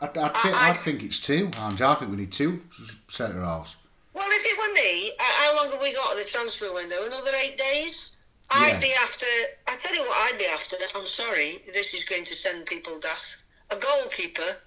I'd, 0.01 0.17
I'd, 0.17 0.35
think, 0.35 0.55
I'd, 0.55 0.69
I'd 0.71 0.77
think 0.77 1.03
it's 1.03 1.19
two, 1.19 1.51
Ange. 1.57 1.81
I 1.81 1.93
think 1.95 2.09
we 2.09 2.17
need 2.17 2.31
two 2.31 2.61
centre 3.09 3.41
halves. 3.41 3.75
Well, 4.13 4.27
if 4.29 4.43
it 4.45 4.57
were 4.57 4.73
me, 4.73 5.11
how 5.19 5.55
long 5.55 5.71
have 5.71 5.81
we 5.81 5.93
got 5.93 6.13
in 6.13 6.19
the 6.19 6.25
transfer 6.25 6.73
window? 6.73 7.05
Another 7.05 7.31
eight 7.35 7.57
days? 7.57 8.15
I'd 8.49 8.73
yeah. 8.73 8.79
be 8.79 8.93
after. 8.93 9.25
I 9.67 9.77
tell 9.77 9.93
you 9.93 10.01
what, 10.01 10.33
I'd 10.33 10.39
be 10.39 10.45
after. 10.45 10.75
I'm 10.95 11.05
sorry, 11.05 11.61
this 11.73 11.93
is 11.93 12.03
going 12.03 12.23
to 12.25 12.33
send 12.33 12.65
people 12.65 12.99
daft. 12.99 13.43
A 13.69 13.75
goalkeeper, 13.75 14.57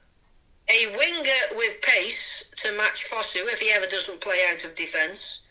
a 0.69 0.97
winger 0.97 1.57
with 1.57 1.81
pace 1.83 2.51
to 2.57 2.73
match 2.73 3.09
Fosu 3.11 3.53
if 3.53 3.61
he 3.61 3.71
ever 3.71 3.87
doesn't 3.87 4.21
play 4.21 4.41
out 4.51 4.65
of 4.65 4.75
defence, 4.75 5.43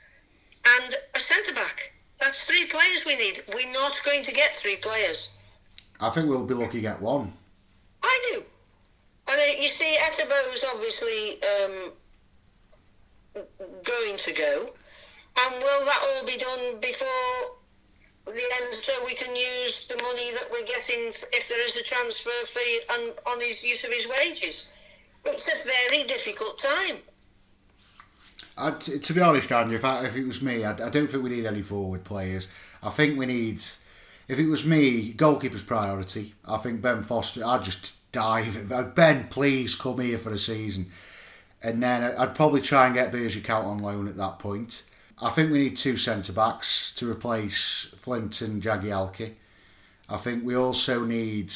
and 0.66 0.96
a 1.16 1.20
centre 1.20 1.54
back. 1.54 1.94
That's 2.20 2.44
three 2.44 2.66
players 2.66 3.06
we 3.06 3.16
need. 3.16 3.44
We're 3.54 3.72
not 3.72 4.00
going 4.06 4.24
to 4.24 4.32
get 4.32 4.56
three 4.56 4.78
players. 4.78 5.32
I 6.00 6.10
think 6.10 6.30
we'll 6.30 6.46
be 6.46 6.54
lucky 6.54 6.78
to 6.78 6.82
get 6.82 7.02
one. 7.02 7.34
I 8.02 8.32
do. 8.32 8.44
And 9.28 9.40
uh, 9.40 9.62
you 9.62 9.68
see, 9.68 9.98
Etebo's 10.00 10.64
obviously 10.74 11.42
um, 11.44 11.92
going 13.84 14.18
to 14.18 14.34
go. 14.34 14.70
And 15.38 15.56
will 15.56 15.86
that 15.86 16.02
all 16.16 16.26
be 16.26 16.38
done 16.38 16.80
before 16.80 17.56
the 18.26 18.44
end 18.62 18.74
so 18.74 18.94
we 19.06 19.16
can 19.16 19.36
use 19.36 19.88
the 19.88 20.02
money 20.02 20.32
that 20.32 20.48
we're 20.52 20.66
getting 20.66 21.12
if 21.34 21.50
there 21.50 21.64
is 21.66 21.76
a 21.78 21.84
transfer 21.84 22.46
fee 22.46 22.82
and 22.92 23.14
on 23.26 23.40
his 23.40 23.64
use 23.64 23.84
of 23.84 23.92
his 23.92 24.08
wages? 24.08 24.70
It's 25.26 25.48
a 25.48 25.66
very 25.66 26.04
difficult 26.04 26.58
time. 26.58 26.98
To 28.80 29.14
be 29.14 29.22
honest, 29.22 29.52
Andy, 29.52 29.76
if, 29.76 29.86
I, 29.86 30.06
if 30.06 30.16
it 30.16 30.26
was 30.26 30.42
me, 30.42 30.64
I, 30.64 30.72
I 30.72 30.90
don't 30.90 31.08
think 31.08 31.24
we 31.24 31.30
need 31.30 31.46
any 31.46 31.62
forward 31.62 32.04
players. 32.04 32.48
I 32.84 32.90
think 32.90 33.18
we 33.18 33.26
need, 33.26 33.62
if 34.28 34.38
it 34.38 34.48
was 34.48 34.66
me, 34.66 35.14
goalkeeper's 35.14 35.64
priority. 35.64 36.36
I 36.46 36.58
think 36.58 36.82
Ben 36.82 37.02
Foster, 37.02 37.44
I'd 37.46 37.64
just 37.64 37.94
dive. 38.12 38.72
Ben, 38.96 39.28
please 39.30 39.76
come 39.76 40.00
here 40.00 40.18
for 40.18 40.32
a 40.32 40.38
season. 40.38 40.92
And 41.64 41.82
then 41.82 42.04
I'd 42.04 42.36
probably 42.36 42.62
try 42.62 42.86
and 42.86 42.94
get 42.94 43.12
Bursik 43.12 43.50
out 43.50 43.66
on 43.66 43.80
loan 43.80 44.08
at 44.08 44.18
that 44.18 44.38
point. 44.38 44.84
I 45.22 45.30
think 45.30 45.52
we 45.52 45.60
need 45.60 45.78
two 45.78 45.96
centre 45.98 46.34
backs 46.34 46.92
to 46.96 47.10
replace 47.10 47.96
Flint 48.00 48.42
and 48.42 48.62
Jagielka. 48.62 49.32
I 50.10 50.18
think 50.18 50.44
we 50.44 50.56
also 50.56 51.06
need 51.06 51.52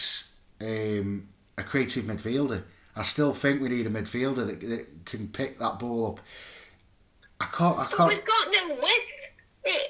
um, 0.61 1.27
a 1.57 1.63
creative 1.63 2.05
midfielder. 2.05 2.63
I 2.97 3.03
still 3.03 3.33
think 3.33 3.61
we 3.61 3.69
need 3.69 3.85
a 3.85 3.89
midfielder 3.89 4.47
that, 4.47 4.59
that 4.61 5.05
can 5.05 5.27
pick 5.27 5.59
that 5.59 5.79
ball 5.79 6.07
up. 6.07 6.19
I 7.39 7.45
can't. 7.45 7.77
I 7.77 7.85
can't. 7.85 7.97
But 7.97 8.07
we've 8.09 8.25
got 8.25 8.47
no 8.51 8.75
width. 8.75 9.37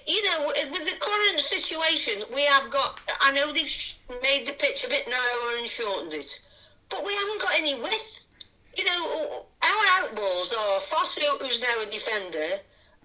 You 0.07 0.23
know, 0.25 0.47
with 0.47 0.85
the 0.85 0.97
current 0.99 1.39
situation, 1.39 2.23
we 2.33 2.43
have 2.45 2.69
got. 2.69 2.99
I 3.21 3.31
know 3.31 3.53
they've 3.53 3.95
made 4.21 4.47
the 4.47 4.53
pitch 4.53 4.83
a 4.83 4.89
bit 4.89 5.07
narrower 5.07 5.57
and 5.57 5.69
shortened 5.69 6.13
it, 6.13 6.39
but 6.89 7.05
we 7.05 7.13
haven't 7.13 7.41
got 7.41 7.53
any 7.55 7.79
width. 7.81 8.25
You 8.75 8.85
know, 8.85 9.45
our 9.61 9.85
outballs 10.01 10.51
are 10.53 10.79
Fosu, 10.79 11.41
who's 11.41 11.61
now 11.61 11.81
a 11.81 11.85
defender, 11.85 12.59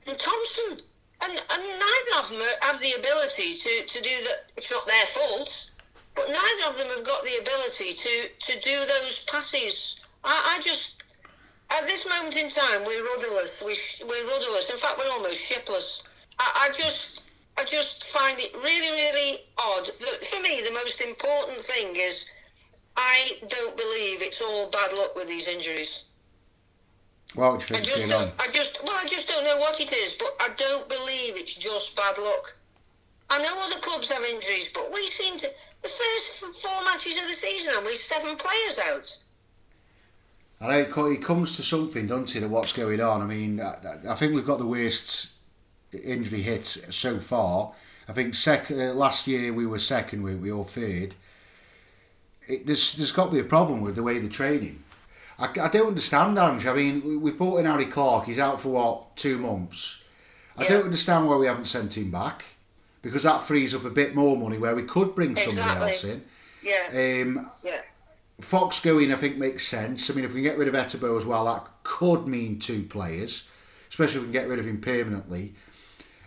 and 0.07 0.18
Thompson. 0.18 0.78
And, 1.24 1.30
and 1.30 1.62
neither 1.62 2.18
of 2.18 2.30
them 2.30 2.42
have 2.62 2.80
the 2.80 2.94
ability 2.94 3.55
to, 3.55 3.84
to 3.86 4.03
do 4.03 4.24
that. 4.24 4.46
It's 4.57 4.70
not 4.72 4.86
their 4.88 5.07
fault, 5.07 5.70
but 6.14 6.28
neither 6.28 6.70
of 6.70 6.76
them 6.76 6.88
have 6.88 7.04
got 7.04 7.24
the 7.24 7.36
ability 7.40 7.94
to, 7.94 8.28
to 8.52 8.60
do 8.60 8.84
those 8.86 9.24
passes. 9.24 10.00
I, 10.24 10.56
I 10.58 10.62
just, 10.62 11.02
at 11.70 11.86
this 11.86 12.06
moment 12.06 12.36
in 12.36 12.50
time, 12.50 12.84
we're 12.86 13.04
rudderless. 13.04 13.62
We, 13.62 13.76
we're 14.06 14.26
rudderless. 14.28 14.70
In 14.70 14.76
fact, 14.76 14.98
we're 14.98 15.10
almost 15.10 15.42
shipless. 15.42 16.02
I, 16.38 16.68
I 16.68 16.72
just, 16.76 17.22
I 17.58 17.64
just 17.64 18.04
find 18.04 18.38
it 18.38 18.54
really, 18.56 18.90
really 18.90 19.38
odd. 19.58 19.88
For 20.30 20.40
me, 20.42 20.62
the 20.66 20.72
most 20.72 21.00
important 21.00 21.62
thing 21.62 21.96
is 21.96 22.28
I 22.96 23.30
don't 23.48 23.76
believe 23.76 24.22
it's 24.22 24.40
all 24.40 24.70
bad 24.70 24.92
luck 24.92 25.16
with 25.16 25.28
these 25.28 25.48
injuries. 25.48 26.04
Well, 27.34 27.54
I 27.54 27.80
just, 27.80 28.06
don't, 28.08 28.34
I 28.38 28.48
just, 28.52 28.84
well, 28.84 28.98
I 29.02 29.08
just 29.08 29.26
don't 29.26 29.44
know 29.44 29.56
what 29.56 29.80
it 29.80 29.90
is, 29.92 30.14
but 30.14 30.36
I 30.38 30.50
don't 30.56 30.86
believe 30.88 31.36
it's 31.36 31.54
just 31.54 31.96
bad 31.96 32.18
luck. 32.18 32.54
I 33.30 33.42
know 33.42 33.58
other 33.62 33.80
clubs 33.80 34.10
have 34.10 34.22
injuries, 34.22 34.68
but 34.68 34.92
we 34.92 35.06
seem 35.06 35.38
to 35.38 35.48
the 35.82 35.88
first 35.88 36.62
four 36.62 36.84
matches 36.84 37.18
of 37.18 37.26
the 37.26 37.34
season, 37.34 37.74
and 37.76 37.84
we're 37.84 37.94
seven 37.94 38.36
players 38.36 38.78
out. 38.90 39.18
I 40.60 40.82
know 40.82 41.06
it 41.06 41.22
comes 41.22 41.56
to 41.56 41.62
something, 41.62 42.06
doesn't 42.06 42.36
it, 42.36 42.44
of 42.44 42.50
what's 42.50 42.72
going 42.72 43.00
on. 43.00 43.20
I 43.20 43.26
mean, 43.26 43.60
I, 43.60 43.98
I 44.08 44.14
think 44.14 44.32
we've 44.32 44.46
got 44.46 44.58
the 44.58 44.66
worst 44.66 45.30
injury 45.92 46.40
hit 46.40 46.66
so 46.66 47.18
far. 47.18 47.72
I 48.08 48.12
think 48.12 48.34
sec- 48.34 48.70
uh, 48.70 48.92
last 48.94 49.26
year 49.26 49.52
we 49.52 49.66
were 49.66 49.78
second, 49.78 50.22
we, 50.22 50.36
we 50.36 50.52
all 50.52 50.64
third. 50.64 51.16
It, 52.46 52.66
there's, 52.66 52.94
there's 52.94 53.12
got 53.12 53.26
to 53.26 53.32
be 53.32 53.40
a 53.40 53.44
problem 53.44 53.80
with 53.80 53.96
the 53.96 54.02
way 54.02 54.18
they're 54.18 54.28
training. 54.28 54.82
I, 55.38 55.46
I 55.60 55.68
don't 55.68 55.88
understand, 55.88 56.38
Ange. 56.38 56.66
I 56.66 56.74
mean, 56.74 57.02
we, 57.04 57.16
we 57.16 57.32
brought 57.32 57.58
in 57.58 57.66
Harry 57.66 57.86
Clarke. 57.86 58.26
He's 58.26 58.38
out 58.38 58.60
for 58.60 58.68
what 58.68 59.16
two 59.16 59.38
months. 59.38 60.00
I 60.56 60.64
yeah. 60.64 60.68
don't 60.68 60.84
understand 60.84 61.26
why 61.26 61.36
we 61.36 61.46
haven't 61.46 61.64
sent 61.64 61.96
him 61.96 62.10
back 62.10 62.44
because 63.03 63.24
that 63.24 63.42
frees 63.42 63.74
up 63.74 63.84
a 63.84 63.90
bit 63.90 64.14
more 64.14 64.36
money 64.36 64.59
where 64.59 64.74
we 64.74 64.84
could 64.84 65.14
bring 65.14 65.36
somebody 65.36 65.61
exactly. 65.61 65.88
else 65.88 66.05
in. 66.05 66.24
Yeah. 66.62 66.86
Um, 66.92 67.50
yeah. 67.64 67.80
Fox 68.40 68.80
going, 68.80 69.12
I 69.12 69.16
think, 69.16 69.36
makes 69.36 69.66
sense. 69.66 70.11
I 70.11 70.14
mean, 70.14 70.24
if 70.24 70.32
we 70.32 70.42
can 70.42 70.50
get 70.50 70.59
rid 70.59 70.68
of 70.68 70.74
Etebo 70.74 71.16
as 71.16 71.26
well, 71.26 71.44
that 71.46 71.66
could 71.82 72.26
mean 72.26 72.59
two 72.59 72.82
players, 72.84 73.48
especially 73.88 74.16
if 74.16 74.20
we 74.22 74.26
can 74.26 74.32
get 74.32 74.48
rid 74.48 74.59
of 74.59 74.66
him 74.66 74.80
permanently. 74.80 75.55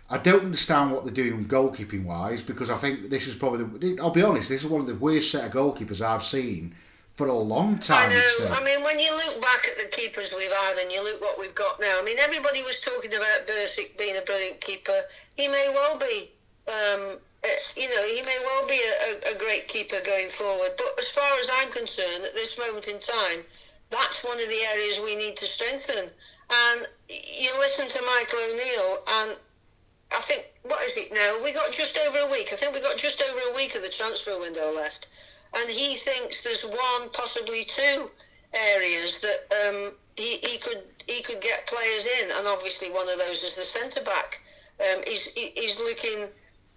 I 0.08 0.18
don't 0.18 0.44
understand 0.44 0.92
what 0.92 1.04
they're 1.04 1.12
doing 1.12 1.38
with 1.38 1.48
goalkeeping 1.48 2.04
wise 2.04 2.40
because 2.40 2.70
I 2.70 2.76
think 2.76 3.10
this 3.10 3.26
is 3.26 3.34
probably, 3.34 3.64
the, 3.64 4.00
I'll 4.00 4.10
be 4.10 4.22
honest, 4.22 4.48
this 4.48 4.62
is 4.62 4.70
one 4.70 4.80
of 4.80 4.86
the 4.86 4.94
worst 4.94 5.30
set 5.32 5.44
of 5.44 5.52
goalkeepers 5.52 6.00
I've 6.00 6.24
seen 6.24 6.74
for 7.16 7.26
a 7.26 7.34
long 7.34 7.78
time. 7.78 8.10
I 8.10 8.14
know. 8.14 8.30
I 8.52 8.62
mean, 8.62 8.84
when 8.84 9.00
you 9.00 9.12
look 9.12 9.40
back 9.42 9.66
at 9.68 9.78
the 9.78 9.96
keepers 9.96 10.32
we've 10.36 10.52
had 10.52 10.78
and 10.78 10.92
you 10.92 11.02
look 11.02 11.20
what 11.20 11.40
we've 11.40 11.54
got 11.54 11.80
now, 11.80 11.98
I 11.98 12.04
mean, 12.04 12.18
everybody 12.20 12.62
was 12.62 12.78
talking 12.78 13.12
about 13.14 13.48
Bursik 13.48 13.98
being 13.98 14.16
a 14.16 14.20
brilliant 14.20 14.60
keeper. 14.60 15.02
He 15.34 15.48
may 15.48 15.70
well 15.74 15.98
be. 15.98 16.30
Um, 16.68 17.18
uh, 17.44 17.48
you 17.76 17.88
know, 17.88 18.02
he 18.06 18.22
may 18.22 18.38
well 18.44 18.66
be 18.66 18.80
a, 18.80 19.34
a, 19.34 19.38
great 19.38 19.68
keeper 19.68 19.98
going 20.04 20.30
forward. 20.30 20.72
But 20.76 20.96
as 20.98 21.10
far 21.10 21.38
as 21.38 21.48
I'm 21.60 21.70
concerned, 21.70 22.24
at 22.24 22.34
this 22.34 22.58
moment 22.58 22.88
in 22.88 22.98
time, 22.98 23.44
that's 23.90 24.24
one 24.24 24.40
of 24.40 24.48
the 24.48 24.62
areas 24.72 25.00
we 25.00 25.14
need 25.14 25.36
to 25.36 25.46
strengthen. 25.46 26.10
And 26.50 26.86
you 27.08 27.50
listen 27.60 27.88
to 27.88 28.02
Michael 28.02 28.40
O'Neill, 28.50 28.98
and 29.06 29.36
I 30.12 30.20
think, 30.22 30.46
what 30.64 30.84
is 30.84 30.96
it 30.96 31.12
now? 31.12 31.38
We 31.42 31.52
got 31.52 31.70
just 31.70 31.96
over 31.98 32.18
a 32.18 32.30
week. 32.30 32.50
I 32.52 32.56
think 32.56 32.74
we 32.74 32.80
got 32.80 32.98
just 32.98 33.22
over 33.22 33.38
a 33.52 33.54
week 33.54 33.76
of 33.76 33.82
the 33.82 33.88
transfer 33.88 34.40
window 34.40 34.74
left 34.74 35.06
and 35.54 35.70
he 35.70 35.94
thinks 35.94 36.42
there's 36.42 36.62
one, 36.62 37.10
possibly 37.12 37.64
two 37.64 38.10
areas 38.52 39.20
that 39.20 39.46
um, 39.66 39.92
he, 40.16 40.36
he 40.38 40.58
could 40.58 40.82
he 41.06 41.22
could 41.22 41.40
get 41.40 41.66
players 41.66 42.06
in, 42.20 42.30
and 42.32 42.46
obviously 42.46 42.90
one 42.90 43.08
of 43.08 43.18
those 43.18 43.42
is 43.42 43.54
the 43.54 43.64
centre 43.64 44.02
back. 44.02 44.40
Um, 44.80 45.02
he's 45.06 45.32
he's 45.32 45.80
looking 45.80 46.26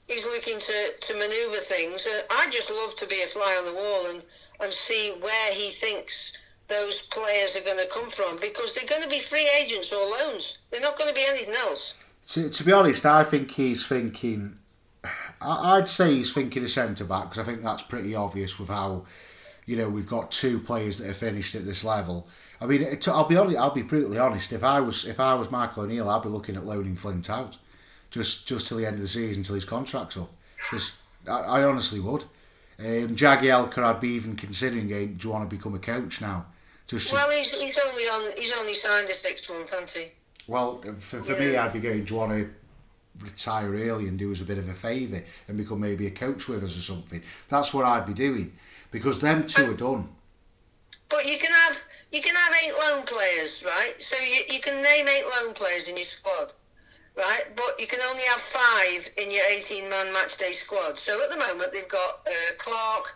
he's 0.10 0.26
looking 0.26 0.60
to, 0.60 0.92
to 1.00 1.14
manoeuvre 1.14 1.62
things. 1.62 2.06
Uh, 2.06 2.22
I 2.32 2.50
just 2.52 2.70
love 2.72 2.96
to 2.98 3.08
be 3.08 3.22
a 3.22 3.28
fly 3.28 3.56
on 3.58 3.66
the 3.66 3.74
wall 3.74 4.08
and, 4.10 4.22
and 4.60 4.74
see 4.74 5.14
where 5.22 5.54
he 5.54 5.70
thinks 5.70 6.38
those 6.68 7.08
players 7.08 7.56
are 7.56 7.62
going 7.62 7.78
to 7.78 7.88
come 7.88 8.10
from 8.10 8.38
because 8.42 8.76
they're 8.76 8.86
going 8.86 9.04
to 9.04 9.10
be 9.10 9.20
free 9.20 9.50
agents 9.60 9.94
or 9.94 10.06
loans. 10.06 10.60
They're 10.70 10.82
not 10.82 10.98
going 10.98 11.10
to 11.10 11.16
be 11.16 11.26
anything 11.26 11.56
else. 11.56 11.96
To, 12.30 12.50
to 12.50 12.64
be 12.64 12.72
honest, 12.72 13.06
I 13.06 13.24
think 13.24 13.52
he's 13.52 13.86
thinking 13.86 14.60
I'd 15.42 15.88
say 15.88 16.16
he's 16.16 16.34
thinking 16.34 16.64
of 16.64 16.70
centre 16.70 17.06
back 17.06 17.24
because 17.30 17.40
I 17.40 17.44
think 17.44 17.64
that's 17.64 17.84
pretty 17.84 18.14
obvious 18.16 18.60
with 18.60 18.70
how, 18.70 19.06
you 19.66 19.78
know, 19.78 19.90
we've 19.90 20.08
got 20.08 20.32
two 20.32 20.60
players 20.60 20.98
that 20.98 21.10
are 21.10 21.14
finished 21.14 21.56
at 21.56 21.66
this 21.66 21.84
level. 21.84 22.28
I 22.60 22.66
mean, 22.66 22.86
I'll 23.08 23.28
be 23.28 23.38
honest, 23.38 23.58
I'll 23.58 23.74
be 23.74 23.82
brutally 23.82 24.18
honest. 24.18 24.52
If 24.52 24.64
I 24.64 24.82
was 24.82 25.06
if 25.06 25.20
I 25.20 25.34
was 25.36 25.50
Michael 25.50 25.84
O'Neill, 25.84 26.10
I'd 26.10 26.24
be 26.24 26.30
looking 26.30 26.58
at 26.58 26.66
loaning 26.66 26.98
Flint 26.98 27.30
out, 27.30 27.58
just 28.12 28.48
just 28.48 28.68
till 28.68 28.78
the 28.78 28.86
end 28.86 28.96
of 28.96 29.02
the 29.02 29.08
season, 29.08 29.44
till 29.44 29.56
his 29.56 29.66
contract's 29.66 30.18
up. 30.18 30.32
Because 30.58 30.98
I, 31.28 31.40
I, 31.42 31.64
honestly 31.64 32.00
would. 32.00 32.24
Um, 32.80 33.16
Jagielka, 33.16 33.80
I'd 33.80 34.00
be 34.00 34.10
even 34.10 34.36
considering. 34.36 34.88
Going, 34.88 35.16
do 35.16 35.28
you 35.28 35.34
want 35.34 35.50
to 35.50 35.56
become 35.56 35.76
a 35.76 35.80
coach 35.80 36.22
now? 36.22 36.46
Just 36.88 37.14
well, 37.14 37.30
he's, 37.30 37.52
he's 37.60 37.78
only 37.78 38.04
on 38.04 38.32
he's 38.38 38.54
only 38.54 38.74
signed 38.74 39.10
a 39.10 39.14
six 39.14 39.50
month, 39.50 39.72
hasn't 39.72 39.92
he? 39.92 40.12
Well, 40.48 40.82
for, 40.98 41.22
for 41.22 41.34
yeah. 41.34 41.40
me, 41.40 41.58
I'd 41.58 41.74
be 41.74 41.80
going. 41.80 42.06
Do 42.06 42.14
you 42.14 42.20
want 42.20 42.32
to 42.32 42.50
retire 43.22 43.74
early 43.74 44.08
and 44.08 44.18
do 44.18 44.32
us 44.32 44.42
a 44.42 44.46
bit 44.46 44.58
of 44.58 44.70
a 44.70 44.74
favour 44.74 45.22
and 45.48 45.58
become 45.58 45.80
maybe 45.80 46.08
a 46.08 46.12
coach 46.12 46.48
with 46.48 46.64
us 46.64 46.78
or 46.78 46.82
something. 46.82 47.22
That's 47.50 47.74
what 47.74 47.86
I'd 47.86 48.06
be 48.06 48.14
doing 48.14 48.54
because 48.92 49.20
them 49.20 49.46
two 49.46 49.72
are 49.72 49.76
done. 49.76 50.08
But 51.10 51.26
you 51.26 51.38
can 51.38 51.52
have 51.52 51.82
you 52.12 52.22
can 52.22 52.36
have 52.36 52.54
eight 52.64 52.74
loan 52.80 53.06
players, 53.06 53.64
right? 53.66 53.96
So 54.00 54.16
you, 54.18 54.42
you 54.54 54.60
can 54.60 54.82
name 54.82 55.08
eight 55.08 55.26
loan 55.38 55.54
players 55.54 55.90
in 55.90 55.96
your 55.96 56.06
squad, 56.06 56.54
right? 57.20 57.44
But 57.56 57.80
you 57.80 57.86
can 57.86 58.00
only 58.10 58.24
have 58.24 58.40
five 58.40 59.10
in 59.18 59.30
your 59.30 59.44
18 59.46 59.90
man 59.90 60.12
match 60.14 60.38
day 60.38 60.54
squad. 60.54 60.98
So 60.98 61.22
at 61.22 61.30
the 61.30 61.38
moment 61.38 61.74
they've 61.74 61.88
got 61.88 62.26
uh, 62.26 62.54
Clark, 62.58 63.14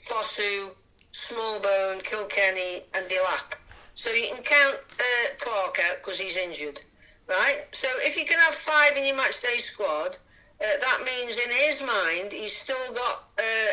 Fosu, 0.00 0.70
Smallbone, 1.12 2.02
Kilkenny, 2.02 2.82
and 2.94 3.06
Delap. 3.06 3.56
So 3.94 4.10
you 4.10 4.28
can 4.34 4.42
count 4.42 4.78
uh, 5.00 5.28
Clark 5.40 5.78
out 5.88 5.96
because 6.02 6.20
he's 6.20 6.36
injured, 6.36 6.82
right? 7.28 7.64
So 7.72 7.88
if 8.00 8.16
you 8.16 8.26
can 8.26 8.38
have 8.40 8.54
five 8.54 8.96
in 8.96 9.06
your 9.06 9.16
match 9.16 9.40
day 9.40 9.56
squad, 9.56 10.18
uh, 10.60 10.64
that 10.80 11.02
means 11.04 11.38
in 11.38 11.50
his 11.50 11.80
mind 11.80 12.32
he's 12.32 12.54
still 12.54 12.92
got 12.94 13.24
uh, 13.38 13.72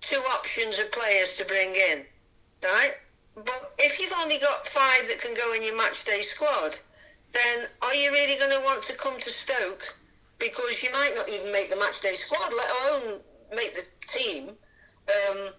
two 0.00 0.22
options 0.32 0.78
of 0.78 0.90
players 0.90 1.36
to 1.36 1.44
bring 1.44 1.74
in, 1.74 2.02
right? 2.64 2.94
But 3.34 3.74
if 3.78 4.00
you've 4.00 4.12
only 4.20 4.38
got 4.38 4.66
five 4.66 5.06
that 5.08 5.20
can 5.20 5.34
go 5.34 5.52
in 5.54 5.62
your 5.62 5.76
match 5.76 6.04
day 6.04 6.20
squad, 6.20 6.78
then 7.32 7.66
are 7.80 7.94
you 7.94 8.12
really 8.12 8.38
going 8.38 8.50
to 8.50 8.60
want 8.64 8.82
to 8.84 8.94
come 8.94 9.18
to 9.18 9.30
Stoke? 9.30 9.94
Because 10.38 10.82
you 10.82 10.90
might 10.92 11.12
not 11.16 11.28
even 11.28 11.52
make 11.52 11.70
the 11.70 11.76
match 11.76 12.00
day 12.00 12.14
squad, 12.14 12.52
let 12.52 12.70
alone 12.70 13.20
make 13.54 13.74
the 13.74 13.84
team. 14.08 14.50
Um, 15.08 15.50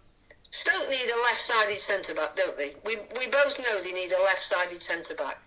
Stoke 0.51 0.89
need 0.89 1.09
a 1.09 1.21
left-sided 1.23 1.79
centre 1.79 2.13
back, 2.13 2.35
don't 2.35 2.57
they? 2.57 2.75
We 2.85 2.97
we 3.17 3.27
both 3.27 3.57
know 3.59 3.79
they 3.81 3.91
need 3.91 4.11
a 4.11 4.21
left-sided 4.21 4.81
centre 4.81 5.15
back. 5.15 5.39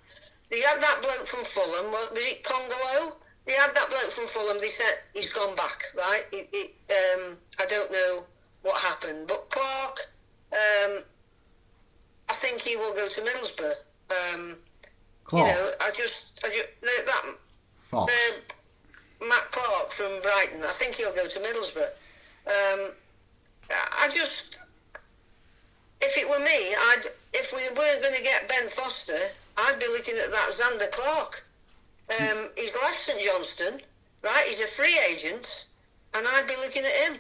They 0.51 0.61
had 0.61 0.81
that 0.81 1.01
bloke 1.03 1.27
from 1.27 1.45
Fulham. 1.45 1.93
Was 1.93 2.09
it 2.15 2.43
Kongolo? 2.45 3.13
They 3.47 3.53
had 3.53 3.75
that 3.75 3.89
bloke 3.89 4.11
from 4.11 4.27
Fulham. 4.27 4.59
They 4.61 4.69
said 4.69 4.99
he's 5.15 5.33
gone 5.33 5.55
back, 5.55 5.85
right? 5.97 6.25
It, 6.33 6.49
it, 6.53 6.75
um, 6.91 7.37
I 7.61 7.67
don't 7.67 7.91
know 7.93 8.25
what 8.63 8.81
happened, 8.81 9.29
but 9.29 9.49
Clark. 9.51 10.01
Um, 10.53 11.03
I 12.29 12.35
think 12.35 12.63
he 12.63 12.77
will 12.77 12.95
go 12.95 13.09
to 13.09 13.21
Middlesbrough. 13.21 13.75
Um, 14.11 14.57
Clark. 15.27 15.49
You 15.49 15.55
know, 15.55 15.71
I 15.81 15.91
just, 15.91 16.45
I 16.45 16.49
just 16.49 16.69
that 16.83 17.23
Fox. 17.83 18.13
uh, 18.13 19.25
Matt 19.27 19.51
Clark 19.53 19.91
from 19.91 20.21
Brighton. 20.23 20.63
I 20.65 20.73
think 20.73 20.95
he'll 20.97 21.15
go 21.15 21.27
to 21.27 21.39
Middlesbrough. 21.41 21.91
Um, 22.47 22.93
I 23.71 24.09
just, 24.15 24.59
if 26.01 26.17
it 26.17 26.29
were 26.29 26.39
me, 26.39 26.75
I'd 26.91 27.05
if 27.35 27.53
we 27.53 27.59
weren't 27.79 28.03
going 28.03 28.15
to 28.15 28.23
get 28.23 28.49
Ben 28.49 28.69
Foster, 28.69 29.19
I'd 29.59 29.79
be 29.79 29.87
looking 29.89 30.15
at 30.17 30.31
that 30.31 30.51
Zander 30.53 30.91
Clark. 30.93 31.45
Um, 32.21 32.49
he's 32.57 32.75
left 32.83 32.95
St 33.01 33.21
Johnstone, 33.21 33.81
right? 34.23 34.45
He's 34.47 34.61
a 34.61 34.67
free 34.67 34.97
agent, 35.11 35.67
and 36.15 36.27
I'd 36.27 36.47
be 36.47 36.55
looking 36.57 36.85
at 36.85 36.93
him. 36.93 37.17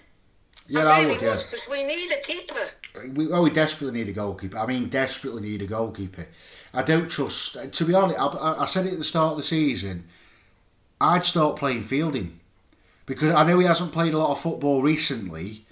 yeah, 0.69 0.85
I 0.85 0.99
I 0.99 1.01
really 1.01 1.15
would. 1.15 1.23
Yeah. 1.23 1.35
because 1.35 1.69
we 1.69 1.83
need 1.83 2.13
a 2.13 2.21
keeper. 2.23 3.15
We, 3.15 3.33
oh, 3.33 3.43
we 3.43 3.51
desperately 3.51 3.99
need 3.99 4.09
a 4.09 4.13
goalkeeper. 4.13 4.57
I 4.59 4.67
mean, 4.67 4.89
desperately 4.89 5.43
need 5.43 5.63
a 5.63 5.67
goalkeeper. 5.67 6.27
I 6.77 6.83
don't 6.83 7.09
trust. 7.11 7.57
To 7.73 7.85
be 7.85 7.95
honest, 7.95 8.21
I, 8.21 8.27
I- 8.61 8.65
said 8.67 8.87
it 8.87 8.93
at 8.93 8.99
the 8.99 9.05
start 9.05 9.33
of 9.33 9.37
the 9.39 9.43
season. 9.43 10.05
I'd 11.01 11.25
start 11.25 11.57
playing 11.57 11.83
fielding 11.83 12.39
because 13.07 13.33
I 13.35 13.45
know 13.47 13.59
he 13.59 13.67
hasn't 13.67 13.93
played 13.93 14.15
a 14.15 14.19
lot 14.19 14.31
of 14.31 14.41
football 14.41 14.83
recently, 14.83 15.65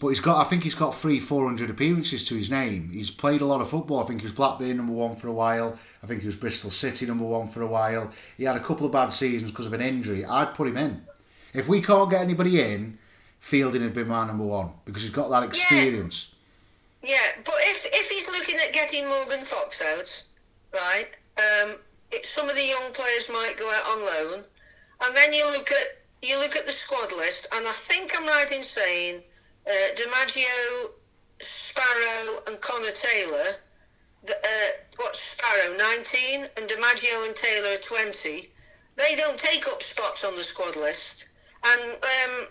but 0.00 0.08
he's 0.08 0.20
got. 0.20 0.44
I 0.44 0.48
think 0.48 0.62
he's 0.62 0.74
got 0.74 0.94
three, 0.94 1.20
four 1.20 1.44
hundred 1.46 1.70
appearances 1.70 2.26
to 2.28 2.34
his 2.36 2.50
name. 2.50 2.90
He's 2.90 3.10
played 3.10 3.40
a 3.40 3.46
lot 3.46 3.60
of 3.60 3.68
football. 3.68 4.02
I 4.02 4.06
think 4.06 4.20
he 4.20 4.24
was 4.24 4.32
Blackburn 4.32 4.76
number 4.76 4.92
one 4.92 5.16
for 5.16 5.28
a 5.28 5.32
while. 5.32 5.78
I 6.02 6.06
think 6.06 6.20
he 6.20 6.26
was 6.26 6.36
Bristol 6.36 6.70
City 6.70 7.06
number 7.06 7.24
one 7.24 7.48
for 7.48 7.62
a 7.62 7.66
while. 7.66 8.10
He 8.36 8.44
had 8.44 8.56
a 8.56 8.60
couple 8.60 8.86
of 8.86 8.92
bad 8.92 9.10
seasons 9.10 9.50
because 9.50 9.66
of 9.66 9.72
an 9.72 9.80
injury. 9.82 10.24
I'd 10.24 10.54
put 10.54 10.68
him 10.68 10.76
in. 10.76 11.02
If 11.54 11.68
we 11.68 11.80
can't 11.80 12.10
get 12.10 12.20
anybody 12.22 12.60
in, 12.60 12.98
fielding 13.40 13.82
would 13.82 13.94
be 13.94 14.04
my 14.04 14.26
number 14.26 14.44
one 14.44 14.70
because 14.84 15.02
he's 15.02 15.10
got 15.10 15.28
that 15.30 15.42
experience. 15.44 16.34
Yeah, 17.02 17.18
but 17.44 17.54
if 17.58 17.86
if 17.92 18.08
he's 18.10 18.26
looking 18.28 18.56
at 18.56 18.72
getting 18.72 19.06
Morgan 19.06 19.44
Fox 19.44 19.80
out, 19.82 20.24
right? 20.72 21.08
Um, 21.36 21.76
it, 22.10 22.24
some 22.26 22.48
of 22.48 22.56
the 22.56 22.64
young 22.64 22.92
players 22.92 23.28
might 23.28 23.56
go 23.58 23.70
out 23.70 23.86
on 23.86 24.04
loan, 24.04 24.44
and 25.04 25.16
then 25.16 25.32
you 25.32 25.46
look 25.50 25.70
at 25.72 25.98
you 26.22 26.38
look 26.38 26.56
at 26.56 26.66
the 26.66 26.72
squad 26.72 27.12
list, 27.12 27.46
and 27.52 27.66
I 27.66 27.72
think 27.72 28.12
I'm 28.16 28.26
right 28.26 28.50
in 28.50 28.62
saying 28.62 29.22
uh, 29.66 29.94
D'Margio, 29.96 30.90
Sparrow, 31.40 32.42
and 32.46 32.60
Connor 32.60 32.92
Taylor. 32.92 33.56
The, 34.24 34.34
uh, 34.34 34.70
what's 34.96 35.20
Sparrow 35.20 35.76
19 35.76 36.48
and 36.56 36.66
D'Margio 36.66 37.26
and 37.26 37.36
Taylor 37.36 37.74
are 37.74 37.76
20. 37.76 38.48
They 38.96 39.14
don't 39.14 39.38
take 39.38 39.68
up 39.68 39.82
spots 39.82 40.24
on 40.24 40.34
the 40.36 40.42
squad 40.42 40.74
list, 40.74 41.28
and 41.64 41.80
um, 41.82 42.48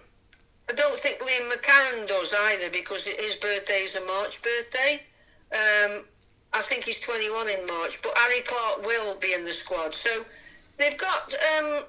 I 0.69 0.73
don't 0.73 0.99
think 0.99 1.19
Liam 1.19 1.51
McCarron 1.51 2.07
does 2.07 2.33
either 2.33 2.69
because 2.69 3.07
his 3.07 3.35
birthday 3.35 3.81
is 3.81 3.95
a 3.95 4.05
March 4.05 4.41
birthday. 4.41 5.01
Um, 5.51 6.05
I 6.55 6.61
think 6.61 6.85
he's 6.85 6.99
21 7.01 7.49
in 7.49 7.65
March, 7.67 8.01
but 8.01 8.17
Harry 8.17 8.41
Clark 8.41 8.85
will 8.85 9.15
be 9.15 9.33
in 9.33 9.43
the 9.43 9.51
squad. 9.51 9.93
So 9.93 10.23
they've 10.77 10.97
got. 10.97 11.33
Um, 11.33 11.83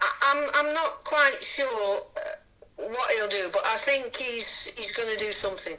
I, 0.00 0.10
I'm 0.34 0.50
I'm 0.54 0.74
not 0.74 1.04
quite 1.04 1.38
sure 1.40 2.02
uh, 2.16 2.20
what 2.76 3.12
he'll 3.12 3.28
do, 3.28 3.48
but 3.52 3.64
I 3.64 3.76
think 3.76 4.16
he's 4.16 4.72
he's 4.76 4.92
going 4.96 5.16
to 5.16 5.24
do 5.24 5.30
something. 5.30 5.76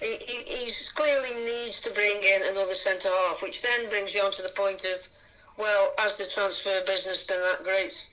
He, 0.00 0.16
he 0.16 0.42
he's 0.42 0.90
clearly 0.92 1.44
needs 1.44 1.80
to 1.82 1.90
bring 1.92 2.20
in 2.22 2.42
another 2.50 2.74
centre 2.74 3.10
half, 3.28 3.40
which 3.40 3.62
then 3.62 3.88
brings 3.88 4.12
you 4.12 4.22
on 4.22 4.32
to 4.32 4.42
the 4.42 4.52
point 4.56 4.84
of, 4.84 5.06
well, 5.56 5.94
has 5.98 6.16
the 6.16 6.26
transfer 6.26 6.82
business 6.84 7.24
been 7.24 7.40
that 7.40 7.62
great? 7.62 8.08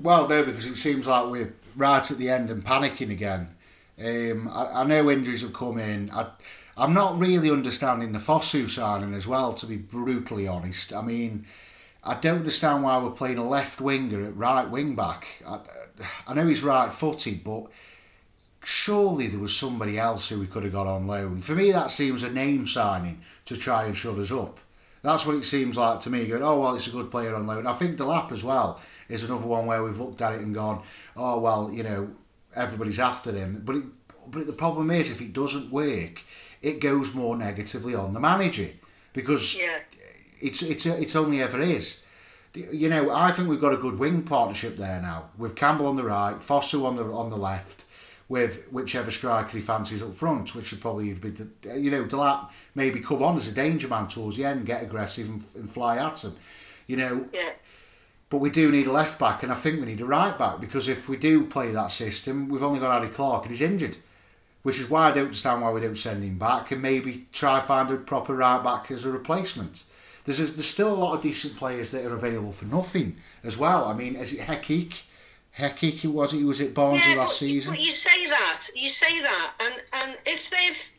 Well, 0.00 0.28
no, 0.28 0.42
because 0.42 0.66
it 0.66 0.74
seems 0.74 1.06
like 1.06 1.30
we're 1.30 1.54
right 1.76 2.10
at 2.10 2.18
the 2.18 2.28
end 2.28 2.50
and 2.50 2.64
panicking 2.64 3.12
again. 3.12 3.48
Um, 4.04 4.48
I, 4.48 4.80
I 4.80 4.84
know 4.84 5.08
injuries 5.08 5.42
have 5.42 5.54
come 5.54 5.78
in. 5.78 6.10
I, 6.10 6.26
I'm 6.76 6.92
not 6.92 7.18
really 7.18 7.50
understanding 7.50 8.12
the 8.12 8.18
Fosu 8.18 8.68
signing 8.68 9.14
as 9.14 9.26
well, 9.26 9.54
to 9.54 9.66
be 9.66 9.76
brutally 9.76 10.46
honest. 10.46 10.92
I 10.92 11.00
mean, 11.00 11.46
I 12.04 12.14
don't 12.14 12.38
understand 12.38 12.82
why 12.82 12.98
we're 12.98 13.10
playing 13.10 13.38
a 13.38 13.48
left 13.48 13.80
winger 13.80 14.24
at 14.24 14.36
right 14.36 14.68
wing 14.68 14.94
back. 14.94 15.42
I, 15.46 15.60
I 16.26 16.34
know 16.34 16.46
he's 16.46 16.62
right 16.62 16.92
footed, 16.92 17.42
but 17.42 17.66
surely 18.62 19.28
there 19.28 19.40
was 19.40 19.56
somebody 19.56 19.98
else 19.98 20.28
who 20.28 20.38
we 20.38 20.46
could 20.46 20.64
have 20.64 20.72
got 20.72 20.86
on 20.86 21.06
loan. 21.06 21.40
For 21.40 21.54
me, 21.54 21.72
that 21.72 21.90
seems 21.90 22.22
a 22.22 22.30
name 22.30 22.66
signing 22.66 23.22
to 23.46 23.56
try 23.56 23.84
and 23.84 23.96
shut 23.96 24.18
us 24.18 24.30
up. 24.30 24.60
That's 25.02 25.24
what 25.24 25.36
it 25.36 25.44
seems 25.44 25.76
like 25.76 26.00
to 26.00 26.10
me. 26.10 26.26
Going, 26.26 26.42
oh 26.42 26.60
well, 26.60 26.74
it's 26.74 26.88
a 26.88 26.90
good 26.90 27.10
player 27.10 27.34
on 27.34 27.46
loan. 27.46 27.66
I 27.66 27.72
think 27.72 27.96
Delap 27.96 28.32
as 28.32 28.44
well 28.44 28.80
is 29.08 29.24
another 29.24 29.46
one 29.46 29.64
where 29.64 29.82
we've 29.82 29.98
looked 29.98 30.20
at 30.20 30.34
it 30.34 30.40
and 30.40 30.54
gone, 30.54 30.82
oh 31.16 31.38
well, 31.38 31.70
you 31.72 31.84
know, 31.84 32.10
everybody's 32.54 32.98
after 32.98 33.32
him. 33.32 33.62
But 33.64 33.76
it, 33.76 33.84
but 34.28 34.46
the 34.46 34.52
problem 34.52 34.90
is, 34.90 35.10
if 35.10 35.20
it 35.20 35.32
doesn't 35.32 35.70
work, 35.70 36.22
it 36.62 36.80
goes 36.80 37.14
more 37.14 37.36
negatively 37.36 37.94
on 37.94 38.12
the 38.12 38.20
manager 38.20 38.70
because 39.12 39.56
Yeah. 39.56 39.78
it's 40.40 40.62
it's 40.62 40.86
it's 40.86 41.16
only 41.16 41.40
ever 41.42 41.60
is. 41.60 42.00
You 42.54 42.88
know, 42.88 43.10
I 43.10 43.32
think 43.32 43.48
we've 43.48 43.60
got 43.60 43.74
a 43.74 43.76
good 43.76 43.98
wing 43.98 44.22
partnership 44.22 44.76
there 44.78 45.00
now 45.02 45.26
with 45.36 45.54
Campbell 45.56 45.86
on 45.88 45.96
the 45.96 46.04
right, 46.04 46.38
Fosu 46.40 46.86
on 46.86 46.96
the 46.96 47.04
on 47.04 47.28
the 47.28 47.36
left, 47.36 47.84
with 48.30 48.66
whichever 48.72 49.10
striker 49.10 49.50
he 49.50 49.60
fancies 49.60 50.02
up 50.02 50.16
front, 50.16 50.54
which 50.54 50.70
would 50.70 50.80
probably 50.80 51.12
be, 51.12 51.32
you 51.78 51.90
know, 51.90 52.04
Delap 52.04 52.48
maybe 52.74 53.00
come 53.00 53.22
on 53.22 53.36
as 53.36 53.46
a 53.46 53.52
danger 53.52 53.88
man 53.88 54.08
towards 54.08 54.36
the 54.38 54.44
end, 54.46 54.64
get 54.66 54.82
aggressive 54.82 55.28
and, 55.28 55.44
and 55.54 55.70
fly 55.70 55.98
at 55.98 56.24
him. 56.24 56.34
You 56.86 56.96
know, 56.96 57.26
Yeah. 57.32 57.50
but 58.30 58.38
we 58.38 58.48
do 58.48 58.72
need 58.72 58.86
a 58.86 58.92
left 58.92 59.18
back, 59.18 59.42
and 59.42 59.52
I 59.52 59.54
think 59.54 59.78
we 59.78 59.86
need 59.86 60.00
a 60.00 60.06
right 60.06 60.36
back 60.38 60.58
because 60.60 60.88
if 60.88 61.08
we 61.10 61.16
do 61.18 61.44
play 61.44 61.70
that 61.72 61.90
system, 61.92 62.48
we've 62.48 62.62
only 62.62 62.80
got 62.80 63.00
Harry 63.00 63.12
Clark 63.12 63.42
and 63.42 63.50
he's 63.50 63.60
injured, 63.60 63.98
which 64.66 64.80
is 64.80 64.90
why 64.90 65.08
I 65.08 65.12
don't 65.12 65.26
understand 65.26 65.62
why 65.62 65.70
we 65.70 65.80
don't 65.80 65.96
send 65.96 66.24
him 66.24 66.38
back 66.38 66.72
and 66.72 66.82
maybe 66.82 67.28
try 67.32 67.60
find 67.60 67.88
a 67.88 67.96
proper 67.98 68.34
right 68.34 68.60
back 68.64 68.90
as 68.90 69.04
a 69.04 69.10
replacement. 69.12 69.84
There's 70.24 70.40
a, 70.40 70.46
there's 70.46 70.66
still 70.66 70.92
a 70.92 70.98
lot 70.98 71.14
of 71.14 71.22
decent 71.22 71.54
players 71.54 71.92
that 71.92 72.04
are 72.04 72.14
available 72.16 72.50
for 72.50 72.64
nothing 72.64 73.14
as 73.44 73.56
well. 73.56 73.84
I 73.84 73.92
mean, 73.92 74.16
is 74.16 74.32
it 74.32 74.40
Helik? 74.40 75.02
Helik, 75.56 76.04
was 76.06 76.34
it? 76.34 76.38
He 76.38 76.44
was 76.44 76.60
at 76.60 76.74
Barnsley 76.74 77.12
Yeah, 77.12 77.18
last 77.18 77.28
but, 77.28 77.36
season. 77.36 77.74
but 77.74 77.80
you 77.80 77.92
say 77.92 78.26
that, 78.26 78.66
you 78.74 78.88
say 78.88 79.20
that, 79.20 79.52
and 79.60 79.74
and 80.02 80.18
if 80.26 80.50
they've 80.50 80.90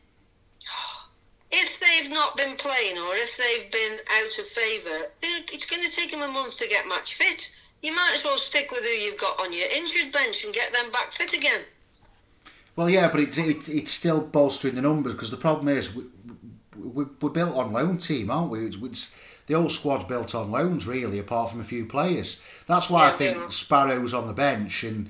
if 1.51 1.77
they've 1.81 2.09
not 2.09 2.37
been 2.37 2.55
playing 2.55 2.97
or 2.97 3.15
if 3.15 3.35
they've 3.35 3.69
been 3.69 3.99
out 4.21 4.39
of 4.39 4.47
favour, 4.47 5.07
it's 5.21 5.65
going 5.65 5.83
to 5.83 5.93
take 5.93 6.11
them 6.11 6.21
a 6.21 6.27
month 6.29 6.57
to 6.59 6.69
get 6.69 6.87
match 6.87 7.15
fit. 7.15 7.51
You 7.81 7.93
might 7.93 8.13
as 8.15 8.23
well 8.23 8.37
stick 8.37 8.71
with 8.71 8.83
who 8.83 8.87
you've 8.91 9.19
got 9.19 9.37
on 9.41 9.51
your 9.51 9.67
injured 9.69 10.13
bench 10.13 10.45
and 10.45 10.53
get 10.53 10.71
them 10.71 10.89
back 10.89 11.11
fit 11.11 11.33
again. 11.33 11.63
Well, 12.77 12.89
yeah, 12.89 13.09
but 13.11 13.19
it's 13.19 13.37
it, 13.37 13.67
it's 13.67 13.91
still 13.91 14.21
bolstering 14.21 14.75
the 14.75 14.81
numbers 14.81 15.13
because 15.13 15.31
the 15.31 15.37
problem 15.37 15.67
is 15.67 15.93
we, 15.93 16.03
we, 16.77 17.05
we're 17.19 17.29
built 17.29 17.55
on 17.55 17.73
loan 17.73 17.97
team, 17.97 18.29
aren't 18.29 18.51
we? 18.51 18.67
It's, 18.67 18.77
it's, 18.81 19.15
the 19.47 19.55
whole 19.55 19.69
squad's 19.69 20.05
built 20.05 20.35
on 20.35 20.51
loans, 20.51 20.87
really, 20.87 21.17
apart 21.17 21.49
from 21.49 21.59
a 21.59 21.65
few 21.65 21.85
players. 21.85 22.39
That's 22.67 22.89
why 22.89 23.07
I 23.07 23.11
think 23.11 23.37
yeah. 23.37 23.49
Sparrow's 23.49 24.13
on 24.13 24.27
the 24.27 24.33
bench 24.33 24.83
and 24.83 25.09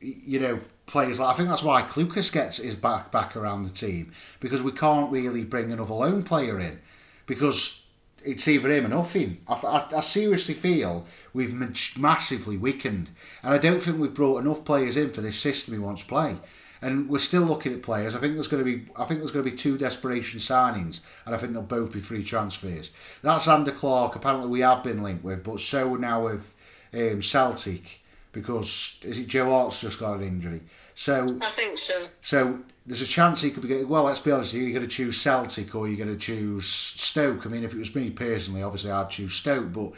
you 0.00 0.40
know 0.40 0.58
players 0.86 1.18
like 1.18 1.30
I 1.30 1.36
think 1.36 1.48
that's 1.48 1.62
why 1.62 1.82
Clucas 1.82 2.30
gets 2.30 2.58
his 2.58 2.74
back 2.74 3.10
back 3.10 3.36
around 3.36 3.62
the 3.62 3.70
team 3.70 4.12
because 4.40 4.62
we 4.62 4.72
can't 4.72 5.10
really 5.10 5.44
bring 5.44 5.72
another 5.72 5.94
loan 5.94 6.24
player 6.24 6.60
in 6.60 6.80
because 7.26 7.86
it's 8.24 8.48
either 8.48 8.72
him 8.72 8.86
or 8.86 8.88
nothing. 8.88 9.38
I, 9.46 9.54
I, 9.54 9.98
I 9.98 10.00
seriously 10.00 10.54
feel 10.54 11.06
we've 11.32 11.54
massively 11.96 12.56
weakened, 12.56 13.10
and 13.42 13.54
I 13.54 13.58
don't 13.58 13.80
think 13.80 13.98
we've 13.98 14.12
brought 14.12 14.38
enough 14.38 14.64
players 14.64 14.96
in 14.96 15.12
for 15.12 15.20
this 15.20 15.38
system 15.38 15.74
he 15.74 15.80
wants 15.80 16.02
to 16.02 16.08
play. 16.08 16.38
And 16.84 17.08
we're 17.08 17.18
still 17.18 17.42
looking 17.42 17.72
at 17.72 17.82
players. 17.82 18.14
I 18.14 18.20
think 18.20 18.34
there's 18.34 18.48
going 18.48 18.64
to 18.64 18.76
be 18.76 18.86
I 18.96 19.04
think 19.04 19.20
there's 19.20 19.30
going 19.30 19.44
to 19.44 19.50
be 19.50 19.56
two 19.56 19.78
desperation 19.78 20.38
signings, 20.38 21.00
and 21.26 21.34
I 21.34 21.38
think 21.38 21.52
they'll 21.52 21.62
both 21.62 21.92
be 21.92 22.00
free 22.00 22.22
transfers. 22.22 22.90
That's 23.22 23.46
Zander 23.46 23.74
Clark. 23.74 24.16
Apparently, 24.16 24.48
we 24.48 24.60
have 24.60 24.84
been 24.84 25.02
linked 25.02 25.24
with, 25.24 25.42
but 25.42 25.60
so 25.60 25.94
now 25.94 26.24
with 26.24 26.54
um, 26.92 27.22
Celtic 27.22 28.00
because 28.34 28.98
is 29.02 29.18
it 29.18 29.28
Joe 29.28 29.48
Hart's 29.48 29.80
just 29.80 29.98
got 29.98 30.18
an 30.18 30.22
injury. 30.22 30.60
So 30.94 31.38
I 31.40 31.48
think 31.48 31.78
so. 31.78 32.06
So 32.20 32.60
there's 32.84 33.00
a 33.00 33.06
chance 33.06 33.40
he 33.40 33.50
could 33.50 33.62
be. 33.62 33.68
Getting, 33.68 33.88
well, 33.88 34.02
let's 34.02 34.20
be 34.20 34.30
honest. 34.30 34.52
You're 34.52 34.70
going 34.72 34.82
to 34.82 34.88
choose 34.88 35.18
Celtic 35.18 35.74
or 35.74 35.88
you're 35.88 35.96
going 35.96 36.12
to 36.12 36.20
choose 36.20 36.66
Stoke. 36.66 37.46
I 37.46 37.48
mean, 37.48 37.64
if 37.64 37.72
it 37.72 37.78
was 37.78 37.94
me 37.94 38.10
personally, 38.10 38.62
obviously 38.62 38.90
I'd 38.90 39.08
choose 39.08 39.34
Stoke. 39.34 39.72
But 39.72 39.92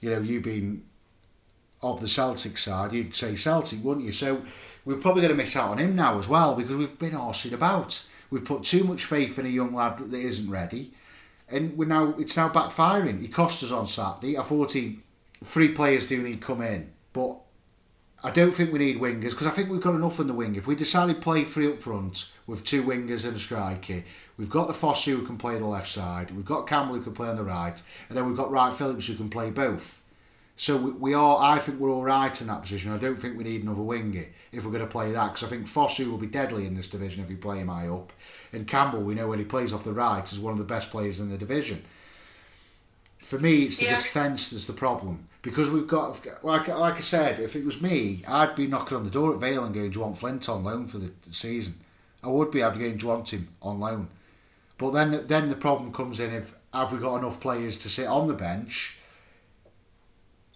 you 0.00 0.10
know, 0.10 0.20
you 0.20 0.40
being 0.40 0.84
of 1.82 2.00
the 2.00 2.08
Celtic 2.08 2.58
side, 2.58 2.92
you'd 2.92 3.14
say 3.14 3.36
Celtic, 3.36 3.84
wouldn't 3.84 4.06
you? 4.06 4.12
So 4.12 4.42
we're 4.84 4.96
probably 4.96 5.22
going 5.22 5.32
to 5.32 5.36
miss 5.36 5.56
out 5.56 5.70
on 5.70 5.78
him 5.78 5.94
now 5.94 6.18
as 6.18 6.28
well 6.28 6.54
because 6.54 6.76
we've 6.76 6.98
been 6.98 7.12
horsing 7.12 7.52
about. 7.52 8.04
We've 8.30 8.44
put 8.44 8.64
too 8.64 8.84
much 8.84 9.04
faith 9.04 9.38
in 9.38 9.46
a 9.46 9.50
young 9.50 9.74
lad 9.74 9.98
that 9.98 10.20
isn't 10.20 10.50
ready, 10.50 10.92
and 11.48 11.76
we're 11.76 11.86
now 11.86 12.14
it's 12.18 12.36
now 12.36 12.48
backfiring. 12.48 13.20
He 13.20 13.28
cost 13.28 13.62
us 13.62 13.70
on 13.70 13.86
Saturday. 13.86 14.36
I 14.36 14.42
thought 14.42 14.72
he 14.72 15.00
three 15.44 15.68
players 15.68 16.06
do 16.06 16.22
need 16.22 16.40
to 16.40 16.46
come 16.46 16.62
in, 16.62 16.90
but 17.12 17.36
I 18.24 18.30
don't 18.30 18.52
think 18.52 18.72
we 18.72 18.78
need 18.78 19.00
wingers 19.00 19.30
because 19.30 19.46
I 19.46 19.50
think 19.50 19.70
we've 19.70 19.80
got 19.80 19.94
enough 19.94 20.18
in 20.18 20.26
the 20.26 20.32
wing. 20.32 20.56
If 20.56 20.66
we 20.66 20.74
decide 20.74 21.08
to 21.08 21.20
play 21.20 21.44
three 21.44 21.68
up 21.68 21.80
front 21.80 22.28
with 22.46 22.64
two 22.64 22.82
wingers 22.82 23.24
and 23.24 23.36
a 23.36 23.38
striker, 23.38 24.02
we've 24.36 24.50
got 24.50 24.66
the 24.66 24.74
Fosu 24.74 25.18
who 25.18 25.26
can 25.26 25.36
play 25.36 25.58
the 25.58 25.66
left 25.66 25.88
side, 25.88 26.32
we've 26.32 26.44
got 26.44 26.66
Campbell 26.66 26.96
who 26.96 27.02
can 27.02 27.12
play 27.12 27.28
on 27.28 27.36
the 27.36 27.44
right, 27.44 27.80
and 28.08 28.16
then 28.16 28.26
we've 28.26 28.36
got 28.36 28.50
Wright 28.50 28.74
Phillips 28.74 29.06
who 29.06 29.14
can 29.14 29.28
play 29.28 29.50
both. 29.50 30.00
So 30.56 30.78
we, 30.78 30.90
we 30.90 31.14
are. 31.14 31.38
I 31.38 31.58
think 31.58 31.78
we're 31.78 31.90
all 31.90 32.02
right 32.02 32.40
in 32.40 32.46
that 32.46 32.62
position. 32.62 32.90
I 32.90 32.96
don't 32.96 33.16
think 33.20 33.36
we 33.36 33.44
need 33.44 33.62
another 33.62 33.82
winger 33.82 34.24
if 34.52 34.64
we're 34.64 34.72
going 34.72 34.82
to 34.82 34.90
play 34.90 35.12
that 35.12 35.26
because 35.28 35.44
I 35.44 35.48
think 35.48 35.66
Fosu 35.66 36.10
will 36.10 36.16
be 36.16 36.26
deadly 36.26 36.64
in 36.64 36.74
this 36.74 36.88
division 36.88 37.22
if 37.22 37.28
we 37.28 37.36
play 37.36 37.58
him 37.58 37.68
high 37.68 37.88
up, 37.88 38.12
and 38.52 38.66
Campbell 38.66 39.02
we 39.02 39.14
know 39.14 39.28
when 39.28 39.38
he 39.38 39.44
plays 39.44 39.74
off 39.74 39.84
the 39.84 39.92
right 39.92 40.24
is 40.32 40.40
one 40.40 40.52
of 40.52 40.58
the 40.58 40.64
best 40.64 40.90
players 40.90 41.20
in 41.20 41.30
the 41.30 41.36
division. 41.36 41.84
For 43.18 43.38
me, 43.38 43.64
it's 43.64 43.78
the 43.78 43.86
yeah. 43.86 43.96
defence 43.96 44.50
that's 44.50 44.64
the 44.64 44.72
problem 44.72 45.28
because 45.42 45.70
we've 45.70 45.86
got 45.86 46.24
like 46.42 46.68
like 46.68 46.96
I 46.96 47.00
said, 47.00 47.38
if 47.38 47.54
it 47.54 47.64
was 47.64 47.82
me, 47.82 48.22
I'd 48.26 48.56
be 48.56 48.66
knocking 48.66 48.96
on 48.96 49.04
the 49.04 49.10
door 49.10 49.34
at 49.34 49.40
Vale 49.40 49.64
and 49.64 49.74
going, 49.74 49.90
"Do 49.90 49.98
you 49.98 50.04
want 50.06 50.16
Flint 50.16 50.48
on 50.48 50.64
loan 50.64 50.86
for 50.86 50.98
the, 50.98 51.12
season?" 51.30 51.80
I 52.22 52.28
would 52.28 52.50
be. 52.50 52.62
I'd 52.62 52.72
be 52.72 52.80
going, 52.80 52.96
"Do 52.96 53.06
you 53.06 53.12
want 53.12 53.30
him 53.30 53.48
on 53.60 53.78
loan?" 53.78 54.08
But 54.78 54.92
then 54.92 55.26
then 55.26 55.50
the 55.50 55.56
problem 55.56 55.92
comes 55.92 56.18
in 56.18 56.32
if 56.32 56.54
have 56.72 56.92
we 56.92 56.98
got 56.98 57.16
enough 57.16 57.40
players 57.40 57.78
to 57.80 57.90
sit 57.90 58.06
on 58.06 58.26
the 58.26 58.34
bench 58.34 58.95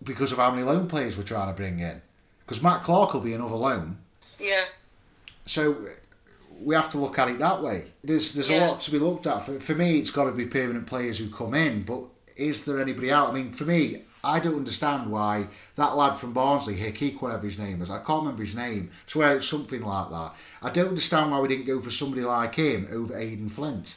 because 0.02 0.32
of 0.32 0.38
how 0.38 0.50
many 0.50 0.62
loan 0.62 0.88
players 0.88 1.16
we're 1.16 1.22
trying 1.22 1.48
to 1.48 1.54
bring 1.54 1.80
in? 1.80 2.00
Because 2.40 2.62
Matt 2.62 2.82
Clark 2.82 3.14
will 3.14 3.20
be 3.20 3.34
another 3.34 3.54
loan. 3.54 3.98
Yeah. 4.38 4.64
So 5.46 5.76
we 6.60 6.74
have 6.74 6.90
to 6.90 6.98
look 6.98 7.18
at 7.18 7.28
it 7.28 7.38
that 7.38 7.62
way. 7.62 7.84
There's 8.02 8.34
there's 8.34 8.50
yeah. 8.50 8.66
a 8.66 8.68
lot 8.68 8.80
to 8.80 8.90
be 8.90 8.98
looked 8.98 9.26
at. 9.26 9.42
For, 9.42 9.60
for 9.60 9.74
me, 9.74 9.98
it's 9.98 10.10
got 10.10 10.24
to 10.24 10.32
be 10.32 10.46
permanent 10.46 10.86
players 10.86 11.18
who 11.18 11.30
come 11.30 11.54
in. 11.54 11.82
But 11.82 12.04
is 12.36 12.64
there 12.64 12.80
anybody 12.80 13.10
out? 13.10 13.30
I 13.30 13.32
mean, 13.32 13.52
for 13.52 13.64
me, 13.64 14.02
I 14.22 14.38
don't 14.38 14.56
understand 14.56 15.10
why 15.10 15.48
that 15.76 15.96
lad 15.96 16.16
from 16.16 16.32
Barnsley, 16.32 16.74
Hickey, 16.74 17.12
whatever 17.12 17.46
his 17.46 17.58
name 17.58 17.80
is, 17.80 17.90
I 17.90 17.98
can't 17.98 18.22
remember 18.22 18.44
his 18.44 18.54
name, 18.54 18.90
I 18.92 19.10
swear 19.10 19.36
it's 19.36 19.48
something 19.48 19.80
like 19.80 20.10
that. 20.10 20.34
I 20.62 20.70
don't 20.70 20.88
understand 20.88 21.30
why 21.30 21.40
we 21.40 21.48
didn't 21.48 21.66
go 21.66 21.80
for 21.80 21.90
somebody 21.90 22.22
like 22.22 22.54
him 22.56 22.86
over 22.92 23.16
Aden 23.16 23.48
Flint. 23.48 23.96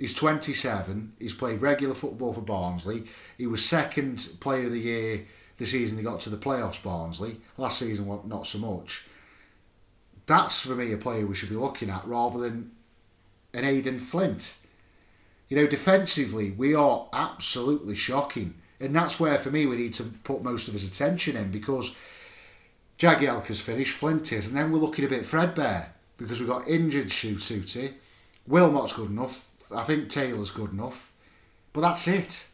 He's 0.00 0.14
27, 0.14 1.12
he's 1.18 1.34
played 1.34 1.60
regular 1.60 1.94
football 1.94 2.32
for 2.32 2.40
Barnsley, 2.40 3.04
he 3.38 3.46
was 3.46 3.64
second 3.64 4.30
player 4.40 4.64
of 4.64 4.72
the 4.72 4.80
year 4.80 5.26
the 5.60 5.66
season 5.66 5.98
they 5.98 6.02
got 6.02 6.20
to 6.20 6.30
the 6.30 6.38
playoffs, 6.38 6.82
Barnsley. 6.82 7.36
Last 7.58 7.78
season, 7.78 8.08
not 8.24 8.46
so 8.46 8.58
much. 8.58 9.04
That's 10.24 10.62
for 10.62 10.74
me 10.74 10.90
a 10.92 10.96
player 10.96 11.26
we 11.26 11.34
should 11.34 11.50
be 11.50 11.54
looking 11.54 11.90
at 11.90 12.06
rather 12.06 12.38
than 12.38 12.72
an 13.52 13.64
Aden 13.64 13.98
Flint. 13.98 14.56
You 15.48 15.58
know, 15.58 15.66
defensively, 15.66 16.50
we 16.50 16.74
are 16.74 17.08
absolutely 17.12 17.94
shocking. 17.94 18.54
And 18.80 18.96
that's 18.96 19.20
where, 19.20 19.36
for 19.36 19.50
me, 19.50 19.66
we 19.66 19.76
need 19.76 19.92
to 19.94 20.04
put 20.04 20.42
most 20.42 20.66
of 20.66 20.72
his 20.72 20.90
attention 20.90 21.36
in 21.36 21.50
because 21.50 21.94
Jagielka's 22.98 23.60
finished, 23.60 23.94
Flint 23.94 24.32
is, 24.32 24.46
and 24.46 24.56
then 24.56 24.72
we're 24.72 24.78
looking 24.78 25.04
a 25.04 25.08
bit 25.08 25.26
threadbare 25.26 25.92
because 26.16 26.40
we've 26.40 26.48
got 26.48 26.66
injured 26.66 27.08
Shooty. 27.08 27.92
Wilmot's 28.46 28.94
good 28.94 29.10
enough. 29.10 29.49
I 29.74 29.84
think 29.84 30.08
Taylor's 30.08 30.50
good 30.50 30.72
enough. 30.72 31.12
But 31.72 31.82
that's 31.82 32.08
it. 32.08 32.46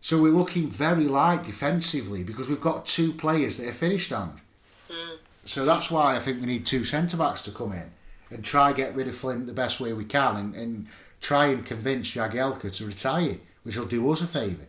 So 0.00 0.22
we're 0.22 0.30
looking 0.30 0.70
very 0.70 1.04
light 1.04 1.44
defensively 1.44 2.22
because 2.22 2.48
we've 2.48 2.60
got 2.60 2.86
two 2.86 3.12
players 3.12 3.58
that 3.58 3.68
are 3.68 3.74
finished 3.74 4.12
on. 4.12 4.40
Mm. 4.88 5.18
So 5.44 5.64
that's 5.64 5.90
why 5.90 6.16
I 6.16 6.20
think 6.20 6.40
we 6.40 6.46
need 6.46 6.64
two 6.64 6.84
centre 6.84 7.16
backs 7.16 7.42
to 7.42 7.50
come 7.50 7.72
in 7.72 7.90
and 8.30 8.44
try 8.44 8.72
get 8.72 8.94
rid 8.94 9.08
of 9.08 9.14
Flint 9.14 9.46
the 9.46 9.52
best 9.52 9.80
way 9.80 9.92
we 9.92 10.04
can 10.04 10.36
and, 10.36 10.54
and 10.54 10.86
try 11.20 11.46
and 11.46 11.66
convince 11.66 12.10
Jagielka 12.10 12.74
to 12.76 12.86
retire 12.86 13.36
which 13.62 13.76
will 13.76 13.86
do 13.86 14.10
us 14.10 14.22
a 14.22 14.26
favour. 14.26 14.66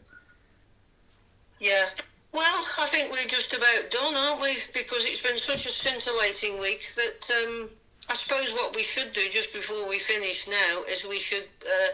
Yeah. 1.60 1.88
Well, 2.34 2.66
I 2.80 2.88
think 2.88 3.12
we're 3.12 3.28
just 3.28 3.54
about 3.54 3.92
done, 3.92 4.16
aren't 4.16 4.42
we? 4.42 4.58
Because 4.74 5.06
it's 5.06 5.22
been 5.22 5.38
such 5.38 5.66
a 5.66 5.70
scintillating 5.70 6.60
week 6.60 6.94
that 6.96 7.30
um, 7.44 7.70
I 8.12 8.14
suppose 8.14 8.52
what 8.54 8.76
we 8.76 8.84
should 8.84 9.14
do 9.14 9.22
just 9.32 9.54
before 9.54 9.88
we 9.88 9.98
finish 9.98 10.46
now 10.46 10.84
is 10.84 11.06
we 11.06 11.18
should 11.18 11.46
uh, 11.66 11.88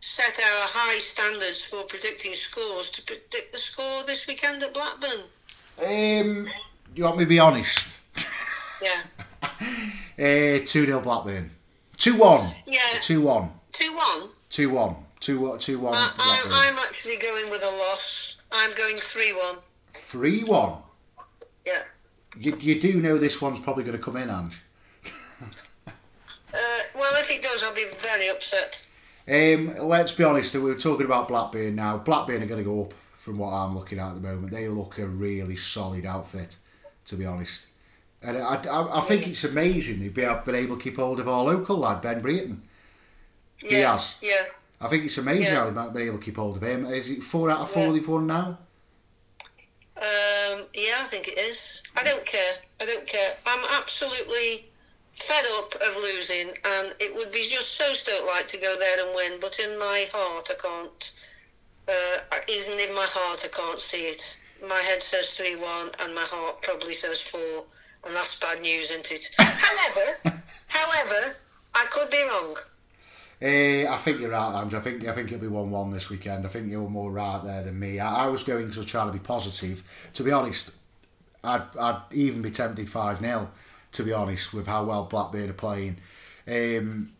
set 0.00 0.40
our 0.40 0.66
high 0.66 0.96
standards 0.96 1.62
for 1.62 1.82
predicting 1.82 2.32
scores 2.32 2.88
to 2.92 3.02
predict 3.02 3.52
the 3.52 3.58
score 3.58 4.02
this 4.04 4.26
weekend 4.26 4.62
at 4.62 4.72
Blackburn. 4.72 5.24
Um, 5.84 6.48
you 6.94 7.04
want 7.04 7.18
me 7.18 7.24
to 7.24 7.28
be 7.28 7.38
honest? 7.38 8.00
Yeah. 8.82 9.02
uh, 9.42 10.64
2 10.64 10.64
0 10.64 11.00
Blackburn. 11.02 11.50
2 11.98 12.16
1. 12.16 12.54
Yeah. 12.66 12.80
2 13.02 13.20
1. 13.20 13.50
2 13.72 13.94
1. 13.94 14.28
2 14.48 14.70
1. 14.70 14.96
Two, 15.20 15.56
two 15.58 15.80
one. 15.80 15.94
Uh, 15.94 16.12
I'm, 16.16 16.52
I'm 16.52 16.78
actually 16.78 17.16
going 17.16 17.50
with 17.50 17.64
a 17.64 17.70
loss. 17.70 18.38
I'm 18.52 18.72
going 18.76 18.96
three 18.96 19.32
one. 19.32 19.56
Three 19.92 20.44
one. 20.44 20.74
Yeah. 21.66 21.82
You, 22.38 22.56
you 22.60 22.80
do 22.80 23.00
know 23.02 23.18
this 23.18 23.42
one's 23.42 23.58
probably 23.58 23.82
going 23.82 23.96
to 23.96 24.02
come 24.02 24.16
in, 24.16 24.30
Ange. 24.30 24.62
Uh, 26.54 26.82
well, 26.94 27.14
if 27.16 27.30
it 27.30 27.42
does, 27.42 27.62
I'll 27.62 27.74
be 27.74 27.86
very 28.00 28.28
upset. 28.28 28.82
Um, 29.28 29.76
let's 29.78 30.12
be 30.12 30.24
honest. 30.24 30.54
We 30.54 30.70
are 30.70 30.78
talking 30.78 31.06
about 31.06 31.28
Blackburn 31.28 31.74
now. 31.74 31.98
Blackburn 31.98 32.42
are 32.42 32.46
going 32.46 32.64
to 32.64 32.64
go 32.64 32.82
up 32.82 32.94
from 33.16 33.38
what 33.38 33.50
I'm 33.50 33.74
looking 33.74 33.98
at 33.98 34.08
at 34.08 34.14
the 34.14 34.20
moment. 34.20 34.50
They 34.50 34.68
look 34.68 34.98
a 34.98 35.06
really 35.06 35.56
solid 35.56 36.06
outfit, 36.06 36.56
to 37.06 37.16
be 37.16 37.26
honest. 37.26 37.66
And 38.22 38.38
I, 38.38 38.56
I, 38.56 38.98
I 38.98 39.00
think 39.02 39.28
it's 39.28 39.44
amazing 39.44 40.00
they've 40.00 40.14
been 40.14 40.54
able 40.54 40.76
to 40.76 40.82
keep 40.82 40.96
hold 40.96 41.20
of 41.20 41.28
our 41.28 41.44
local 41.44 41.76
lad 41.76 42.00
Ben 42.00 42.20
Brereton. 42.20 42.62
Yeah, 43.62 43.68
he 43.68 43.76
has. 43.76 44.16
Yeah. 44.22 44.44
I 44.80 44.88
think 44.88 45.04
it's 45.04 45.18
amazing 45.18 45.54
yeah. 45.54 45.70
how 45.70 45.70
they've 45.70 45.92
been 45.92 46.06
able 46.06 46.18
to 46.18 46.24
keep 46.24 46.36
hold 46.36 46.56
of 46.56 46.62
him. 46.62 46.86
Is 46.86 47.10
it 47.10 47.22
four 47.22 47.50
out 47.50 47.60
of 47.60 47.70
four 47.70 47.86
yeah. 47.86 47.92
they've 47.92 48.08
won 48.08 48.26
now? 48.26 48.58
Um, 49.96 50.64
yeah, 50.74 51.00
I 51.00 51.06
think 51.08 51.28
it 51.28 51.38
is. 51.38 51.82
I 51.96 52.04
don't 52.04 52.24
care. 52.24 52.54
I 52.80 52.86
don't 52.86 53.06
care. 53.06 53.34
I'm 53.46 53.64
absolutely 53.72 54.67
fed 55.22 55.44
up 55.56 55.74
of 55.74 55.96
losing, 56.02 56.48
and 56.64 56.94
it 57.00 57.14
would 57.14 57.32
be 57.32 57.42
just 57.42 57.76
so 57.76 57.92
Stoke-like 57.92 58.48
to 58.48 58.58
go 58.58 58.76
there 58.78 59.04
and 59.04 59.14
win. 59.14 59.38
But 59.40 59.58
in 59.58 59.78
my 59.78 60.06
heart, 60.12 60.50
I 60.50 60.54
can't. 60.54 61.12
Uh, 61.88 62.38
even 62.48 62.78
in 62.78 62.94
my 62.94 63.06
heart, 63.08 63.40
I 63.44 63.48
can't 63.48 63.80
see 63.80 64.08
it. 64.08 64.38
My 64.66 64.80
head 64.80 65.02
says 65.02 65.30
three-one, 65.30 65.90
and 66.00 66.14
my 66.14 66.22
heart 66.22 66.62
probably 66.62 66.94
says 66.94 67.22
four, 67.22 67.64
and 68.04 68.14
that's 68.14 68.38
bad 68.38 68.60
news, 68.60 68.90
isn't 68.90 69.10
it? 69.10 69.28
however, 69.38 70.40
however, 70.66 71.36
I 71.74 71.86
could 71.90 72.10
be 72.10 72.22
wrong. 72.22 72.56
Uh, 73.40 73.88
I 73.92 73.96
think 73.98 74.20
you're 74.20 74.30
right, 74.30 74.60
Andrew. 74.60 74.78
I 74.78 74.82
think 74.82 75.06
I 75.06 75.12
think 75.12 75.28
it'll 75.28 75.40
be 75.40 75.46
one-one 75.46 75.90
this 75.90 76.10
weekend. 76.10 76.44
I 76.44 76.48
think 76.48 76.70
you're 76.70 76.88
more 76.88 77.12
right 77.12 77.40
there 77.44 77.62
than 77.62 77.78
me. 77.78 78.00
I, 78.00 78.24
I 78.24 78.26
was 78.26 78.42
going 78.42 78.64
because 78.64 78.78
I 78.78 78.80
was 78.80 78.90
trying 78.90 79.06
to 79.06 79.12
be 79.12 79.20
positive. 79.20 79.84
To 80.14 80.24
be 80.24 80.32
honest, 80.32 80.72
I'd 81.44 81.62
I'd 81.78 82.02
even 82.10 82.42
be 82.42 82.50
tempted 82.50 82.90
five 82.90 83.18
0 83.18 83.48
To 83.98 84.02
be 84.04 84.12
honest, 84.12 84.54
with 84.54 84.66
how 84.66 84.84
well 84.84 85.04
Blackburn 85.04 85.50
are 85.50 85.52
playing. 85.52 85.98
Um, 86.46 87.12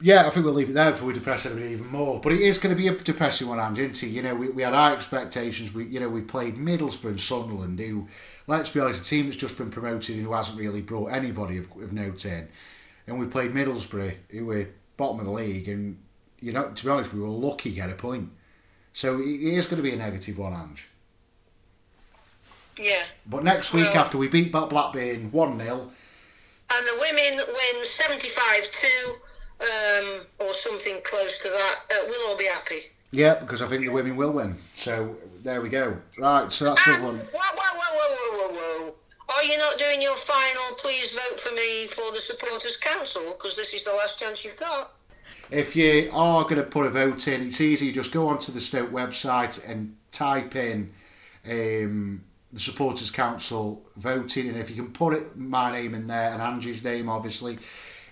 yeah, 0.00 0.26
I 0.26 0.30
think 0.30 0.44
we'll 0.44 0.54
leave 0.54 0.70
it 0.70 0.74
there 0.74 0.90
before 0.92 1.08
we 1.08 1.14
depress 1.14 1.46
anybody 1.46 1.72
even 1.72 1.88
more. 1.88 2.20
But 2.20 2.32
it 2.32 2.40
is 2.40 2.58
going 2.58 2.74
to 2.74 2.80
be 2.80 2.88
a 2.88 2.94
depressing 2.94 3.48
one, 3.48 3.58
Andrew, 3.58 3.88
isn't 3.88 4.08
it? 4.08 4.12
You 4.12 4.22
know, 4.22 4.34
we, 4.34 4.50
we 4.50 4.62
had 4.62 4.74
high 4.74 4.92
expectations. 4.92 5.74
We 5.74 5.86
you 5.86 5.98
know 5.98 6.08
we 6.08 6.20
played 6.20 6.56
Middlesbrough 6.56 7.10
and 7.10 7.20
Sunderland, 7.20 7.80
who, 7.80 8.06
let's 8.46 8.70
be 8.70 8.80
honest, 8.80 9.02
a 9.02 9.04
team 9.04 9.26
that's 9.26 9.36
just 9.36 9.58
been 9.58 9.70
promoted 9.70 10.16
and 10.16 10.24
who 10.24 10.32
hasn't 10.32 10.58
really 10.58 10.82
brought 10.82 11.08
anybody 11.08 11.58
of, 11.58 11.70
of 11.76 11.92
note 11.92 12.24
in 12.24 12.48
and 13.06 13.18
we 13.18 13.26
played 13.26 13.52
Middlesbrough, 13.52 14.14
who 14.30 14.46
were 14.46 14.68
bottom 14.96 15.20
of 15.20 15.26
the 15.26 15.32
league, 15.32 15.68
and 15.68 15.98
you 16.40 16.52
know, 16.52 16.70
to 16.70 16.84
be 16.84 16.90
honest, 16.90 17.12
we 17.12 17.20
were 17.20 17.28
lucky 17.28 17.70
to 17.70 17.76
get 17.76 17.90
a 17.90 17.94
point. 17.94 18.30
So 18.92 19.20
it 19.20 19.26
is 19.26 19.66
going 19.66 19.76
to 19.76 19.82
be 19.82 19.92
a 19.92 19.96
negative 19.96 20.38
one, 20.38 20.54
Ange. 20.54 20.88
Yeah. 22.78 23.02
But 23.26 23.44
next 23.44 23.72
week, 23.72 23.86
well, 23.86 23.98
after 23.98 24.18
we 24.18 24.28
beat 24.28 24.52
Blackburn 24.52 25.30
1 25.30 25.58
0. 25.58 25.90
And 26.68 26.86
the 26.86 26.98
women 27.00 27.44
win 27.46 27.84
75 27.84 28.70
2, 28.70 29.16
um, 29.60 30.20
or 30.38 30.52
something 30.52 31.00
close 31.04 31.38
to 31.38 31.48
that, 31.48 31.76
uh, 31.90 32.04
we'll 32.08 32.28
all 32.28 32.36
be 32.36 32.46
happy. 32.46 32.80
Yeah, 33.12 33.36
because 33.36 33.62
I 33.62 33.68
think 33.68 33.82
the 33.82 33.88
women 33.92 34.16
will 34.16 34.32
win. 34.32 34.56
So 34.74 35.16
there 35.42 35.60
we 35.60 35.68
go. 35.68 35.96
Right, 36.18 36.52
so 36.52 36.64
that's 36.66 36.84
the 36.84 36.92
one. 36.92 37.18
whoa, 37.18 37.40
whoa, 37.40 37.78
whoa, 37.78 37.96
whoa, 37.96 38.16
whoa, 38.16 38.48
whoa, 38.48 38.84
whoa. 38.84 38.94
Are 39.28 39.44
you 39.44 39.58
not 39.58 39.78
doing 39.78 40.02
your 40.02 40.16
final 40.16 40.74
please 40.76 41.12
vote 41.12 41.40
for 41.40 41.52
me 41.54 41.86
for 41.88 42.12
the 42.12 42.18
Supporters 42.18 42.76
Council? 42.76 43.22
Because 43.28 43.56
this 43.56 43.74
is 43.74 43.84
the 43.84 43.92
last 43.92 44.18
chance 44.18 44.44
you've 44.44 44.56
got. 44.56 44.92
If 45.50 45.76
you 45.76 46.10
are 46.12 46.42
going 46.42 46.56
to 46.56 46.62
put 46.62 46.86
a 46.86 46.90
vote 46.90 47.26
in, 47.28 47.46
it's 47.46 47.60
easy. 47.60 47.92
Just 47.92 48.12
go 48.12 48.28
onto 48.28 48.52
the 48.52 48.60
Stoke 48.60 48.90
website 48.90 49.68
and 49.68 49.96
type 50.10 50.56
in 50.56 50.92
um, 51.48 52.24
the 52.52 52.60
Supporters 52.60 53.10
Council 53.10 53.84
voting, 53.96 54.48
and 54.48 54.56
if 54.56 54.70
you 54.70 54.76
can 54.76 54.92
put 54.92 55.14
it 55.14 55.36
my 55.36 55.72
name 55.72 55.94
in 55.94 56.06
there 56.06 56.32
and 56.32 56.40
Angie's 56.40 56.84
name, 56.84 57.08
obviously, 57.08 57.58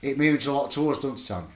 it 0.03 0.19
means 0.19 0.47
a 0.47 0.53
lot 0.53 0.71
to 0.73 0.91
us, 0.91 0.99
doesn't 0.99 1.21
it, 1.21 1.27
Tom? 1.27 1.49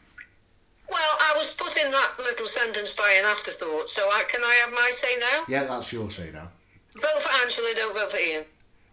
Well, 0.90 1.00
I 1.20 1.34
was 1.36 1.48
putting 1.48 1.90
that 1.90 2.12
little 2.18 2.46
sentence 2.46 2.92
by 2.92 3.16
an 3.18 3.24
afterthought, 3.26 3.88
so 3.88 4.02
I, 4.08 4.24
can 4.28 4.42
I 4.42 4.54
have 4.64 4.72
my 4.72 4.90
say 4.94 5.18
now? 5.18 5.44
Yeah, 5.48 5.64
that's 5.64 5.92
your 5.92 6.10
say 6.10 6.30
now. 6.32 6.50
Vote 6.94 7.22
for 7.22 7.44
Angela, 7.44 7.72
don't 7.76 7.94
vote 7.94 8.10
for 8.10 8.18
Ian. 8.18 8.44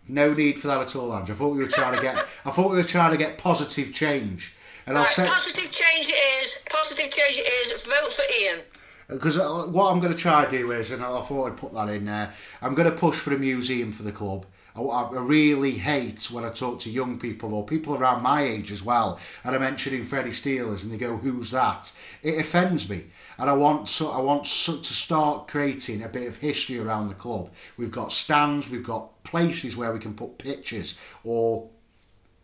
No 0.08 0.34
need 0.34 0.60
for 0.60 0.68
that 0.68 0.82
at 0.82 0.96
all, 0.96 1.16
Ange. 1.16 1.32
I 1.32 1.34
thought 1.34 1.54
we 1.54 1.60
were 1.60 1.68
trying 1.68 1.96
to 1.96 2.02
get. 2.02 2.18
I 2.46 2.52
thought 2.52 2.70
we 2.70 2.78
were 2.78 2.84
trying 2.84 3.12
to 3.12 3.18
get 3.18 3.40
positive 3.40 3.92
change, 3.94 4.54
and 4.86 4.98
I'll 4.98 5.04
Right, 5.04 5.12
say 5.12 5.26
positive 5.28 5.72
change 5.72 6.10
is 6.10 6.62
Positive 6.70 7.10
change 7.10 7.40
is 7.62 7.72
Vote 7.84 8.12
for 8.12 8.24
Ian. 8.40 8.60
Because 9.08 9.38
uh, 9.38 9.64
what 9.66 9.92
I'm 9.92 10.00
going 10.00 10.14
to 10.14 10.18
try 10.18 10.46
to 10.46 10.52
do 10.52 10.72
is, 10.72 10.92
and 10.92 11.04
I 11.04 11.22
thought 11.22 11.52
I'd 11.52 11.58
put 11.58 11.74
that 11.74 11.90
in 11.90 12.06
there. 12.06 12.34
I'm 12.62 12.74
going 12.74 12.90
to 12.90 12.98
push 12.98 13.20
for 13.20 13.34
a 13.34 13.38
museum 13.38 13.92
for 13.92 14.04
the 14.04 14.12
club. 14.12 14.46
I, 14.76 15.10
really 15.14 15.72
hate 15.72 16.30
when 16.30 16.44
I 16.44 16.50
talk 16.50 16.82
to 16.82 16.90
young 16.90 17.18
people 17.18 17.54
or 17.54 17.64
people 17.64 17.96
around 17.96 18.22
my 18.22 18.44
age 18.44 18.74
as 18.74 18.84
well, 18.84 19.18
and 19.44 19.56
I'm 19.56 19.62
mentioning 19.62 20.04
Freddie 20.04 20.32
Steelers, 20.32 20.84
and 20.84 20.92
they 20.92 20.98
go, 20.98 21.16
"Who's 21.16 21.52
that?" 21.52 21.94
It 22.22 22.42
offends 22.42 22.90
me, 22.90 23.06
and 23.38 23.50
I 23.50 23.54
want 23.54 23.88
so 23.88 24.12
I 24.12 24.20
want 24.20 24.48
so, 24.48 24.78
to 24.78 24.94
start 24.94 25.48
creating 25.48 26.04
a 26.04 26.10
bit 26.10 26.28
of 26.28 26.38
history 26.38 26.78
around 26.78 27.08
the 27.08 27.14
club. 27.14 27.52
We've 27.78 27.92
got 27.92 28.12
stands, 28.12 28.70
we've 28.70 28.84
got 28.84 29.24
places 29.24 29.78
where 29.78 29.94
we 29.94 30.00
can 30.00 30.14
put 30.14 30.38
pictures, 30.38 31.00
or 31.24 31.70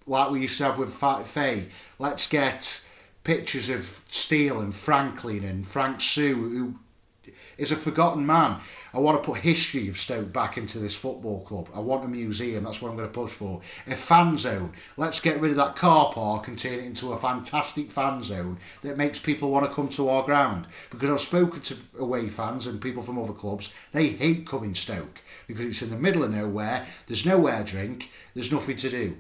like 0.08 0.32
we 0.32 0.42
used 0.42 0.58
to 0.60 0.64
have 0.64 0.80
with 0.80 0.94
Fa- 0.94 1.26
Faye. 1.26 1.68
Let's 2.00 2.28
get 2.28 2.82
pictures 3.24 3.70
of 3.70 4.02
Steele 4.10 4.60
and 4.60 4.74
Franklin 4.74 5.44
and 5.44 5.66
Frank 5.66 6.02
Soo, 6.02 6.36
who 6.36 6.80
is 7.58 7.72
a 7.72 7.76
forgotten 7.76 8.26
man. 8.26 8.60
I 8.94 9.00
want 9.00 9.22
to 9.22 9.26
put 9.30 9.42
history 9.42 9.88
of 9.88 9.98
Stoke 9.98 10.34
back 10.34 10.58
into 10.58 10.80
this 10.80 10.96
football 10.96 11.42
club. 11.42 11.70
I 11.76 11.80
want 11.80 12.04
a 12.04 12.08
museum. 12.08 12.64
That's 12.64 12.82
what 12.82 12.90
I'm 12.90 12.98
going 12.98 13.08
to 13.08 13.14
push 13.14 13.32
for. 13.32 13.62
A 13.86 13.96
fan 13.96 14.38
zone. 14.38 14.74
Let's 14.98 15.20
get 15.20 15.40
rid 15.40 15.52
of 15.52 15.58
that 15.58 15.76
car 15.76 16.12
park 16.12 16.48
and 16.48 16.58
turn 16.58 16.74
it 16.74 16.86
into 16.86 17.14
a 17.14 17.20
fantastic 17.20 17.92
fan 17.92 18.24
zone 18.24 18.58
that 18.82 18.98
makes 18.98 19.20
people 19.20 19.52
want 19.52 19.66
to 19.66 19.72
come 19.72 19.90
to 19.90 20.10
our 20.10 20.24
ground. 20.24 20.66
Because 20.90 21.12
I've 21.12 21.22
spoken 21.22 21.62
to 21.62 21.78
away 22.00 22.30
fans 22.30 22.66
and 22.66 22.82
people 22.82 23.04
from 23.04 23.20
other 23.20 23.34
clubs. 23.34 23.72
They 23.92 24.08
hate 24.08 24.48
coming 24.48 24.74
Stoke 24.74 25.22
because 25.46 25.66
it's 25.66 25.84
in 25.84 25.92
the 25.92 25.98
middle 25.98 26.24
of 26.24 26.34
nowhere. 26.34 26.88
There's 27.06 27.26
nowhere 27.26 27.64
to 27.64 27.72
drink. 27.72 28.10
There's 28.34 28.52
nothing 28.52 28.78
to 28.78 28.90
do. 28.90 29.18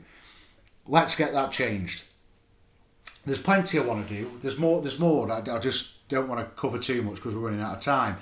Let's 0.87 1.15
get 1.15 1.31
that 1.33 1.51
changed. 1.51 2.05
There's 3.25 3.41
plenty 3.41 3.77
I 3.79 3.83
want 3.83 4.07
to 4.07 4.13
do. 4.13 4.31
There's 4.41 4.57
more. 4.57 4.81
There's 4.81 4.99
more. 4.99 5.31
I, 5.31 5.41
I 5.49 5.59
just 5.59 6.07
don't 6.07 6.27
want 6.27 6.41
to 6.41 6.61
cover 6.61 6.79
too 6.79 7.01
much 7.03 7.15
because 7.15 7.35
we're 7.35 7.41
running 7.41 7.61
out 7.61 7.77
of 7.77 7.83
time. 7.83 8.17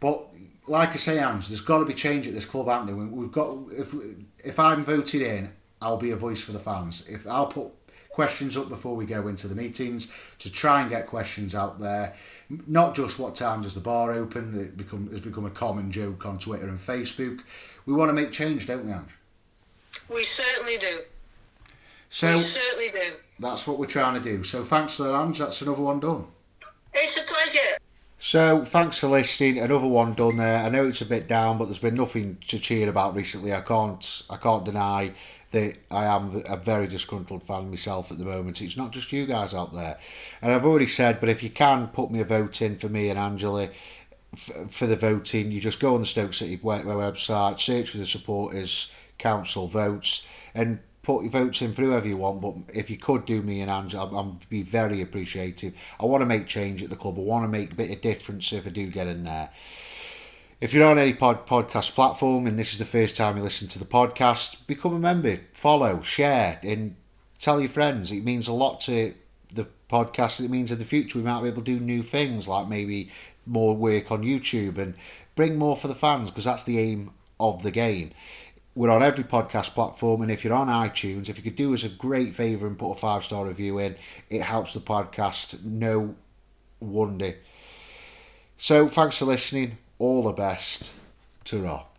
But 0.00 0.26
like 0.66 0.90
I 0.90 0.96
say, 0.96 1.18
Ange, 1.18 1.48
there's 1.48 1.60
got 1.60 1.78
to 1.78 1.84
be 1.84 1.94
change 1.94 2.26
at 2.28 2.34
this 2.34 2.44
club, 2.44 2.68
haven't 2.68 2.86
there? 2.86 2.96
We've 2.96 3.32
got. 3.32 3.56
If 3.72 3.94
if 4.44 4.58
I'm 4.58 4.84
voted 4.84 5.22
in, 5.22 5.52
I'll 5.80 5.96
be 5.96 6.10
a 6.10 6.16
voice 6.16 6.42
for 6.42 6.52
the 6.52 6.58
fans. 6.58 7.06
If 7.08 7.26
I'll 7.26 7.46
put 7.46 7.72
questions 8.10 8.58
up 8.58 8.68
before 8.68 8.94
we 8.94 9.06
go 9.06 9.26
into 9.26 9.48
the 9.48 9.54
meetings 9.54 10.06
to 10.38 10.50
try 10.50 10.82
and 10.82 10.90
get 10.90 11.06
questions 11.06 11.54
out 11.54 11.80
there, 11.80 12.14
not 12.66 12.94
just 12.94 13.18
what 13.18 13.34
time 13.34 13.62
does 13.62 13.74
the 13.74 13.80
bar 13.80 14.12
open. 14.12 14.52
That 14.52 14.76
become 14.76 15.10
has 15.10 15.20
become 15.20 15.46
a 15.46 15.50
common 15.50 15.90
joke 15.90 16.26
on 16.26 16.38
Twitter 16.38 16.68
and 16.68 16.78
Facebook. 16.78 17.40
We 17.86 17.94
want 17.94 18.10
to 18.10 18.12
make 18.12 18.32
change, 18.32 18.66
don't 18.66 18.84
we, 18.84 18.92
Ange? 18.92 19.16
We 20.08 20.24
certainly 20.24 20.78
do. 20.78 21.00
So 22.12 22.36
we 22.36 22.42
certainly 22.42 22.90
do. 22.90 23.12
that's 23.38 23.66
what 23.66 23.78
we're 23.78 23.86
trying 23.86 24.12
to 24.12 24.20
do. 24.20 24.44
So 24.44 24.64
thanks 24.64 24.96
for 24.96 25.04
that, 25.04 25.14
Ange. 25.14 25.38
That's 25.38 25.62
another 25.62 25.80
one 25.80 25.98
done. 25.98 26.26
It's 26.92 27.16
a 27.16 27.22
pleasure. 27.22 27.78
So, 28.18 28.66
thanks 28.66 28.98
for 28.98 29.08
listening. 29.08 29.58
Another 29.58 29.86
one 29.86 30.12
done 30.12 30.36
there. 30.36 30.58
I 30.58 30.68
know 30.68 30.86
it's 30.86 31.00
a 31.00 31.06
bit 31.06 31.26
down, 31.26 31.56
but 31.56 31.64
there's 31.64 31.78
been 31.78 31.94
nothing 31.94 32.36
to 32.48 32.58
cheer 32.58 32.88
about 32.88 33.16
recently. 33.16 33.52
I 33.52 33.62
can't, 33.62 34.22
I 34.28 34.36
can't 34.36 34.64
deny 34.64 35.12
that 35.52 35.78
I 35.90 36.04
am 36.04 36.42
a 36.46 36.56
very 36.58 36.86
disgruntled 36.86 37.44
fan 37.44 37.70
myself 37.70 38.12
at 38.12 38.18
the 38.18 38.26
moment. 38.26 38.60
It's 38.60 38.76
not 38.76 38.92
just 38.92 39.10
you 39.10 39.24
guys 39.24 39.54
out 39.54 39.72
there, 39.72 39.98
and 40.42 40.52
I've 40.52 40.66
already 40.66 40.86
said. 40.86 41.18
But 41.18 41.30
if 41.30 41.42
you 41.42 41.48
can 41.48 41.88
put 41.88 42.10
me 42.10 42.20
a 42.20 42.24
vote 42.24 42.60
in 42.60 42.76
for 42.76 42.90
me 42.90 43.08
and 43.08 43.18
Angela 43.18 43.70
f- 44.34 44.70
for 44.70 44.86
the 44.86 44.96
voting, 44.96 45.50
you 45.50 45.60
just 45.60 45.80
go 45.80 45.94
on 45.94 46.00
the 46.02 46.06
Stoke 46.06 46.34
City 46.34 46.58
website, 46.58 47.58
search 47.58 47.90
for 47.90 47.98
the 47.98 48.06
supporters 48.06 48.92
council 49.18 49.66
votes, 49.66 50.26
and 50.54 50.78
put 51.02 51.22
your 51.22 51.30
votes 51.30 51.60
in 51.62 51.72
for 51.72 51.82
whoever 51.82 52.06
you 52.06 52.16
want. 52.16 52.40
But 52.40 52.74
if 52.74 52.90
you 52.90 52.96
could 52.96 53.24
do 53.24 53.42
me 53.42 53.60
and 53.60 53.70
Angela, 53.70 54.20
I'd, 54.20 54.48
be 54.48 54.62
very 54.62 55.02
appreciative. 55.02 55.74
I 56.00 56.06
want 56.06 56.22
to 56.22 56.26
make 56.26 56.46
change 56.46 56.82
at 56.82 56.90
the 56.90 56.96
club. 56.96 57.18
I 57.18 57.22
want 57.22 57.44
to 57.44 57.48
make 57.48 57.72
a 57.72 57.76
bit 57.76 57.90
of 57.90 58.00
difference 58.00 58.52
if 58.52 58.66
I 58.66 58.70
do 58.70 58.86
get 58.86 59.06
in 59.08 59.24
there. 59.24 59.50
If 60.60 60.72
you're 60.72 60.86
on 60.86 60.98
any 60.98 61.12
pod, 61.12 61.44
podcast 61.44 61.92
platform 61.94 62.46
and 62.46 62.56
this 62.56 62.72
is 62.72 62.78
the 62.78 62.84
first 62.84 63.16
time 63.16 63.36
you 63.36 63.42
listen 63.42 63.66
to 63.68 63.80
the 63.80 63.84
podcast, 63.84 64.64
become 64.68 64.94
a 64.94 64.98
member, 64.98 65.40
follow, 65.52 66.02
share, 66.02 66.60
and 66.62 66.94
tell 67.40 67.58
your 67.58 67.68
friends. 67.68 68.12
It 68.12 68.22
means 68.24 68.46
a 68.46 68.52
lot 68.52 68.80
to 68.82 69.14
the 69.52 69.66
podcast. 69.90 70.38
It 70.38 70.50
means 70.50 70.70
in 70.70 70.78
the 70.78 70.84
future 70.84 71.18
we 71.18 71.24
might 71.24 71.42
be 71.42 71.48
able 71.48 71.62
to 71.62 71.78
do 71.78 71.84
new 71.84 72.04
things 72.04 72.46
like 72.46 72.68
maybe 72.68 73.10
more 73.44 73.76
work 73.76 74.12
on 74.12 74.22
YouTube 74.22 74.78
and 74.78 74.94
bring 75.34 75.56
more 75.56 75.76
for 75.76 75.88
the 75.88 75.96
fans 75.96 76.30
because 76.30 76.44
that's 76.44 76.62
the 76.62 76.78
aim 76.78 77.10
of 77.40 77.64
the 77.64 77.72
game. 77.72 78.12
We're 78.74 78.90
on 78.90 79.02
every 79.02 79.24
podcast 79.24 79.74
platform, 79.74 80.22
and 80.22 80.30
if 80.30 80.44
you're 80.44 80.54
on 80.54 80.68
iTunes, 80.68 81.28
if 81.28 81.36
you 81.36 81.42
could 81.42 81.56
do 81.56 81.74
us 81.74 81.84
a 81.84 81.90
great 81.90 82.34
favour 82.34 82.66
and 82.66 82.78
put 82.78 82.92
a 82.92 82.98
five 82.98 83.22
star 83.22 83.46
review 83.46 83.78
in, 83.78 83.96
it 84.30 84.40
helps 84.40 84.72
the 84.72 84.80
podcast. 84.80 85.62
No 85.62 86.14
wonder. 86.80 87.34
So, 88.56 88.88
thanks 88.88 89.18
for 89.18 89.26
listening. 89.26 89.76
All 89.98 90.22
the 90.22 90.32
best. 90.32 90.94
to 91.44 91.62
Ta 91.62 91.86